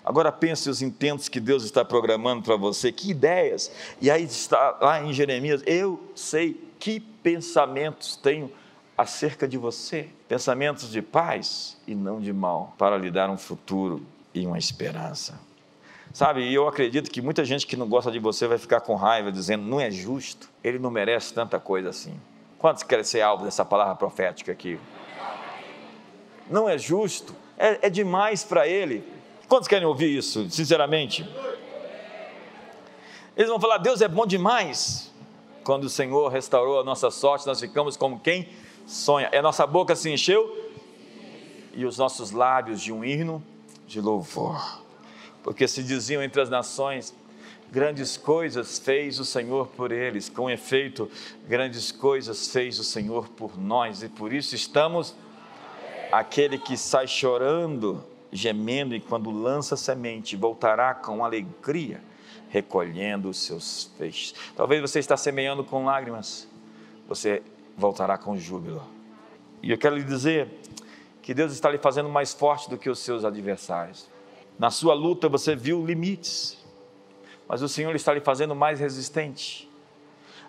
Agora 0.05 0.33
pense 0.33 0.69
os 0.69 0.83
intentos 0.83 1.29
que 1.29 1.39
Deus 1.39 1.63
está 1.63 1.85
programando 1.85 2.43
para 2.43 2.57
você, 2.57 2.91
que 2.91 3.13
ideias. 3.13 3.71
E 4.01 4.11
aí 4.11 4.25
está 4.25 4.77
lá 4.81 5.01
em 5.01 5.13
Jeremias, 5.13 5.63
eu 5.65 6.03
sei 6.17 6.61
que 6.81 6.99
pensamentos 6.99 8.17
tenho 8.17 8.51
acerca 8.99 9.47
de 9.47 9.57
você, 9.57 10.09
pensamentos 10.29 10.91
de 10.91 11.01
paz 11.01 11.77
e 11.87 11.95
não 11.95 12.21
de 12.21 12.33
mal, 12.33 12.75
para 12.77 12.99
lhe 12.99 13.11
dar 13.11 13.31
um 13.31 13.39
futuro 13.39 14.05
e 14.35 14.45
uma 14.45 14.59
esperança. 14.59 15.39
Sabe, 16.13 16.43
e 16.43 16.53
eu 16.53 16.67
acredito 16.67 17.09
que 17.09 17.23
muita 17.23 17.45
gente 17.45 17.69
que 17.69 17.77
não 17.77 17.89
gosta 17.89 18.11
de 18.11 18.19
você 18.19 18.49
vai 18.49 18.59
ficar 18.59 18.81
com 18.81 18.97
raiva, 18.97 19.31
dizendo: 19.31 19.65
não 19.65 19.81
é 19.81 19.93
justo, 19.93 20.51
ele 20.63 20.81
não 20.81 20.91
merece 20.91 21.33
tanta 21.33 21.61
coisa 21.61 21.91
assim. 21.91 22.15
Quantos 22.65 22.83
querem 22.83 23.05
ser 23.05 23.21
alvo 23.21 23.45
dessa 23.45 23.63
palavra 23.63 23.95
profética 23.95 24.51
aqui? 24.51 24.81
Não 26.49 26.67
é 26.67 26.79
justo, 26.79 27.37
é, 27.59 27.89
é 27.89 27.91
demais 27.91 28.43
para 28.43 28.67
ele. 28.67 29.07
Quantos 29.47 29.69
querem 29.69 29.87
ouvir 29.87 30.17
isso, 30.17 30.49
sinceramente? 30.49 31.29
Eles 33.37 33.51
vão 33.51 33.61
falar: 33.61 33.77
Deus 33.77 34.01
é 34.01 34.09
bom 34.09 34.25
demais. 34.25 35.13
Quando 35.63 35.85
o 35.85 35.91
Senhor 35.91 36.33
restaurou 36.33 36.81
a 36.81 36.85
nossa 36.85 37.11
sorte, 37.11 37.47
nós 37.47 37.61
ficamos 37.61 37.99
como 37.99 38.19
quem 38.19 38.49
sonha. 38.87 39.29
É 39.31 39.43
nossa 39.43 39.67
boca 39.67 39.95
se 39.95 40.11
encheu 40.11 40.73
e 41.75 41.85
os 41.85 41.99
nossos 41.99 42.31
lábios 42.31 42.81
de 42.81 42.91
um 42.91 43.05
hino 43.05 43.45
de 43.87 44.01
louvor. 44.01 44.81
Porque 45.43 45.69
se 45.69 45.83
diziam 45.83 46.23
entre 46.23 46.41
as 46.41 46.49
nações: 46.49 47.15
Grandes 47.75 48.17
coisas 48.17 48.79
fez 48.79 49.19
o 49.19 49.25
Senhor 49.25 49.67
por 49.67 49.91
eles, 49.91 50.29
com 50.29 50.49
efeito, 50.49 51.11
grandes 51.49 51.91
coisas 51.91 52.53
fez 52.53 52.79
o 52.79 52.85
Senhor 52.85 53.29
por 53.31 53.59
nós, 53.59 54.01
e 54.01 54.09
por 54.09 54.33
isso 54.33 54.55
estamos. 54.55 55.13
Aquele 56.13 56.57
que 56.57 56.77
sai 56.77 57.09
chorando, 57.09 58.01
gemendo, 58.31 58.95
e 58.95 59.01
quando 59.01 59.29
lança 59.29 59.77
semente, 59.77 60.37
voltará 60.37 60.95
com 60.95 61.25
alegria, 61.25 62.01
recolhendo 62.49 63.29
os 63.29 63.39
seus 63.39 63.91
feixes. 63.99 64.37
Talvez 64.55 64.81
você 64.81 65.01
está 65.01 65.17
semeando 65.17 65.65
com 65.65 65.85
lágrimas, 65.85 66.47
você 67.09 67.43
voltará 67.77 68.17
com 68.17 68.39
júbilo. 68.39 68.85
E 69.61 69.73
eu 69.73 69.79
quero 69.79 69.97
lhe 69.97 70.05
dizer 70.05 70.47
que 71.21 71.35
Deus 71.35 71.51
está 71.51 71.71
lhe 71.71 71.79
fazendo 71.79 72.09
mais 72.09 72.33
forte 72.33 72.71
do 72.71 72.79
que 72.79 72.89
os 72.89 73.01
seus 73.01 73.25
adversários. 73.25 74.09
Na 74.57 74.71
sua 74.71 74.95
luta 74.95 75.29
você 75.29 75.57
viu 75.57 75.85
limites, 75.85 76.63
mas 77.49 77.63
o 77.63 77.69
Senhor 77.69 77.95
está 77.95 78.13
lhe 78.13 78.21
fazendo 78.21 78.55
mais 78.55 78.81
resistente. 78.81 79.71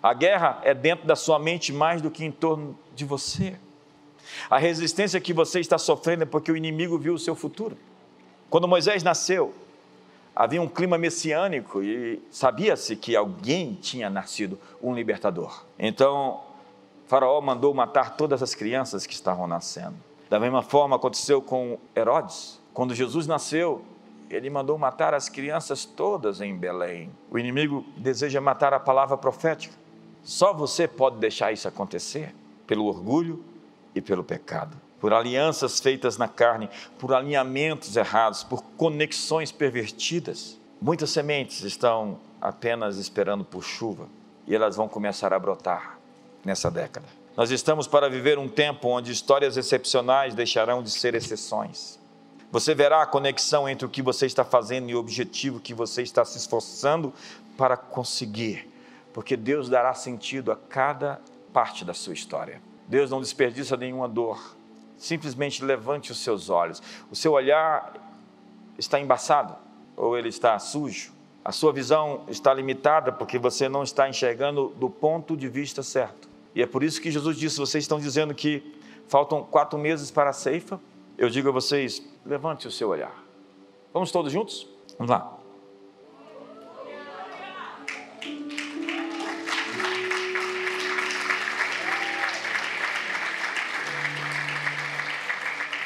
A 0.02 0.14
guerra 0.14 0.60
é 0.62 0.74
dentro 0.74 1.06
da 1.06 1.16
sua 1.16 1.38
mente 1.38 1.72
mais 1.72 2.00
do 2.00 2.10
que 2.10 2.24
em 2.24 2.30
torno 2.30 2.78
de 2.94 3.04
você. 3.04 3.56
A 4.50 4.58
resistência 4.58 5.20
que 5.20 5.32
você 5.32 5.60
está 5.60 5.78
sofrendo 5.78 6.22
é 6.22 6.26
porque 6.26 6.50
o 6.50 6.56
inimigo 6.56 6.98
viu 6.98 7.14
o 7.14 7.18
seu 7.18 7.34
futuro. 7.34 7.76
Quando 8.50 8.68
Moisés 8.68 9.02
nasceu, 9.02 9.54
havia 10.34 10.60
um 10.60 10.68
clima 10.68 10.98
messiânico 10.98 11.82
e 11.82 12.22
sabia-se 12.30 12.94
que 12.96 13.16
alguém 13.16 13.74
tinha 13.74 14.10
nascido, 14.10 14.58
um 14.82 14.94
libertador. 14.94 15.64
Então, 15.78 16.40
Faraó 17.06 17.40
mandou 17.40 17.72
matar 17.72 18.16
todas 18.16 18.42
as 18.42 18.54
crianças 18.54 19.06
que 19.06 19.14
estavam 19.14 19.46
nascendo. 19.46 19.96
Da 20.28 20.40
mesma 20.40 20.62
forma 20.62 20.96
aconteceu 20.96 21.40
com 21.40 21.78
Herodes. 21.96 22.60
Quando 22.74 22.94
Jesus 22.94 23.26
nasceu, 23.26 23.82
ele 24.30 24.50
mandou 24.50 24.76
matar 24.76 25.14
as 25.14 25.28
crianças 25.28 25.84
todas 25.84 26.40
em 26.40 26.56
Belém. 26.56 27.10
O 27.30 27.38
inimigo 27.38 27.84
deseja 27.96 28.40
matar 28.40 28.74
a 28.74 28.80
palavra 28.80 29.16
profética. 29.16 29.74
Só 30.22 30.52
você 30.52 30.88
pode 30.88 31.18
deixar 31.18 31.52
isso 31.52 31.68
acontecer 31.68 32.34
pelo 32.66 32.86
orgulho 32.86 33.44
e 33.94 34.00
pelo 34.00 34.24
pecado, 34.24 34.76
por 35.00 35.12
alianças 35.12 35.78
feitas 35.78 36.18
na 36.18 36.26
carne, 36.26 36.68
por 36.98 37.14
alinhamentos 37.14 37.96
errados, 37.96 38.42
por 38.42 38.62
conexões 38.76 39.52
pervertidas. 39.52 40.58
Muitas 40.80 41.10
sementes 41.10 41.62
estão 41.62 42.18
apenas 42.40 42.98
esperando 42.98 43.44
por 43.44 43.62
chuva 43.62 44.08
e 44.46 44.54
elas 44.54 44.76
vão 44.76 44.88
começar 44.88 45.32
a 45.32 45.38
brotar 45.38 45.98
nessa 46.44 46.70
década. 46.70 47.06
Nós 47.36 47.50
estamos 47.50 47.86
para 47.86 48.08
viver 48.08 48.38
um 48.38 48.48
tempo 48.48 48.88
onde 48.88 49.12
histórias 49.12 49.56
excepcionais 49.56 50.34
deixarão 50.34 50.82
de 50.82 50.90
ser 50.90 51.14
exceções. 51.14 51.98
Você 52.50 52.74
verá 52.74 53.02
a 53.02 53.06
conexão 53.06 53.68
entre 53.68 53.84
o 53.84 53.88
que 53.88 54.02
você 54.02 54.26
está 54.26 54.44
fazendo 54.44 54.88
e 54.88 54.94
o 54.94 54.98
objetivo 54.98 55.60
que 55.60 55.74
você 55.74 56.02
está 56.02 56.24
se 56.24 56.38
esforçando 56.38 57.12
para 57.56 57.76
conseguir, 57.76 58.68
porque 59.12 59.36
Deus 59.36 59.68
dará 59.68 59.92
sentido 59.94 60.52
a 60.52 60.56
cada 60.56 61.20
parte 61.52 61.84
da 61.84 61.94
sua 61.94 62.14
história. 62.14 62.60
Deus 62.86 63.10
não 63.10 63.20
desperdiça 63.20 63.76
nenhuma 63.76 64.08
dor. 64.08 64.56
Simplesmente 64.96 65.64
levante 65.64 66.12
os 66.12 66.18
seus 66.18 66.48
olhos. 66.48 66.82
O 67.10 67.16
seu 67.16 67.32
olhar 67.32 67.94
está 68.78 69.00
embaçado 69.00 69.56
ou 69.96 70.16
ele 70.16 70.28
está 70.28 70.58
sujo. 70.58 71.12
A 71.44 71.52
sua 71.52 71.72
visão 71.72 72.24
está 72.28 72.52
limitada 72.52 73.12
porque 73.12 73.38
você 73.38 73.68
não 73.68 73.82
está 73.82 74.08
enxergando 74.08 74.74
do 74.76 74.88
ponto 74.88 75.36
de 75.36 75.48
vista 75.48 75.82
certo. 75.82 76.28
E 76.54 76.62
é 76.62 76.66
por 76.66 76.82
isso 76.82 77.00
que 77.00 77.10
Jesus 77.10 77.36
disse: 77.36 77.58
vocês 77.58 77.84
estão 77.84 77.98
dizendo 77.98 78.34
que 78.34 78.74
faltam 79.08 79.44
quatro 79.44 79.78
meses 79.78 80.10
para 80.10 80.30
a 80.30 80.32
ceifa. 80.32 80.80
Eu 81.18 81.30
digo 81.30 81.48
a 81.48 81.52
vocês: 81.52 82.02
levante 82.24 82.66
o 82.66 82.70
seu 82.70 82.90
olhar. 82.90 83.24
Vamos 83.92 84.12
todos 84.12 84.30
juntos? 84.30 84.68
Vamos 84.98 85.10
lá. 85.10 85.32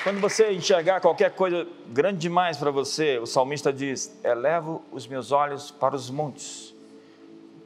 Quando 0.02 0.18
você 0.18 0.50
enxergar 0.50 1.00
qualquer 1.00 1.30
coisa 1.32 1.68
grande 1.88 2.18
demais 2.18 2.56
para 2.56 2.72
você, 2.72 3.18
o 3.18 3.26
salmista 3.26 3.72
diz: 3.72 4.18
Elevo 4.24 4.82
os 4.90 5.06
meus 5.06 5.30
olhos 5.30 5.70
para 5.70 5.94
os 5.94 6.10
montes, 6.10 6.74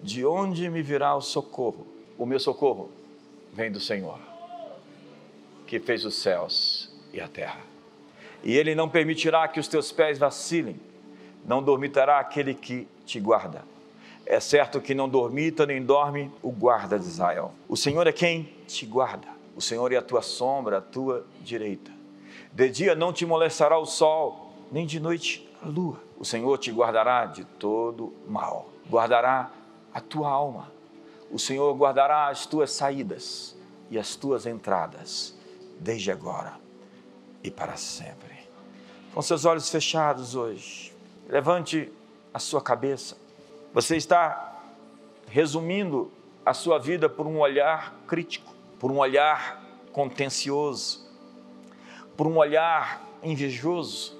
de 0.03 0.27
onde 0.27 0.69
me 0.69 0.83
virá 0.83 1.15
o 1.15 1.23
socorro? 1.23 1.87
O 2.19 2.27
meu 2.27 2.39
socorro 2.39 2.91
vem 3.53 3.73
do 3.73 3.81
Senhor, 3.81 4.19
que 5.67 5.81
fez 5.81 6.05
os 6.05 6.17
céus 6.17 6.94
e 7.15 7.21
a 7.21 7.29
terra 7.29 7.75
e 8.45 8.55
ele 8.55 8.75
não 8.75 8.89
permitirá 8.89 9.49
que 9.49 9.59
os 9.59 9.67
teus 9.67 9.91
pés 9.91 10.19
vacilem, 10.19 10.79
não 11.47 11.63
dormitará 11.63 12.21
aquele 12.21 12.55
que 12.55 12.87
te 13.07 13.19
guarda. 13.19 13.65
É 14.27 14.39
certo 14.39 14.81
que 14.81 14.95
não 14.95 15.09
dormita 15.09 15.65
nem 15.65 15.83
dorme 15.83 16.31
o 16.43 16.51
guarda 16.51 16.99
de 16.99 17.07
Israel. 17.07 17.53
O 17.67 17.77
Senhor 17.77 18.07
é 18.07 18.13
quem 18.13 18.55
te 18.67 18.85
guarda, 18.85 19.29
o 19.57 19.63
Senhor 19.63 19.91
é 19.93 19.97
a 19.97 20.03
tua 20.03 20.21
sombra, 20.21 20.79
a 20.79 20.81
tua 20.83 21.27
direita. 21.41 21.91
De 22.53 22.69
dia 22.69 22.95
não 22.95 23.13
te 23.13 23.25
molestará 23.25 23.79
o 23.79 23.87
sol, 23.87 24.53
nem 24.71 24.87
de 24.87 25.01
noite 25.01 25.49
a 25.63 25.69
lua. 25.69 25.99
O 26.19 26.25
Senhor 26.25 26.57
te 26.59 26.71
guardará 26.71 27.25
de 27.27 27.45
todo 27.45 28.13
mal, 28.29 28.69
guardará 28.91 29.51
a 29.93 30.01
tua 30.01 30.29
alma. 30.29 30.71
O 31.31 31.39
Senhor 31.39 31.75
guardará 31.75 32.29
as 32.29 32.45
tuas 32.45 32.71
saídas 32.73 33.57
e 33.91 33.99
as 33.99 34.17
tuas 34.17 34.47
entradas, 34.47 35.35
desde 35.81 36.11
agora 36.11 36.64
e 37.45 37.51
para 37.51 37.77
sempre 37.77 38.35
com 39.15 39.23
seus 39.23 39.45
olhos 39.45 39.71
fechados 39.71 40.35
hoje, 40.35 40.93
levante 41.29 41.91
a 42.33 42.41
sua 42.41 42.61
cabeça. 42.61 43.17
Você 43.73 43.97
está 43.97 44.61
resumindo 45.29 46.11
a 46.45 46.53
sua 46.53 46.81
vida 46.81 47.09
por 47.09 47.25
um 47.25 47.39
olhar 47.39 47.95
crítico, 48.09 48.53
por 48.81 48.91
um 48.91 48.99
olhar 48.99 49.63
contencioso, 49.93 51.09
por 52.17 52.27
um 52.27 52.39
olhar 52.39 53.05
invejoso, 53.23 54.19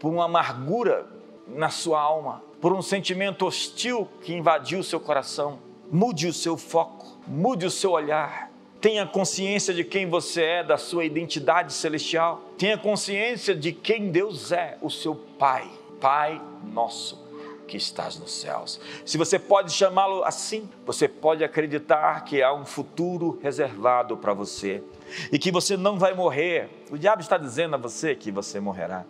por 0.00 0.12
uma 0.12 0.24
amargura 0.24 1.06
na 1.46 1.70
sua 1.70 2.00
alma, 2.00 2.42
por 2.60 2.72
um 2.72 2.82
sentimento 2.82 3.46
hostil 3.46 4.08
que 4.22 4.34
invadiu 4.34 4.80
o 4.80 4.84
seu 4.84 4.98
coração. 4.98 5.60
Mude 5.88 6.26
o 6.26 6.32
seu 6.32 6.56
foco, 6.56 7.20
mude 7.28 7.64
o 7.64 7.70
seu 7.70 7.92
olhar 7.92 8.49
Tenha 8.80 9.06
consciência 9.06 9.74
de 9.74 9.84
quem 9.84 10.08
você 10.08 10.42
é, 10.42 10.64
da 10.64 10.78
sua 10.78 11.04
identidade 11.04 11.72
celestial. 11.72 12.42
Tenha 12.56 12.78
consciência 12.78 13.54
de 13.54 13.72
quem 13.72 14.10
Deus 14.10 14.52
é, 14.52 14.78
o 14.80 14.90
seu 14.90 15.14
Pai, 15.14 15.68
Pai 16.00 16.40
nosso 16.72 17.30
que 17.70 17.76
estás 17.76 18.18
nos 18.18 18.32
céus. 18.32 18.80
Se 19.06 19.16
você 19.16 19.38
pode 19.38 19.72
chamá-lo 19.72 20.24
assim, 20.24 20.68
você 20.84 21.06
pode 21.06 21.44
acreditar 21.44 22.24
que 22.24 22.42
há 22.42 22.52
um 22.52 22.66
futuro 22.66 23.38
reservado 23.40 24.16
para 24.16 24.34
você 24.34 24.82
e 25.30 25.38
que 25.38 25.52
você 25.52 25.76
não 25.76 25.96
vai 25.96 26.12
morrer. 26.12 26.68
O 26.90 26.98
diabo 26.98 27.22
está 27.22 27.38
dizendo 27.38 27.76
a 27.76 27.78
você 27.78 28.16
que 28.16 28.32
você 28.32 28.58
morrerá, 28.58 29.04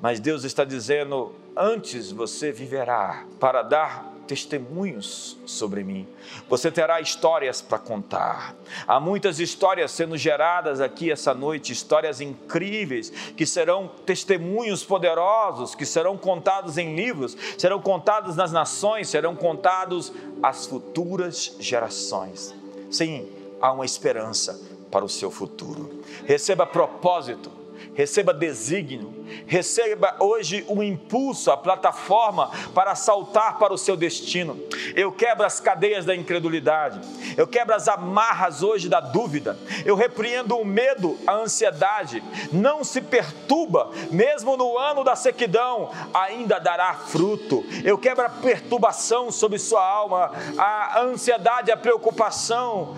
mas 0.00 0.18
Deus 0.18 0.44
está 0.44 0.64
dizendo: 0.64 1.34
antes 1.54 2.10
você 2.10 2.50
viverá 2.50 3.26
para 3.38 3.62
dar 3.62 4.09
testemunhos 4.30 5.36
sobre 5.44 5.82
mim. 5.82 6.06
Você 6.48 6.70
terá 6.70 7.00
histórias 7.00 7.60
para 7.60 7.80
contar. 7.80 8.54
Há 8.86 9.00
muitas 9.00 9.40
histórias 9.40 9.90
sendo 9.90 10.16
geradas 10.16 10.80
aqui 10.80 11.10
essa 11.10 11.34
noite, 11.34 11.72
histórias 11.72 12.20
incríveis 12.20 13.10
que 13.36 13.44
serão 13.44 13.90
testemunhos 14.06 14.84
poderosos, 14.84 15.74
que 15.74 15.84
serão 15.84 16.16
contados 16.16 16.78
em 16.78 16.94
livros, 16.94 17.36
serão 17.58 17.82
contados 17.82 18.36
nas 18.36 18.52
nações, 18.52 19.08
serão 19.08 19.34
contados 19.34 20.12
às 20.40 20.64
futuras 20.64 21.56
gerações. 21.58 22.54
Sim, 22.88 23.28
há 23.60 23.72
uma 23.72 23.84
esperança 23.84 24.60
para 24.92 25.04
o 25.04 25.08
seu 25.08 25.32
futuro. 25.32 26.04
Receba 26.24 26.64
propósito 26.64 27.59
receba 27.94 28.32
desígnio, 28.32 29.24
receba 29.46 30.16
hoje 30.18 30.64
um 30.68 30.82
impulso, 30.82 31.50
a 31.50 31.56
plataforma 31.56 32.50
para 32.74 32.94
saltar 32.94 33.58
para 33.58 33.72
o 33.72 33.78
seu 33.78 33.96
destino. 33.96 34.58
Eu 34.94 35.12
quebro 35.12 35.44
as 35.44 35.60
cadeias 35.60 36.04
da 36.04 36.14
incredulidade, 36.14 37.00
eu 37.36 37.46
quebro 37.46 37.74
as 37.74 37.88
amarras 37.88 38.62
hoje 38.62 38.88
da 38.88 39.00
dúvida, 39.00 39.58
eu 39.84 39.94
repreendo 39.94 40.56
o 40.56 40.64
medo, 40.64 41.18
a 41.26 41.34
ansiedade. 41.34 42.22
Não 42.52 42.82
se 42.84 43.00
perturba, 43.00 43.90
mesmo 44.10 44.56
no 44.56 44.78
ano 44.78 45.04
da 45.04 45.16
sequidão, 45.16 45.90
ainda 46.12 46.58
dará 46.58 46.94
fruto. 46.94 47.64
Eu 47.84 47.98
quebro 47.98 48.24
a 48.24 48.30
perturbação 48.30 49.30
sobre 49.30 49.58
sua 49.58 49.84
alma, 49.84 50.32
a 50.58 51.00
ansiedade, 51.00 51.70
a 51.70 51.76
preocupação 51.76 52.96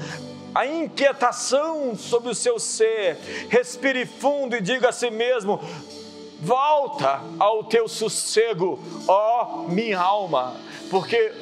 a 0.54 0.66
inquietação 0.66 1.96
sobre 1.96 2.30
o 2.30 2.34
seu 2.34 2.58
ser. 2.58 3.16
Respire 3.48 4.06
fundo 4.06 4.56
e 4.56 4.60
diga 4.60 4.90
a 4.90 4.92
si 4.92 5.10
mesmo: 5.10 5.60
volta 6.40 7.20
ao 7.38 7.64
teu 7.64 7.88
sossego, 7.88 8.78
ó 9.06 9.64
minha 9.68 10.00
alma, 10.00 10.56
porque 10.90 11.32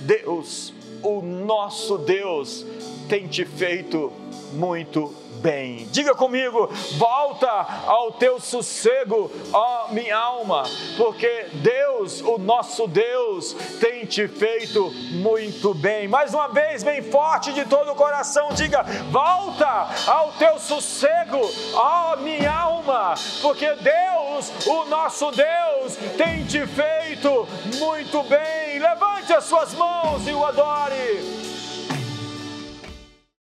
Deus, 0.00 0.72
o 1.02 1.20
nosso 1.20 1.98
Deus, 1.98 2.64
tem 3.08 3.26
te 3.26 3.44
feito 3.44 4.12
muito 4.52 5.19
bem. 5.40 5.86
Diga 5.90 6.14
comigo: 6.14 6.68
volta 6.98 7.50
ao 7.86 8.12
teu 8.12 8.38
sossego, 8.38 9.30
ó 9.52 9.88
minha 9.88 10.16
alma, 10.16 10.64
porque 10.96 11.46
Deus, 11.54 12.20
o 12.20 12.38
nosso 12.38 12.86
Deus, 12.86 13.54
tem 13.80 14.04
te 14.04 14.28
feito 14.28 14.90
muito 15.12 15.74
bem. 15.74 16.06
Mais 16.06 16.32
uma 16.34 16.48
vez, 16.48 16.82
bem 16.82 17.02
forte 17.02 17.52
de 17.52 17.64
todo 17.64 17.92
o 17.92 17.94
coração, 17.94 18.50
diga: 18.50 18.82
volta 19.10 19.88
ao 20.06 20.32
teu 20.32 20.58
sossego, 20.58 21.40
ó 21.74 22.16
minha 22.16 22.52
alma, 22.52 23.14
porque 23.40 23.66
Deus, 23.74 24.66
o 24.66 24.84
nosso 24.84 25.30
Deus, 25.30 25.96
tem 26.16 26.44
te 26.44 26.66
feito 26.66 27.48
muito 27.78 28.22
bem. 28.24 28.78
Levante 28.78 29.32
as 29.32 29.44
suas 29.44 29.74
mãos 29.74 30.26
e 30.26 30.32
o 30.32 30.44
adore. 30.44 31.49